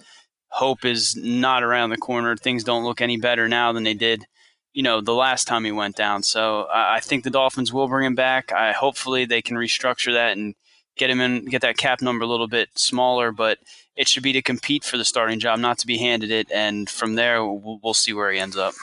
Hope 0.48 0.85
is 0.85 1.16
not 1.16 1.62
around 1.62 1.90
the 1.90 1.96
corner. 1.96 2.37
Things 2.37 2.64
don't 2.64 2.85
look 2.85 3.00
any 3.00 3.16
better 3.16 3.48
now 3.48 3.72
than 3.72 3.85
they 3.85 3.94
did, 3.94 4.26
you 4.72 4.82
know, 4.82 5.00
the 5.00 5.14
last 5.14 5.46
time 5.46 5.64
he 5.64 5.72
went 5.72 5.96
down. 5.96 6.22
So 6.22 6.68
I 6.72 7.00
think 7.00 7.24
the 7.24 7.30
Dolphins 7.30 7.72
will 7.72 7.88
bring 7.88 8.06
him 8.06 8.14
back. 8.14 8.52
I 8.52 8.72
hopefully 8.72 9.24
they 9.24 9.40
can 9.40 9.56
restructure 9.56 10.12
that 10.12 10.37
and 10.37 10.54
get 10.96 11.11
him 11.11 11.20
in, 11.20 11.44
get 11.46 11.62
that 11.62 11.76
cap 11.76 12.02
number 12.02 12.24
a 12.24 12.28
little 12.28 12.48
bit 12.48 12.68
smaller, 12.74 13.33
but 13.33 13.59
it 13.96 14.09
should 14.09 14.22
be 14.22 14.33
to 14.33 14.42
compete 14.42 14.85
for 14.85 14.96
the 14.96 15.05
starting 15.05 15.38
job, 15.38 15.59
not 15.59 15.78
to 15.78 15.87
be 15.87 15.98
handed 15.98 16.31
it. 16.31 16.50
And 16.52 16.88
from 16.88 17.14
there, 17.14 17.44
we'll, 17.44 17.81
we'll 17.83 17.94
see 17.94 18.12
where 18.12 18.31
he 18.33 18.38
ends 18.38 18.57
up. 18.57 18.74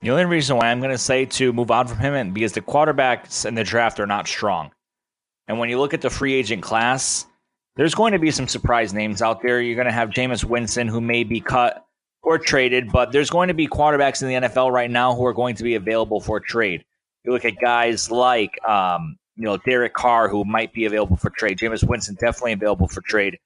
The 0.00 0.10
only 0.10 0.24
reason 0.24 0.56
why 0.56 0.66
I'm 0.66 0.80
going 0.80 0.90
to 0.90 0.98
say 0.98 1.24
to 1.26 1.52
move 1.52 1.70
on 1.70 1.86
from 1.86 1.98
him, 1.98 2.14
and 2.14 2.34
because 2.34 2.52
the 2.52 2.60
quarterbacks 2.60 3.46
in 3.46 3.54
the 3.54 3.62
draft 3.62 4.00
are 4.00 4.06
not 4.06 4.26
strong, 4.26 4.72
and 5.46 5.58
when 5.58 5.68
you 5.68 5.78
look 5.78 5.94
at 5.94 6.00
the 6.00 6.10
free 6.10 6.34
agent 6.34 6.62
class, 6.62 7.26
there's 7.76 7.94
going 7.94 8.12
to 8.12 8.18
be 8.18 8.30
some 8.30 8.48
surprise 8.48 8.92
names 8.92 9.22
out 9.22 9.42
there. 9.42 9.60
You're 9.60 9.76
going 9.76 9.86
to 9.86 9.92
have 9.92 10.10
Jameis 10.10 10.44
Winston, 10.44 10.88
who 10.88 11.00
may 11.00 11.24
be 11.24 11.40
cut 11.40 11.84
or 12.22 12.38
traded, 12.38 12.90
but 12.92 13.12
there's 13.12 13.30
going 13.30 13.48
to 13.48 13.54
be 13.54 13.66
quarterbacks 13.66 14.22
in 14.22 14.28
the 14.28 14.48
NFL 14.48 14.72
right 14.72 14.90
now 14.90 15.14
who 15.14 15.24
are 15.24 15.32
going 15.32 15.54
to 15.56 15.62
be 15.62 15.74
available 15.74 16.20
for 16.20 16.40
trade. 16.40 16.84
You 17.24 17.32
look 17.32 17.44
at 17.44 17.54
guys 17.60 18.10
like, 18.10 18.62
um, 18.66 19.16
you 19.42 19.48
know, 19.48 19.56
Derek 19.56 19.92
Carr, 19.92 20.28
who 20.28 20.44
might 20.44 20.72
be 20.72 20.84
available 20.84 21.16
for 21.16 21.28
trade. 21.30 21.58
Jameis 21.58 21.82
Winston 21.82 22.14
definitely 22.14 22.52
available 22.52 22.86
for 22.86 23.00
trade. 23.00 23.40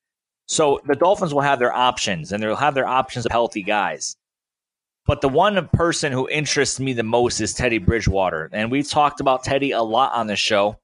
So 0.45 0.79
the 0.87 0.95
Dolphins 0.95 1.33
will 1.33 1.41
have 1.41 1.59
their 1.59 1.73
options, 1.73 2.33
and 2.33 2.43
they'll 2.43 2.55
have 2.55 2.75
their 2.75 2.87
options 2.87 3.25
of 3.25 3.33
healthy 3.33 3.63
guys. 3.63 4.15
But 5.07 5.23
the 5.23 5.31
one 5.31 5.69
person 5.69 6.13
who 6.13 6.29
interests 6.29 6.79
me 6.79 6.93
the 6.93 7.03
most 7.03 7.41
is 7.41 7.55
Teddy 7.55 7.79
Bridgewater. 7.79 8.51
And 8.53 8.71
we've 8.71 8.91
talked 8.91 9.21
about 9.21 9.43
Teddy 9.43 9.71
a 9.71 9.81
lot 9.81 10.13
on 10.13 10.27
this 10.27 10.39
show. 10.39 10.79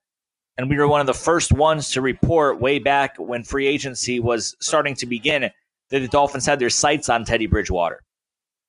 And 0.56 0.70
we 0.70 0.78
were 0.78 0.88
one 0.88 1.02
of 1.02 1.06
the 1.06 1.12
first 1.12 1.52
ones 1.52 1.90
to 1.90 2.00
report 2.00 2.58
way 2.58 2.78
back 2.78 3.16
when 3.18 3.42
free 3.42 3.66
agency 3.66 4.18
was 4.18 4.56
starting 4.60 4.94
to 4.94 5.06
begin 5.06 5.42
that 5.42 5.98
the 5.98 6.08
Dolphins 6.08 6.46
had 6.46 6.58
their 6.58 6.70
sights 6.70 7.10
on 7.10 7.26
Teddy 7.26 7.46
Bridgewater. 7.46 8.00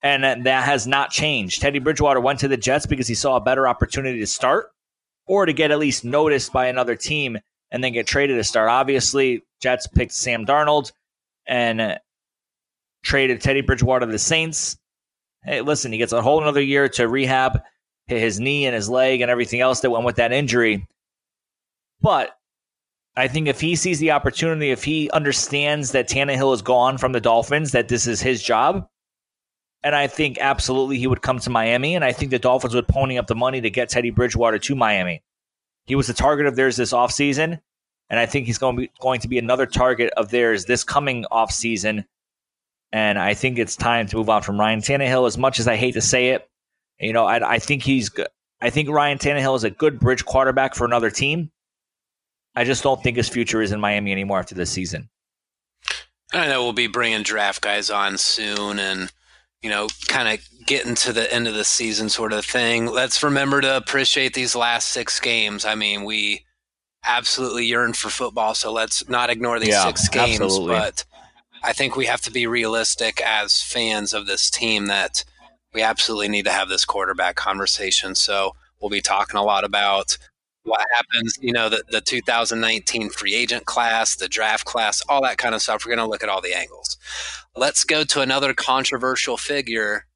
And 0.02 0.46
that 0.46 0.66
has 0.66 0.86
not 0.88 1.10
changed. 1.10 1.62
Teddy 1.62 1.80
Bridgewater 1.80 2.20
went 2.20 2.42
to 2.42 2.50
the 2.50 2.58
Jets 2.58 2.86
because 2.86 3.08
he 3.08 3.16
saw 3.16 3.38
a 3.38 3.42
better 3.42 3.66
opportunity 3.66 4.20
to 4.20 4.28
start 4.28 4.73
or 5.26 5.46
to 5.46 5.54
get 5.54 5.72
at 5.72 5.80
least 5.80 6.04
noticed 6.04 6.52
by 6.52 6.68
another 6.68 6.96
team 6.96 7.38
and 7.72 7.84
then 7.84 7.94
get 7.94 8.08
traded 8.08 8.38
to 8.38 8.44
start. 8.44 8.70
Obviously, 8.70 9.44
Jets 9.62 9.88
picked 9.88 10.14
Sam 10.14 10.46
Darnold 10.46 10.92
and 11.48 11.82
uh, 11.82 11.98
traded 13.04 13.42
Teddy 13.42 13.62
Bridgewater 13.62 14.06
to 14.06 14.12
the 14.12 14.20
Saints. 14.20 14.78
Hey, 15.44 15.62
listen, 15.62 15.92
he 15.92 15.98
gets 15.98 16.14
a 16.14 16.22
whole 16.22 16.42
another 16.42 16.62
year 16.62 16.88
to 16.90 17.08
rehab 17.08 17.62
his 18.08 18.40
knee 18.40 18.66
and 18.66 18.76
his 18.76 18.90
leg 18.90 19.22
and 19.22 19.32
everything 19.32 19.62
else 19.62 19.82
that 19.82 19.90
went 19.90 20.06
with 20.06 20.18
that 20.18 20.32
injury. 20.32 20.88
But 22.02 22.38
I 23.16 23.28
think 23.28 23.48
if 23.48 23.62
he 23.62 23.76
sees 23.76 24.00
the 24.00 24.12
opportunity, 24.12 24.72
if 24.72 24.84
he 24.84 25.10
understands 25.12 25.92
that 25.92 26.10
Tannehill 26.10 26.54
is 26.54 26.62
gone 26.62 26.98
from 26.98 27.12
the 27.12 27.22
Dolphins, 27.22 27.72
that 27.72 27.88
this 27.88 28.08
is 28.08 28.22
his 28.22 28.42
job, 28.42 28.88
and 29.84 29.96
I 29.96 30.08
think 30.08 30.38
absolutely 30.40 30.98
he 30.98 31.08
would 31.08 31.22
come 31.22 31.40
to 31.40 31.50
Miami, 31.50 31.96
and 31.96 32.06
I 32.06 32.14
think 32.14 32.32
the 32.32 32.40
Dolphins 32.40 32.74
would 32.74 32.88
pony 32.88 33.18
up 33.18 33.28
the 33.28 33.36
money 33.36 33.60
to 33.62 33.70
get 33.70 33.90
Teddy 33.90 34.12
Bridgewater 34.12 34.58
to 34.60 34.76
Miami. 34.76 35.22
He 35.86 35.96
was 35.96 36.08
a 36.10 36.14
target 36.14 36.46
of 36.46 36.56
theirs 36.56 36.78
this 36.78 36.94
offseason, 36.94 37.60
and 38.10 38.20
I 38.20 38.26
think 38.26 38.46
he's 38.46 38.58
going 38.58 38.76
to 38.76 38.82
be 38.84 38.92
going 39.00 39.20
to 39.22 39.28
be 39.28 39.38
another 39.38 39.66
target 39.66 40.12
of 40.16 40.30
theirs 40.30 40.66
this 40.66 40.84
coming 40.84 41.26
offseason. 41.32 42.06
And 42.94 43.18
I 43.18 43.34
think 43.34 43.58
it's 43.58 43.76
time 43.76 44.08
to 44.08 44.18
move 44.18 44.30
on 44.30 44.44
from 44.44 44.60
Ryan 44.60 44.80
Tannehill. 44.80 45.28
As 45.28 45.38
much 45.38 45.60
as 45.60 45.68
I 45.68 45.76
hate 45.76 45.96
to 45.96 46.02
say 46.02 46.30
it, 46.30 46.48
you 47.00 47.12
know, 47.12 47.26
I, 47.26 47.56
I 47.56 47.60
think 47.60 47.84
he's. 47.84 48.10
I 48.62 48.70
think 48.70 48.88
Ryan 48.90 49.18
Tannehill 49.18 49.58
is 49.58 49.66
a 49.66 49.70
good 49.70 50.00
bridge 50.00 50.24
quarterback 50.24 50.74
for 50.74 50.86
another 50.86 51.10
team. 51.10 51.52
I 52.56 52.64
just 52.64 52.84
don't 52.84 53.02
think 53.04 53.18
his 53.18 53.28
future 53.28 53.62
is 53.62 53.74
in 53.74 53.82
Miami 53.82 54.14
anymore 54.14 54.40
after 54.40 54.56
this 54.56 54.70
season. 54.70 55.10
I 56.32 56.48
know 56.48 56.64
we'll 56.64 56.72
be 56.72 56.88
bringing 56.88 57.24
draft 57.24 57.62
guys 57.62 57.90
on 57.90 58.18
soon, 58.18 58.80
and 58.80 59.12
you 59.64 59.70
know, 59.70 59.88
kind 60.08 60.28
of 60.28 60.46
getting 60.66 60.96
to 60.96 61.14
the 61.14 61.34
end 61.34 61.48
of 61.48 61.56
the 61.56 61.64
season 61.64 62.10
sort 62.10 62.34
of 62.34 62.46
thing. 62.46 62.86
Let's 62.86 63.24
remember 63.24 63.62
to 63.62 63.78
appreciate 63.78 64.34
these 64.34 64.56
last 64.56 64.90
six 64.90 65.20
games. 65.20 65.66
I 65.66 65.76
mean, 65.76 66.04
we 66.04 66.46
absolutely 67.06 67.66
yearn 67.66 67.94
for 67.94 68.10
football, 68.10 68.54
so 68.54 68.72
let's 68.72 69.08
not 69.10 69.30
ignore 69.30 69.60
these 69.60 69.70
yeah, 69.70 69.86
six 69.86 70.08
games. 70.10 70.42
Absolutely. 70.42 70.76
But 70.76 71.06
I 71.64 71.74
think 71.74 71.96
we 71.96 72.06
have 72.06 72.22
to 72.22 72.32
be 72.32 72.46
realistic 72.46 73.22
as 73.22 73.62
fans 73.62 74.14
of 74.14 74.28
this 74.28 74.50
team 74.50 74.88
that 74.88 75.24
we 75.74 75.82
absolutely 75.82 76.28
need 76.28 76.46
to 76.46 76.52
have 76.52 76.70
this 76.70 76.86
quarterback 76.86 77.36
conversation. 77.36 78.16
So 78.16 78.56
we'll 78.82 78.90
be 78.90 79.02
talking 79.02 79.38
a 79.38 79.44
lot 79.44 79.64
about 79.64 80.18
what 80.64 80.86
happens, 80.94 81.38
you 81.42 81.52
know, 81.52 81.70
the, 81.70 81.84
the 81.90 82.02
2019 82.02 83.10
free 83.10 83.34
agent 83.34 83.66
class, 83.66 84.16
the 84.16 84.30
draft 84.30 84.66
class, 84.66 85.02
all 85.10 85.22
that 85.22 85.38
kind 85.38 85.56
of 85.56 85.62
stuff. 85.62 85.86
We're 85.86 85.96
going 85.96 86.06
to 86.06 86.10
look 86.10 86.24
at 86.24 86.30
all 86.30 86.42
the 86.42 86.56
angles. 86.56 86.98
Let's 87.56 87.84
go 87.84 88.04
to 88.04 88.22
another 88.22 88.56
controversial 88.56 89.38
figure. 89.38 90.08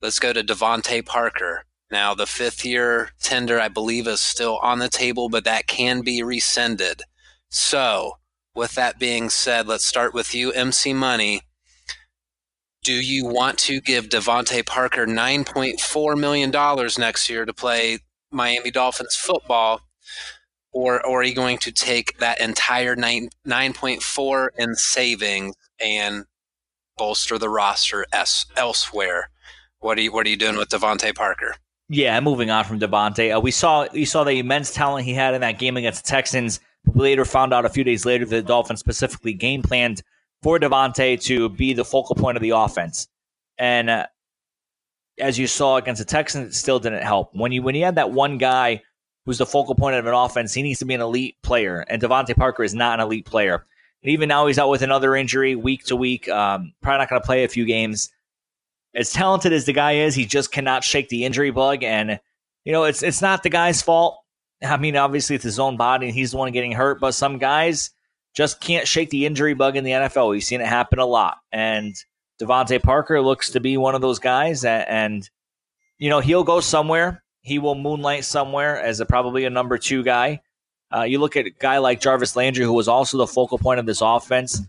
Let's 0.00 0.20
go 0.20 0.32
to 0.32 0.44
DeVante 0.44 1.04
Parker. 1.04 1.64
Now, 1.90 2.14
the 2.14 2.26
fifth 2.26 2.64
year 2.64 3.10
tender, 3.20 3.60
I 3.60 3.66
believe, 3.66 4.06
is 4.06 4.20
still 4.20 4.58
on 4.62 4.78
the 4.78 4.88
table, 4.88 5.28
but 5.28 5.44
that 5.44 5.66
can 5.66 6.02
be 6.02 6.22
rescinded. 6.22 7.02
So, 7.50 8.12
with 8.54 8.76
that 8.76 9.00
being 9.00 9.28
said, 9.28 9.66
let's 9.66 9.84
start 9.84 10.14
with 10.14 10.36
you, 10.36 10.52
MC 10.52 10.94
Money. 10.94 11.42
Do 12.84 12.92
you 12.92 13.26
want 13.26 13.58
to 13.58 13.80
give 13.80 14.08
DeVante 14.08 14.64
Parker 14.64 15.04
$9.4 15.04 16.18
million 16.18 16.50
next 16.98 17.28
year 17.28 17.44
to 17.44 17.52
play 17.52 17.98
Miami 18.30 18.70
Dolphins 18.70 19.16
football? 19.16 19.80
Or, 20.72 21.04
or 21.04 21.20
are 21.20 21.24
you 21.24 21.34
going 21.34 21.58
to 21.58 21.72
take 21.72 22.18
that 22.18 22.40
entire 22.40 22.94
9, 22.94 23.28
9.4 23.46 24.48
in 24.56 24.74
savings 24.76 25.54
and 25.80 26.24
bolster 27.02 27.36
the 27.36 27.48
roster 27.48 28.06
s- 28.12 28.46
elsewhere? 28.56 29.28
What 29.80 29.98
are 29.98 30.02
you 30.02 30.12
What 30.12 30.24
are 30.24 30.30
you 30.30 30.36
doing 30.36 30.56
with 30.56 30.68
DeVante 30.68 31.12
Parker? 31.12 31.56
Yeah, 31.88 32.20
moving 32.20 32.48
on 32.48 32.62
from 32.62 32.78
DeVante, 32.78 33.36
uh, 33.36 33.40
we 33.40 33.50
saw 33.50 33.88
we 33.92 34.04
saw 34.04 34.22
the 34.22 34.38
immense 34.38 34.72
talent 34.72 35.04
he 35.04 35.12
had 35.12 35.34
in 35.34 35.40
that 35.40 35.58
game 35.58 35.76
against 35.76 36.04
the 36.04 36.08
Texans. 36.08 36.60
We 36.86 37.02
later 37.02 37.24
found 37.24 37.52
out 37.52 37.64
a 37.64 37.68
few 37.68 37.82
days 37.82 38.06
later 38.06 38.24
that 38.26 38.36
the 38.36 38.42
Dolphins 38.42 38.78
specifically 38.78 39.34
game 39.34 39.62
planned 39.62 40.02
for 40.44 40.60
DeVante 40.60 41.20
to 41.24 41.48
be 41.48 41.74
the 41.74 41.84
focal 41.84 42.14
point 42.14 42.36
of 42.36 42.42
the 42.42 42.50
offense. 42.50 43.08
And 43.58 43.90
uh, 43.90 44.06
as 45.18 45.40
you 45.40 45.48
saw 45.48 45.78
against 45.78 45.98
the 45.98 46.04
Texans, 46.04 46.50
it 46.50 46.54
still 46.54 46.78
didn't 46.78 47.02
help. 47.02 47.34
When 47.34 47.50
you 47.50 47.62
when 47.62 47.74
you 47.74 47.84
had 47.84 47.96
that 47.96 48.12
one 48.12 48.38
guy 48.38 48.80
who's 49.26 49.38
the 49.38 49.46
focal 49.46 49.74
point 49.74 49.96
of 49.96 50.06
an 50.06 50.14
offense, 50.14 50.54
he 50.54 50.62
needs 50.62 50.78
to 50.78 50.84
be 50.84 50.94
an 50.94 51.00
elite 51.00 51.34
player, 51.42 51.84
and 51.88 52.00
DeVante 52.00 52.36
Parker 52.36 52.62
is 52.62 52.76
not 52.76 53.00
an 53.00 53.06
elite 53.06 53.26
player. 53.26 53.66
And 54.02 54.10
even 54.12 54.28
now, 54.28 54.46
he's 54.46 54.58
out 54.58 54.68
with 54.68 54.82
another 54.82 55.14
injury 55.14 55.54
week 55.54 55.84
to 55.84 55.96
week. 55.96 56.28
Um, 56.28 56.72
probably 56.82 56.98
not 56.98 57.10
going 57.10 57.22
to 57.22 57.26
play 57.26 57.44
a 57.44 57.48
few 57.48 57.64
games. 57.64 58.10
As 58.94 59.12
talented 59.12 59.52
as 59.52 59.64
the 59.64 59.72
guy 59.72 59.92
is, 59.92 60.14
he 60.14 60.26
just 60.26 60.52
cannot 60.52 60.84
shake 60.84 61.08
the 61.08 61.24
injury 61.24 61.50
bug, 61.50 61.82
and 61.82 62.20
you 62.64 62.72
know 62.72 62.84
it's 62.84 63.02
it's 63.02 63.22
not 63.22 63.42
the 63.42 63.48
guy's 63.48 63.80
fault. 63.80 64.18
I 64.62 64.76
mean, 64.76 64.96
obviously 64.96 65.36
it's 65.36 65.44
his 65.44 65.58
own 65.58 65.76
body, 65.76 66.06
and 66.06 66.14
he's 66.14 66.32
the 66.32 66.36
one 66.36 66.52
getting 66.52 66.72
hurt. 66.72 67.00
But 67.00 67.12
some 67.12 67.38
guys 67.38 67.90
just 68.34 68.60
can't 68.60 68.86
shake 68.86 69.10
the 69.10 69.24
injury 69.24 69.54
bug 69.54 69.76
in 69.76 69.84
the 69.84 69.92
NFL. 69.92 70.30
We've 70.30 70.44
seen 70.44 70.60
it 70.60 70.66
happen 70.66 70.98
a 70.98 71.06
lot, 71.06 71.38
and 71.52 71.94
DeVante 72.40 72.82
Parker 72.82 73.20
looks 73.20 73.50
to 73.50 73.60
be 73.60 73.76
one 73.76 73.94
of 73.94 74.00
those 74.00 74.18
guys. 74.18 74.64
And, 74.64 74.88
and 74.88 75.30
you 75.98 76.10
know 76.10 76.20
he'll 76.20 76.44
go 76.44 76.60
somewhere. 76.60 77.22
He 77.40 77.58
will 77.58 77.74
moonlight 77.74 78.24
somewhere 78.24 78.80
as 78.80 79.00
a, 79.00 79.06
probably 79.06 79.44
a 79.44 79.50
number 79.50 79.78
two 79.78 80.02
guy. 80.02 80.40
Uh, 80.94 81.02
you 81.02 81.18
look 81.18 81.36
at 81.36 81.46
a 81.46 81.50
guy 81.50 81.78
like 81.78 82.00
Jarvis 82.00 82.36
Landry, 82.36 82.64
who 82.64 82.72
was 82.72 82.88
also 82.88 83.18
the 83.18 83.26
focal 83.26 83.58
point 83.58 83.80
of 83.80 83.86
this 83.86 84.00
offense. 84.00 84.60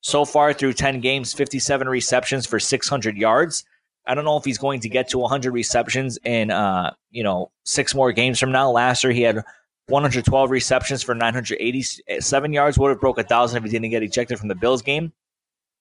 So 0.00 0.24
far 0.24 0.52
through 0.52 0.72
10 0.74 1.00
games, 1.00 1.32
57 1.32 1.88
receptions 1.88 2.46
for 2.46 2.58
600 2.58 3.16
yards. 3.16 3.64
I 4.06 4.14
don't 4.14 4.24
know 4.24 4.36
if 4.36 4.44
he's 4.44 4.58
going 4.58 4.80
to 4.80 4.88
get 4.88 5.08
to 5.10 5.18
100 5.18 5.52
receptions 5.52 6.18
in, 6.24 6.50
uh, 6.50 6.92
you 7.10 7.22
know, 7.22 7.52
six 7.64 7.94
more 7.94 8.10
games 8.12 8.40
from 8.40 8.50
now. 8.50 8.70
Last 8.70 9.04
year, 9.04 9.12
he 9.12 9.22
had 9.22 9.44
112 9.88 10.50
receptions 10.50 11.02
for 11.02 11.14
987 11.14 12.52
yards. 12.52 12.78
Would 12.78 12.88
have 12.88 13.00
broke 13.00 13.18
a 13.18 13.22
thousand 13.22 13.58
if 13.58 13.64
he 13.64 13.70
didn't 13.70 13.90
get 13.90 14.02
ejected 14.02 14.38
from 14.38 14.48
the 14.48 14.54
Bills 14.56 14.82
game. 14.82 15.12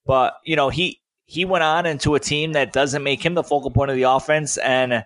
But 0.05 0.35
you 0.43 0.55
know, 0.55 0.69
he 0.69 0.99
he 1.25 1.45
went 1.45 1.63
on 1.63 1.85
into 1.85 2.15
a 2.15 2.19
team 2.19 2.53
that 2.53 2.73
doesn't 2.73 3.03
make 3.03 3.25
him 3.25 3.33
the 3.35 3.43
focal 3.43 3.71
point 3.71 3.91
of 3.91 3.97
the 3.97 4.03
offense, 4.03 4.57
and 4.57 5.05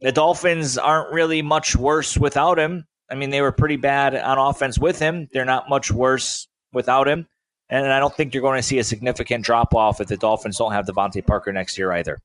the 0.00 0.12
Dolphins 0.12 0.78
aren't 0.78 1.12
really 1.12 1.42
much 1.42 1.76
worse 1.76 2.16
without 2.16 2.58
him. 2.58 2.86
I 3.10 3.14
mean, 3.14 3.30
they 3.30 3.40
were 3.40 3.52
pretty 3.52 3.76
bad 3.76 4.14
on 4.14 4.38
offense 4.38 4.78
with 4.78 4.98
him. 4.98 5.28
They're 5.32 5.44
not 5.44 5.68
much 5.68 5.90
worse 5.90 6.46
without 6.72 7.08
him. 7.08 7.26
And 7.70 7.92
I 7.92 7.98
don't 7.98 8.14
think 8.14 8.34
you're 8.34 8.42
going 8.42 8.58
to 8.58 8.62
see 8.62 8.78
a 8.78 8.84
significant 8.84 9.44
drop 9.44 9.74
off 9.74 10.00
if 10.00 10.08
the 10.08 10.16
Dolphins 10.16 10.56
don't 10.56 10.72
have 10.72 10.86
DeVante 10.86 11.26
Parker 11.26 11.52
next 11.52 11.76
year 11.76 11.92
either. 11.92 12.18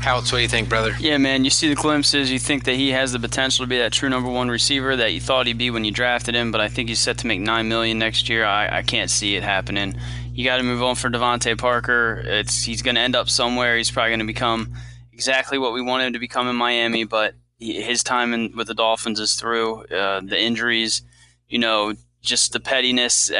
How? 0.00 0.16
what 0.16 0.28
do 0.28 0.38
you 0.38 0.48
think, 0.48 0.68
brother? 0.68 0.94
Yeah, 0.98 1.16
man, 1.16 1.44
you 1.44 1.50
see 1.50 1.68
the 1.68 1.74
glimpses. 1.74 2.30
You 2.30 2.38
think 2.38 2.64
that 2.64 2.74
he 2.74 2.90
has 2.90 3.12
the 3.12 3.18
potential 3.18 3.64
to 3.64 3.68
be 3.68 3.78
that 3.78 3.92
true 3.92 4.08
number 4.08 4.28
one 4.28 4.48
receiver 4.48 4.96
that 4.96 5.12
you 5.12 5.20
thought 5.20 5.46
he'd 5.46 5.58
be 5.58 5.70
when 5.70 5.84
you 5.84 5.92
drafted 5.92 6.34
him, 6.34 6.50
but 6.50 6.60
I 6.60 6.68
think 6.68 6.88
he's 6.88 6.98
set 6.98 7.18
to 7.18 7.26
make 7.26 7.40
nine 7.40 7.68
million 7.68 7.98
next 7.98 8.28
year. 8.28 8.44
I, 8.44 8.78
I 8.78 8.82
can't 8.82 9.10
see 9.10 9.36
it 9.36 9.42
happening. 9.42 9.96
You 10.32 10.44
got 10.44 10.58
to 10.58 10.62
move 10.62 10.82
on 10.82 10.96
for 10.96 11.08
DeVante 11.08 11.56
Parker. 11.56 12.22
It's 12.26 12.62
he's 12.62 12.82
going 12.82 12.96
to 12.96 13.00
end 13.00 13.16
up 13.16 13.28
somewhere. 13.28 13.76
He's 13.76 13.90
probably 13.90 14.10
going 14.10 14.20
to 14.20 14.26
become 14.26 14.74
exactly 15.12 15.56
what 15.56 15.72
we 15.72 15.80
want 15.80 16.02
him 16.02 16.12
to 16.12 16.18
become 16.18 16.48
in 16.48 16.56
Miami, 16.56 17.04
but 17.04 17.34
his 17.58 18.02
time 18.02 18.34
in, 18.34 18.56
with 18.56 18.66
the 18.66 18.74
Dolphins 18.74 19.20
is 19.20 19.34
through. 19.34 19.84
Uh, 19.84 20.20
the 20.20 20.40
injuries, 20.40 21.02
you 21.48 21.58
know, 21.58 21.94
just 22.22 22.52
the 22.52 22.60
pettiness, 22.60 23.30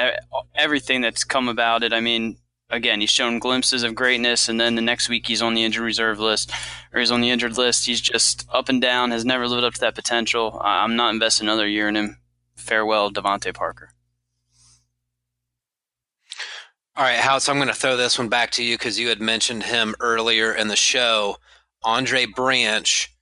everything 0.54 1.00
that's 1.00 1.24
come 1.24 1.48
about 1.48 1.82
it. 1.82 1.92
I 1.92 2.00
mean, 2.00 2.38
again, 2.70 3.00
he's 3.00 3.10
shown 3.10 3.38
glimpses 3.38 3.82
of 3.82 3.94
greatness, 3.94 4.48
and 4.48 4.60
then 4.60 4.74
the 4.74 4.82
next 4.82 5.08
week 5.08 5.26
he's 5.26 5.42
on 5.42 5.54
the 5.54 5.64
injured 5.64 5.84
reserve 5.84 6.18
list, 6.18 6.50
or 6.92 7.00
he's 7.00 7.10
on 7.10 7.20
the 7.20 7.30
injured 7.30 7.58
list. 7.58 7.86
He's 7.86 8.00
just 8.00 8.46
up 8.52 8.68
and 8.68 8.80
down, 8.80 9.10
has 9.10 9.24
never 9.24 9.48
lived 9.48 9.64
up 9.64 9.74
to 9.74 9.80
that 9.80 9.94
potential. 9.94 10.60
I'm 10.62 10.96
not 10.96 11.12
investing 11.12 11.46
another 11.46 11.68
year 11.68 11.88
in 11.88 11.96
him. 11.96 12.18
Farewell, 12.54 13.10
DeVante 13.10 13.54
Parker. 13.54 13.90
All 16.96 17.04
right, 17.04 17.42
so 17.42 17.52
I'm 17.52 17.58
going 17.58 17.68
to 17.68 17.74
throw 17.74 17.96
this 17.98 18.18
one 18.18 18.30
back 18.30 18.52
to 18.52 18.64
you 18.64 18.78
because 18.78 18.98
you 18.98 19.08
had 19.08 19.20
mentioned 19.20 19.64
him 19.64 19.94
earlier 20.00 20.54
in 20.54 20.68
the 20.68 20.76
show. 20.76 21.36
Andre 21.84 22.24
Branch, 22.24 23.15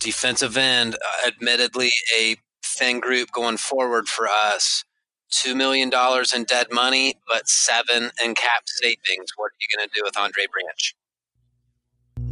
defensive 0.00 0.56
end, 0.56 0.94
uh, 0.94 1.28
admittedly 1.28 1.90
a 2.18 2.36
thin 2.64 3.00
group 3.00 3.30
going 3.32 3.56
forward 3.56 4.08
for 4.08 4.26
us 4.28 4.84
two 5.30 5.54
million 5.54 5.88
dollars 5.88 6.34
in 6.34 6.44
dead 6.44 6.66
money, 6.72 7.14
but 7.28 7.48
seven 7.48 8.10
in 8.22 8.34
cap 8.34 8.64
savings. 8.66 9.30
What 9.36 9.46
are 9.46 9.60
you 9.60 9.76
going 9.76 9.88
to 9.88 9.94
do 9.94 10.02
with 10.04 10.18
Andre 10.18 10.44
Branch? 10.52 10.94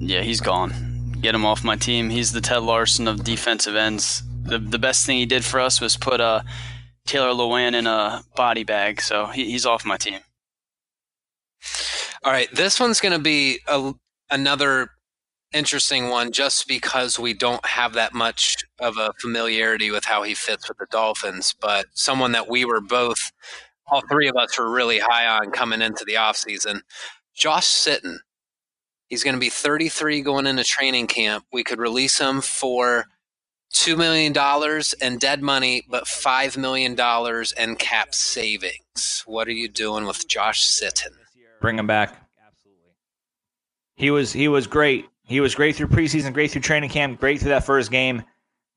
Yeah, 0.01 0.23
he's 0.23 0.41
gone. 0.41 0.73
Get 1.21 1.35
him 1.35 1.45
off 1.45 1.65
my 1.65 1.77
team. 1.77 2.11
He's 2.11 2.33
the 2.33 2.41
Ted 2.41 2.63
Larsen 2.63 3.09
of 3.09 3.25
defensive 3.25 3.77
ends. 3.77 4.23
The 4.45 4.59
the 4.59 4.79
best 4.79 5.07
thing 5.07 5.19
he 5.19 5.27
did 5.27 5.45
for 5.45 5.61
us 5.61 5.81
was 5.81 5.97
put 5.97 6.21
uh, 6.21 6.43
Taylor 7.07 7.31
Lewan 7.31 7.75
in 7.75 7.87
a 7.87 8.23
body 8.37 8.65
bag, 8.65 9.01
so 9.01 9.27
he, 9.27 9.51
he's 9.51 9.67
off 9.67 9.85
my 9.85 9.97
team. 9.97 10.21
All 12.25 12.33
right, 12.33 12.49
this 12.53 12.79
one's 12.81 13.01
going 13.01 13.13
to 13.13 13.19
be 13.19 13.61
a, 13.67 13.93
another 14.31 14.91
interesting 15.53 16.09
one 16.09 16.33
just 16.33 16.69
because 16.69 17.19
we 17.19 17.35
don't 17.35 17.65
have 17.65 17.95
that 17.95 18.15
much 18.15 18.57
of 18.79 18.97
a 18.99 19.13
familiarity 19.21 19.91
with 19.91 20.05
how 20.05 20.23
he 20.23 20.35
fits 20.35 20.69
with 20.69 20.79
the 20.79 20.87
Dolphins, 20.91 21.55
but 21.61 21.87
someone 21.95 22.33
that 22.33 22.49
we 22.49 22.65
were 22.65 22.81
both, 22.81 23.33
all 23.87 24.03
three 24.11 24.29
of 24.29 24.37
us 24.37 24.59
were 24.59 24.71
really 24.71 24.99
high 24.99 25.27
on 25.27 25.51
coming 25.51 25.83
into 25.83 26.05
the 26.05 26.15
offseason. 26.15 26.81
Josh 27.35 27.67
Sitton. 27.67 28.17
He's 29.07 29.25
going 29.25 29.35
to 29.35 29.41
be 29.41 29.49
33 29.49 30.21
going 30.21 30.47
into 30.47 30.65
training 30.65 31.07
camp. 31.07 31.45
We 31.51 31.65
could 31.65 31.79
release 31.79 32.19
him 32.19 32.43
for 32.43 33.07
$2 33.73 33.97
million 33.97 34.35
in 35.01 35.19
dead 35.19 35.43
money, 35.43 35.83
but 35.89 36.05
$5 36.05 36.59
million 36.59 36.95
in 37.59 37.77
cap 37.77 38.15
savings. 38.15 39.23
What 39.25 39.49
are 39.49 39.53
you 39.53 39.69
doing 39.69 40.05
with 40.05 40.29
Josh 40.29 40.67
Sitton? 40.67 41.15
Bring 41.63 41.79
him 41.79 41.87
back. 41.87 42.11
Absolutely. 42.47 42.93
He 43.97 44.11
was 44.11 44.33
he 44.33 44.47
was 44.47 44.67
great 44.67 45.07
he 45.29 45.41
was 45.41 45.55
great 45.55 45.77
through 45.77 45.89
preseason, 45.89 46.33
great 46.33 46.51
through 46.51 46.63
training 46.63 46.89
camp, 46.89 47.21
great 47.21 47.41
through 47.41 47.51
that 47.51 47.67
first 47.67 47.91
game. 47.91 48.23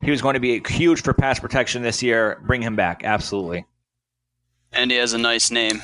He 0.01 0.11
was 0.11 0.21
going 0.21 0.33
to 0.33 0.41
be 0.41 0.61
huge 0.67 1.01
for 1.01 1.13
pass 1.13 1.39
protection 1.39 1.81
this 1.81 2.03
year. 2.03 2.41
Bring 2.45 2.61
him 2.61 2.75
back, 2.75 3.03
absolutely. 3.05 3.65
And 4.73 4.91
he 4.91 4.97
has 4.97 5.13
a 5.13 5.17
nice 5.17 5.49
name. 5.49 5.81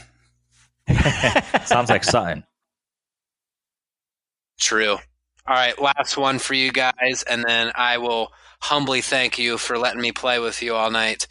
Sounds 1.66 1.90
like 1.90 2.04
Sutton. 2.04 2.44
True. 4.60 4.98
All 5.48 5.56
right, 5.56 5.80
last 5.82 6.18
one 6.18 6.38
for 6.38 6.54
you 6.54 6.74
guys, 6.74 7.24
and 7.30 7.46
then 7.48 7.72
I 7.74 7.98
will 8.00 8.34
humbly 8.60 9.00
thank 9.00 9.40
you 9.40 9.58
for 9.58 9.78
letting 9.78 10.02
me 10.02 10.12
play 10.12 10.40
with 10.40 10.62
you 10.62 10.76
all 10.76 10.92
night. 10.92 11.28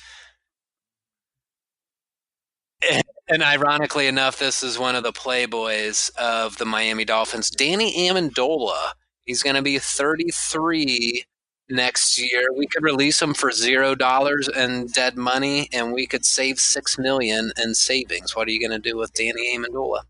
And 3.29 3.43
ironically 3.43 4.07
enough, 4.07 4.39
this 4.39 4.63
is 4.63 4.79
one 4.79 4.95
of 4.95 5.03
the 5.03 5.13
playboys 5.13 6.15
of 6.15 6.59
the 6.59 6.65
Miami 6.65 7.05
Dolphins, 7.05 7.51
Danny 7.51 8.09
Amendola 8.09 8.93
He's 9.27 9.43
going 9.43 9.57
to 9.57 9.63
be 9.63 9.79
33 9.79 11.25
next 11.69 12.19
year. 12.19 12.53
We 12.57 12.67
could 12.67 12.83
release 12.83 13.21
him 13.21 13.35
for 13.35 13.51
zero 13.51 13.95
dollars 13.95 14.49
and 14.49 14.93
dead 14.93 15.17
money, 15.17 15.69
and 15.73 15.93
we 15.93 16.07
could 16.07 16.25
save 16.25 16.59
six 16.59 16.99
million 16.99 17.53
in 17.63 17.75
savings. 17.75 18.35
What 18.35 18.49
are 18.49 18.53
you 18.53 18.61
going 18.61 18.81
to 18.81 18.91
do 18.91 18.97
with 18.97 19.13
Danny 19.13 19.57
Amendola? 19.57 20.03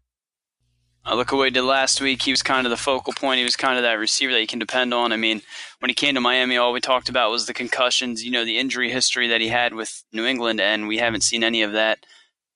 I 1.04 1.14
look 1.14 1.32
at 1.32 1.36
what 1.36 1.44
he 1.44 1.50
did 1.52 1.62
last 1.62 2.00
week. 2.00 2.22
He 2.22 2.32
was 2.32 2.42
kind 2.42 2.66
of 2.66 2.70
the 2.70 2.76
focal 2.76 3.12
point. 3.12 3.38
He 3.38 3.44
was 3.44 3.54
kind 3.54 3.76
of 3.76 3.84
that 3.84 3.94
receiver 3.94 4.32
that 4.32 4.40
you 4.40 4.46
can 4.48 4.58
depend 4.58 4.92
on. 4.92 5.12
I 5.12 5.16
mean, 5.16 5.40
when 5.78 5.88
he 5.88 5.94
came 5.94 6.16
to 6.16 6.20
Miami, 6.20 6.56
all 6.56 6.72
we 6.72 6.80
talked 6.80 7.08
about 7.08 7.30
was 7.30 7.46
the 7.46 7.54
concussions, 7.54 8.24
you 8.24 8.32
know, 8.32 8.44
the 8.44 8.58
injury 8.58 8.90
history 8.90 9.28
that 9.28 9.40
he 9.40 9.48
had 9.48 9.72
with 9.72 10.02
New 10.12 10.26
England, 10.26 10.60
and 10.60 10.88
we 10.88 10.98
haven't 10.98 11.20
seen 11.20 11.44
any 11.44 11.62
of 11.62 11.72
that. 11.72 12.00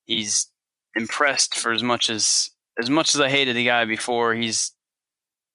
He's 0.04 0.48
impressed 0.96 1.54
for 1.54 1.72
as 1.72 1.82
much 1.82 2.10
as 2.10 2.50
as 2.78 2.90
much 2.90 3.14
as 3.14 3.20
I 3.20 3.28
hated 3.28 3.54
the 3.54 3.64
guy 3.64 3.84
before. 3.84 4.34
He's 4.34 4.72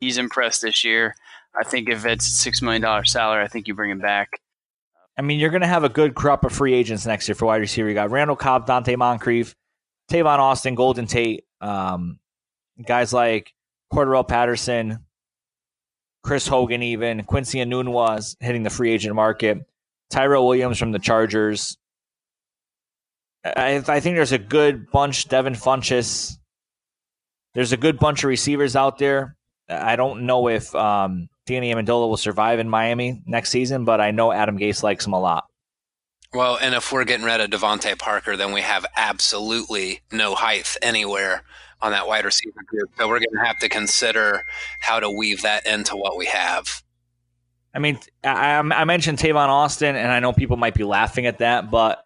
he's 0.06 0.18
impressed 0.18 0.62
this 0.62 0.84
year. 0.84 1.16
I 1.60 1.64
think 1.64 1.90
if 1.90 2.06
it's 2.06 2.26
six 2.26 2.62
million 2.62 2.82
dollar 2.82 3.04
salary, 3.04 3.44
I 3.44 3.48
think 3.48 3.68
you 3.68 3.74
bring 3.74 3.90
him 3.90 4.00
back. 4.00 4.40
I 5.18 5.22
mean, 5.22 5.40
you're 5.40 5.50
going 5.50 5.62
to 5.62 5.68
have 5.68 5.84
a 5.84 5.90
good 5.90 6.14
crop 6.14 6.44
of 6.44 6.52
free 6.52 6.74
agents 6.74 7.06
next 7.06 7.28
year 7.28 7.36
for 7.36 7.46
wide 7.46 7.62
receiver. 7.62 7.88
You 7.88 7.96
got 7.96 8.12
Randall 8.12 8.36
Cobb, 8.36 8.68
Donte 8.68 8.98
Moncrief, 8.98 9.56
Tavon 10.12 10.40
Austin, 10.40 10.76
Golden 10.76 11.08
Tate, 11.08 11.46
um, 11.62 12.20
guys 12.86 13.14
like 13.14 13.54
Cordarrelle 13.92 14.28
Patterson, 14.28 15.00
Chris 16.22 16.48
Hogan, 16.48 16.84
even 16.84 17.24
Quincy 17.24 17.60
Enunwa 17.60 18.36
hitting 18.42 18.64
the 18.64 18.70
free 18.70 18.92
agent 18.92 19.16
market. 19.16 19.60
Tyrell 20.12 20.48
Williams 20.48 20.78
from 20.78 20.92
the 20.92 21.00
Chargers. 21.00 21.78
I, 23.44 23.82
I 23.88 24.00
think 24.02 24.18
there's 24.18 24.34
a 24.34 24.38
good 24.38 24.92
bunch. 24.92 25.30
Devin 25.30 25.54
Funchess, 25.54 26.38
there's 27.54 27.72
a 27.72 27.78
good 27.78 28.00
bunch 28.00 28.24
of 28.24 28.28
receivers 28.28 28.76
out 28.76 28.98
there. 28.98 29.38
I 29.68 29.96
don't 29.96 30.24
know 30.26 30.48
if 30.48 30.74
um, 30.76 31.30
Danny 31.46 31.74
Amendola 31.74 32.08
will 32.08 32.18
survive 32.18 32.60
in 32.60 32.70
Miami 32.70 33.22
next 33.26 33.50
season, 33.50 33.86
but 33.86 34.02
I 34.02 34.12
know 34.12 34.32
Adam 34.32 34.58
Gase 34.58 34.84
likes 34.84 35.06
him 35.06 35.14
a 35.14 35.20
lot. 35.20 35.46
Well, 36.34 36.58
and 36.62 36.76
if 36.76 36.92
we're 36.92 37.06
getting 37.06 37.26
rid 37.26 37.40
of 37.40 37.50
DeVante 37.50 37.98
Parker, 37.98 38.36
then 38.36 38.52
we 38.52 38.62
have 38.62 38.86
absolutely 38.96 40.02
no 40.12 40.36
height 40.36 40.76
anywhere 40.82 41.44
on 41.82 41.92
that 41.92 42.08
wide 42.08 42.26
receiver 42.26 42.62
group. 42.66 42.90
So 42.98 43.08
we're 43.08 43.20
going 43.20 43.38
to 43.40 43.46
have 43.46 43.60
to 43.60 43.70
consider 43.70 44.44
how 44.82 45.00
to 45.00 45.10
weave 45.10 45.44
that 45.44 45.66
into 45.66 45.96
what 45.96 46.18
we 46.18 46.26
have. 46.26 46.84
I 47.74 47.80
mean, 47.80 48.00
I, 48.24 48.58
I 48.58 48.84
mentioned 48.86 49.18
Tavon 49.18 49.50
Austin, 49.50 49.96
and 49.96 50.12
I 50.12 50.20
know 50.20 50.34
people 50.34 50.58
might 50.58 50.74
be 50.74 50.84
laughing 50.84 51.26
at 51.26 51.40
that, 51.40 51.72
but 51.72 52.04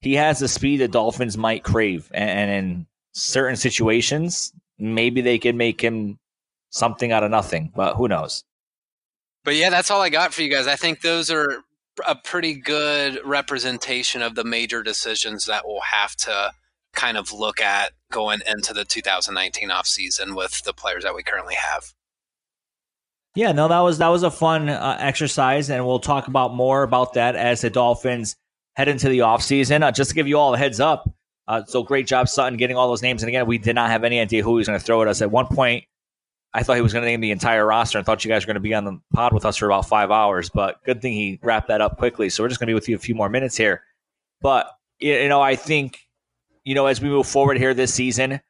he 0.00 0.14
has 0.14 0.38
the 0.38 0.48
speed 0.48 0.78
the 0.78 0.88
Dolphins 0.88 1.36
might 1.36 1.62
crave. 1.62 2.10
And 2.12 2.50
in 2.50 2.86
certain 3.12 3.56
situations, 3.56 4.52
maybe 4.78 5.20
they 5.20 5.38
could 5.38 5.54
make 5.54 5.80
him 5.80 6.18
something 6.72 7.12
out 7.12 7.22
of 7.22 7.30
nothing, 7.30 7.70
but 7.74 7.94
who 7.94 8.08
knows? 8.08 8.42
But 9.44 9.54
yeah, 9.54 9.70
that's 9.70 9.90
all 9.90 10.00
I 10.00 10.08
got 10.08 10.34
for 10.34 10.42
you 10.42 10.50
guys. 10.50 10.66
I 10.66 10.76
think 10.76 11.02
those 11.02 11.30
are 11.30 11.62
a 12.06 12.16
pretty 12.16 12.54
good 12.54 13.20
representation 13.24 14.22
of 14.22 14.34
the 14.34 14.44
major 14.44 14.82
decisions 14.82 15.46
that 15.46 15.66
we'll 15.66 15.80
have 15.80 16.16
to 16.16 16.52
kind 16.94 17.16
of 17.16 17.32
look 17.32 17.60
at 17.60 17.92
going 18.10 18.40
into 18.46 18.72
the 18.72 18.84
2019 18.84 19.70
offseason 19.70 20.36
with 20.36 20.62
the 20.64 20.72
players 20.72 21.04
that 21.04 21.14
we 21.14 21.22
currently 21.22 21.54
have. 21.54 21.92
Yeah, 23.34 23.52
no, 23.52 23.68
that 23.68 23.80
was 23.80 23.98
that 23.98 24.08
was 24.08 24.22
a 24.22 24.30
fun 24.30 24.68
uh, 24.68 24.96
exercise, 25.00 25.70
and 25.70 25.86
we'll 25.86 26.00
talk 26.00 26.28
about 26.28 26.54
more 26.54 26.82
about 26.82 27.14
that 27.14 27.34
as 27.34 27.62
the 27.62 27.70
Dolphins 27.70 28.36
head 28.74 28.88
into 28.88 29.08
the 29.08 29.20
offseason. 29.20 29.82
Uh, 29.82 29.90
just 29.90 30.10
to 30.10 30.14
give 30.14 30.28
you 30.28 30.38
all 30.38 30.52
a 30.52 30.58
heads 30.58 30.80
up, 30.80 31.10
uh, 31.48 31.64
so 31.64 31.82
great 31.82 32.06
job, 32.06 32.28
Sutton, 32.28 32.58
getting 32.58 32.76
all 32.76 32.88
those 32.88 33.02
names. 33.02 33.22
And 33.22 33.28
again, 33.28 33.46
we 33.46 33.56
did 33.56 33.74
not 33.74 33.88
have 33.88 34.04
any 34.04 34.20
idea 34.20 34.42
who 34.42 34.50
he 34.50 34.56
was 34.56 34.68
going 34.68 34.78
to 34.78 34.84
throw 34.84 35.00
at 35.00 35.08
us. 35.08 35.22
At 35.22 35.30
one 35.30 35.46
point, 35.46 35.84
I 36.54 36.62
thought 36.62 36.76
he 36.76 36.82
was 36.82 36.92
going 36.92 37.02
to 37.02 37.10
name 37.10 37.20
the 37.20 37.30
entire 37.30 37.64
roster 37.64 37.96
and 37.96 38.06
thought 38.06 38.24
you 38.24 38.28
guys 38.28 38.44
were 38.44 38.48
going 38.48 38.54
to 38.54 38.60
be 38.60 38.74
on 38.74 38.84
the 38.84 39.00
pod 39.14 39.32
with 39.32 39.46
us 39.46 39.56
for 39.56 39.66
about 39.66 39.88
five 39.88 40.10
hours. 40.10 40.50
But 40.50 40.82
good 40.84 41.00
thing 41.00 41.14
he 41.14 41.38
wrapped 41.42 41.68
that 41.68 41.80
up 41.80 41.96
quickly. 41.96 42.28
So 42.28 42.42
we're 42.42 42.48
just 42.48 42.60
going 42.60 42.66
to 42.66 42.72
be 42.72 42.74
with 42.74 42.88
you 42.88 42.96
a 42.96 42.98
few 42.98 43.14
more 43.14 43.30
minutes 43.30 43.56
here. 43.56 43.82
But, 44.42 44.70
you 44.98 45.28
know, 45.28 45.40
I 45.40 45.56
think, 45.56 46.00
you 46.64 46.74
know, 46.74 46.86
as 46.86 47.00
we 47.00 47.08
move 47.08 47.26
forward 47.26 47.56
here 47.56 47.72
this 47.72 47.94
season, 47.94 48.40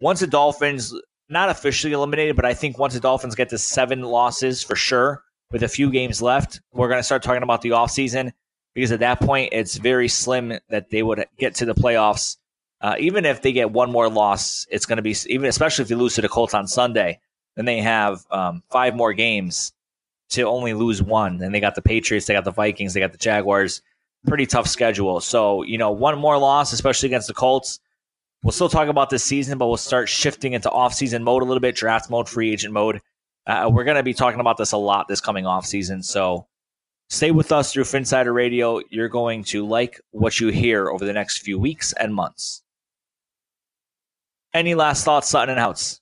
once 0.00 0.20
the 0.20 0.26
Dolphins, 0.26 0.94
not 1.28 1.50
officially 1.50 1.92
eliminated, 1.92 2.36
but 2.36 2.44
I 2.44 2.54
think 2.54 2.78
once 2.78 2.94
the 2.94 3.00
Dolphins 3.00 3.34
get 3.34 3.50
to 3.50 3.58
seven 3.58 4.02
losses 4.02 4.62
for 4.62 4.76
sure, 4.76 5.22
with 5.50 5.62
a 5.62 5.68
few 5.68 5.90
games 5.90 6.22
left, 6.22 6.60
we're 6.72 6.88
going 6.88 6.98
to 6.98 7.04
start 7.04 7.22
talking 7.22 7.42
about 7.42 7.60
the 7.60 7.70
offseason 7.70 8.32
because 8.74 8.90
at 8.90 9.00
that 9.00 9.20
point, 9.20 9.50
it's 9.52 9.76
very 9.76 10.08
slim 10.08 10.58
that 10.70 10.88
they 10.88 11.02
would 11.02 11.26
get 11.38 11.54
to 11.56 11.66
the 11.66 11.74
playoffs. 11.74 12.38
Uh, 12.80 12.96
even 12.98 13.26
if 13.26 13.42
they 13.42 13.52
get 13.52 13.70
one 13.70 13.92
more 13.92 14.08
loss, 14.08 14.66
it's 14.70 14.86
going 14.86 14.96
to 14.96 15.02
be, 15.02 15.14
even 15.26 15.46
especially 15.46 15.82
if 15.82 15.88
they 15.88 15.94
lose 15.94 16.14
to 16.14 16.22
the 16.22 16.28
Colts 16.28 16.54
on 16.54 16.66
Sunday 16.66 17.20
then 17.56 17.64
they 17.64 17.80
have 17.80 18.24
um, 18.30 18.62
five 18.70 18.94
more 18.94 19.12
games 19.12 19.72
to 20.30 20.42
only 20.42 20.74
lose 20.74 21.02
one. 21.02 21.38
Then 21.38 21.52
they 21.52 21.60
got 21.60 21.74
the 21.74 21.82
Patriots, 21.82 22.26
they 22.26 22.34
got 22.34 22.44
the 22.44 22.50
Vikings, 22.50 22.94
they 22.94 23.00
got 23.00 23.12
the 23.12 23.18
Jaguars. 23.18 23.82
Pretty 24.26 24.46
tough 24.46 24.68
schedule. 24.68 25.20
So, 25.20 25.62
you 25.64 25.78
know, 25.78 25.90
one 25.90 26.16
more 26.16 26.38
loss, 26.38 26.72
especially 26.72 27.08
against 27.08 27.26
the 27.26 27.34
Colts. 27.34 27.80
We'll 28.44 28.52
still 28.52 28.68
talk 28.68 28.88
about 28.88 29.10
this 29.10 29.24
season, 29.24 29.58
but 29.58 29.66
we'll 29.66 29.76
start 29.76 30.08
shifting 30.08 30.52
into 30.52 30.70
off-season 30.70 31.22
mode 31.22 31.42
a 31.42 31.44
little 31.44 31.60
bit, 31.60 31.76
draft 31.76 32.08
mode, 32.10 32.28
free 32.28 32.52
agent 32.52 32.72
mode. 32.72 33.00
Uh, 33.46 33.68
we're 33.72 33.84
going 33.84 33.96
to 33.96 34.02
be 34.02 34.14
talking 34.14 34.40
about 34.40 34.56
this 34.56 34.72
a 34.72 34.76
lot 34.76 35.08
this 35.08 35.20
coming 35.20 35.46
off-season. 35.46 36.02
So 36.02 36.46
stay 37.08 37.30
with 37.30 37.52
us 37.52 37.72
through 37.72 37.84
Phinsider 37.84 38.32
Radio. 38.32 38.80
You're 38.90 39.08
going 39.08 39.44
to 39.44 39.66
like 39.66 40.00
what 40.10 40.40
you 40.40 40.48
hear 40.48 40.88
over 40.88 41.04
the 41.04 41.12
next 41.12 41.38
few 41.38 41.58
weeks 41.58 41.92
and 41.92 42.14
months. 42.14 42.62
Any 44.54 44.74
last 44.74 45.04
thoughts, 45.04 45.28
Sutton 45.28 45.56
and 45.56 45.60
Houtz? 45.60 46.00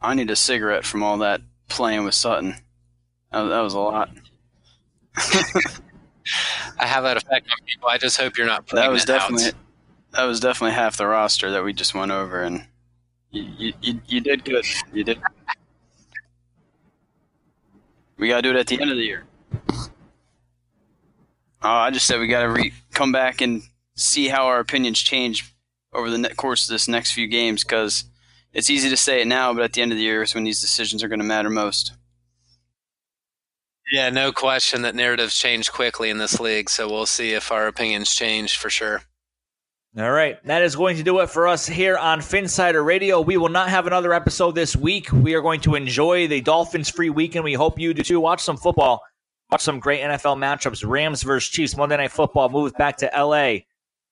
I 0.00 0.14
need 0.14 0.30
a 0.30 0.36
cigarette 0.36 0.84
from 0.84 1.02
all 1.02 1.18
that 1.18 1.40
playing 1.68 2.04
with 2.04 2.14
Sutton. 2.14 2.54
That, 3.32 3.44
that 3.44 3.60
was 3.60 3.74
a 3.74 3.78
lot. 3.78 4.10
I 6.78 6.86
have 6.86 7.04
that 7.04 7.16
effect 7.16 7.48
on 7.50 7.56
people. 7.66 7.88
I 7.88 7.98
just 7.98 8.18
hope 8.18 8.36
you're 8.36 8.46
not. 8.46 8.66
That 8.68 8.90
was 8.90 9.04
definitely 9.04 9.46
out. 9.46 9.54
that 10.12 10.24
was 10.24 10.40
definitely 10.40 10.74
half 10.74 10.96
the 10.96 11.06
roster 11.06 11.50
that 11.52 11.64
we 11.64 11.72
just 11.72 11.94
went 11.94 12.10
over, 12.10 12.42
and 12.42 12.66
you 13.30 13.72
you, 13.80 14.00
you 14.06 14.20
did 14.20 14.44
good. 14.44 14.64
You 14.92 15.04
did. 15.04 15.20
We 18.18 18.28
gotta 18.28 18.42
do 18.42 18.50
it 18.50 18.56
at 18.56 18.66
the 18.66 18.80
end 18.80 18.90
of 18.90 18.96
the 18.96 19.04
year. 19.04 19.24
Oh, 21.62 21.70
I 21.70 21.90
just 21.90 22.06
said 22.06 22.20
we 22.20 22.26
gotta 22.26 22.48
re- 22.48 22.72
come 22.92 23.12
back 23.12 23.40
and 23.40 23.62
see 23.94 24.28
how 24.28 24.46
our 24.46 24.60
opinions 24.60 25.00
change 25.00 25.54
over 25.92 26.10
the 26.10 26.28
course 26.34 26.68
of 26.68 26.72
this 26.72 26.88
next 26.88 27.12
few 27.12 27.26
games 27.26 27.64
because 27.64 28.04
it's 28.56 28.70
easy 28.70 28.88
to 28.88 28.96
say 28.96 29.20
it 29.20 29.26
now, 29.26 29.52
but 29.52 29.62
at 29.62 29.74
the 29.74 29.82
end 29.82 29.92
of 29.92 29.98
the 29.98 30.04
year 30.04 30.22
is 30.22 30.34
when 30.34 30.44
these 30.44 30.62
decisions 30.62 31.04
are 31.04 31.08
going 31.08 31.20
to 31.20 31.26
matter 31.26 31.50
most. 31.50 31.92
Yeah, 33.92 34.08
no 34.08 34.32
question 34.32 34.80
that 34.82 34.94
narratives 34.94 35.38
change 35.38 35.70
quickly 35.70 36.08
in 36.08 36.16
this 36.16 36.40
league, 36.40 36.70
so 36.70 36.88
we'll 36.88 37.04
see 37.04 37.34
if 37.34 37.52
our 37.52 37.66
opinions 37.66 38.14
change 38.14 38.56
for 38.56 38.70
sure. 38.70 39.02
All 39.98 40.10
right, 40.10 40.42
that 40.44 40.62
is 40.62 40.74
going 40.74 40.96
to 40.96 41.02
do 41.02 41.20
it 41.20 41.28
for 41.28 41.46
us 41.46 41.66
here 41.66 41.98
on 41.98 42.20
Phinsider 42.20 42.82
Radio. 42.82 43.20
We 43.20 43.36
will 43.36 43.50
not 43.50 43.68
have 43.68 43.86
another 43.86 44.14
episode 44.14 44.54
this 44.54 44.74
week. 44.74 45.12
We 45.12 45.34
are 45.34 45.42
going 45.42 45.60
to 45.60 45.74
enjoy 45.74 46.26
the 46.26 46.40
Dolphins 46.40 46.88
free 46.88 47.10
weekend. 47.10 47.44
We 47.44 47.52
hope 47.52 47.78
you 47.78 47.92
do 47.92 48.02
too. 48.02 48.20
Watch 48.20 48.42
some 48.42 48.56
football. 48.56 49.02
Watch 49.50 49.62
some 49.62 49.80
great 49.80 50.00
NFL 50.00 50.38
matchups. 50.38 50.82
Rams 50.86 51.22
versus 51.22 51.50
Chiefs, 51.50 51.76
Monday 51.76 51.98
Night 51.98 52.10
Football 52.10 52.48
moves 52.48 52.72
back 52.72 52.96
to 52.98 53.10
LA. 53.14 53.58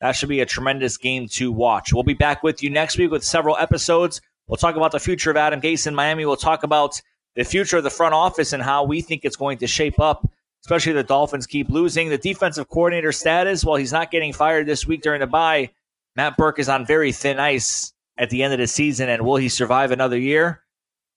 That 0.02 0.12
should 0.12 0.28
be 0.28 0.40
a 0.40 0.46
tremendous 0.46 0.98
game 0.98 1.28
to 1.28 1.50
watch. 1.50 1.94
We'll 1.94 2.02
be 2.02 2.12
back 2.12 2.42
with 2.42 2.62
you 2.62 2.68
next 2.68 2.98
week 2.98 3.10
with 3.10 3.24
several 3.24 3.56
episodes. 3.56 4.20
We'll 4.46 4.56
talk 4.56 4.76
about 4.76 4.92
the 4.92 5.00
future 5.00 5.30
of 5.30 5.36
Adam 5.36 5.60
Gase 5.60 5.86
in 5.86 5.94
Miami. 5.94 6.26
We'll 6.26 6.36
talk 6.36 6.64
about 6.64 7.00
the 7.34 7.44
future 7.44 7.78
of 7.78 7.84
the 7.84 7.90
front 7.90 8.14
office 8.14 8.52
and 8.52 8.62
how 8.62 8.84
we 8.84 9.00
think 9.00 9.24
it's 9.24 9.36
going 9.36 9.58
to 9.58 9.66
shape 9.66 9.98
up, 9.98 10.28
especially 10.64 10.92
the 10.92 11.02
Dolphins 11.02 11.46
keep 11.46 11.68
losing. 11.70 12.08
The 12.08 12.18
defensive 12.18 12.68
coordinator 12.68 13.12
status, 13.12 13.64
while 13.64 13.76
he's 13.76 13.92
not 13.92 14.10
getting 14.10 14.32
fired 14.32 14.66
this 14.66 14.86
week 14.86 15.02
during 15.02 15.20
the 15.20 15.26
bye. 15.26 15.70
Matt 16.16 16.36
Burke 16.36 16.58
is 16.58 16.68
on 16.68 16.86
very 16.86 17.10
thin 17.10 17.40
ice 17.40 17.92
at 18.18 18.30
the 18.30 18.42
end 18.42 18.52
of 18.52 18.60
the 18.60 18.66
season, 18.66 19.08
and 19.08 19.24
will 19.24 19.36
he 19.36 19.48
survive 19.48 19.90
another 19.90 20.18
year? 20.18 20.62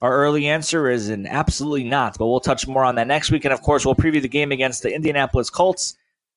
Our 0.02 0.16
early 0.16 0.48
answer 0.48 0.90
is 0.90 1.10
an 1.10 1.28
absolutely 1.28 1.84
not, 1.84 2.18
but 2.18 2.28
we'll 2.28 2.40
touch 2.40 2.68
more 2.68 2.84
on 2.84 2.96
that 2.96 3.08
next 3.08 3.32
week. 3.32 3.46
And 3.46 3.54
of 3.54 3.62
course, 3.62 3.86
we'll 3.86 3.96
preview 3.96 4.22
the 4.22 4.28
game 4.28 4.52
against 4.52 4.84
the 4.84 4.94
Indianapolis 4.94 5.50
Colts 5.50 5.96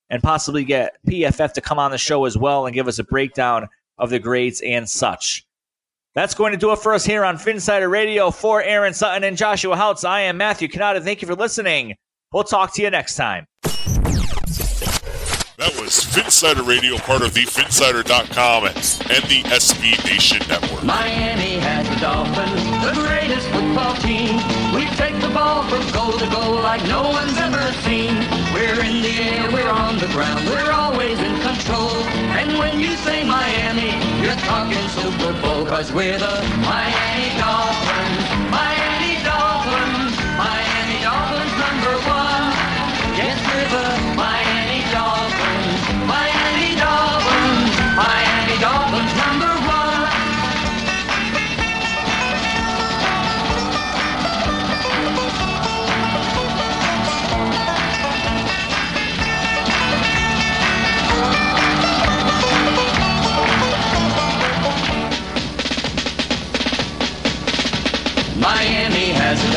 and 0.08 0.22
possibly 0.22 0.64
get 0.64 0.96
PFF 1.06 1.52
to 1.52 1.60
come 1.60 1.78
on 1.78 1.90
the 1.90 1.98
show 1.98 2.24
as 2.24 2.36
well 2.36 2.66
and 2.66 2.74
give 2.74 2.88
us 2.88 2.98
a 2.98 3.04
breakdown 3.04 3.68
of 3.98 4.10
the 4.10 4.18
grades 4.18 4.60
and 4.62 4.88
such. 4.88 5.46
That's 6.14 6.34
going 6.34 6.52
to 6.52 6.58
do 6.58 6.72
it 6.72 6.80
for 6.80 6.92
us 6.92 7.04
here 7.04 7.24
on 7.24 7.36
Phinsider 7.36 7.88
Radio 7.88 8.30
for 8.30 8.62
Aaron 8.62 8.92
Sutton 8.92 9.22
and 9.22 9.36
Joshua 9.36 9.76
Houtz. 9.76 10.04
I 10.04 10.22
am 10.22 10.36
Matthew 10.36 10.68
Cannata. 10.68 11.02
Thank 11.02 11.22
you 11.22 11.28
for 11.28 11.36
listening. 11.36 11.94
We'll 12.32 12.44
talk 12.44 12.74
to 12.74 12.82
you 12.82 12.90
next 12.90 13.14
time. 13.14 13.46
That 15.90 15.96
was 15.96 16.14
Phinsider 16.14 16.64
Radio, 16.64 16.96
part 16.98 17.22
of 17.22 17.34
the 17.34 17.42
Phinsider.com 17.42 18.64
and 18.64 18.76
the 19.26 19.42
SB 19.50 19.98
Nation 20.06 20.38
Network. 20.46 20.84
Miami 20.84 21.58
has 21.58 21.82
the 21.88 21.96
Dolphins, 21.98 22.62
the 22.86 22.94
greatest 22.94 23.48
football 23.50 23.96
team. 23.98 24.38
We 24.70 24.86
take 24.94 25.18
the 25.20 25.34
ball 25.34 25.66
from 25.66 25.82
goal 25.90 26.12
to 26.14 26.30
goal 26.30 26.62
like 26.62 26.86
no 26.86 27.02
one's 27.10 27.36
ever 27.38 27.58
seen. 27.82 28.14
We're 28.54 28.78
in 28.86 29.02
the 29.02 29.14
air, 29.34 29.50
we're 29.50 29.68
on 29.68 29.98
the 29.98 30.06
ground, 30.14 30.46
we're 30.46 30.70
always 30.70 31.18
in 31.18 31.34
control. 31.42 31.90
And 32.38 32.56
when 32.56 32.78
you 32.78 32.94
say 33.02 33.26
Miami, 33.26 33.90
you're 34.22 34.38
talking 34.46 34.86
Super 34.94 35.34
Bowl, 35.42 35.66
cause 35.66 35.90
we're 35.90 36.18
the 36.18 36.38
Miami 36.62 37.34
Dolphins. 37.34 38.50
Miami 38.54 38.69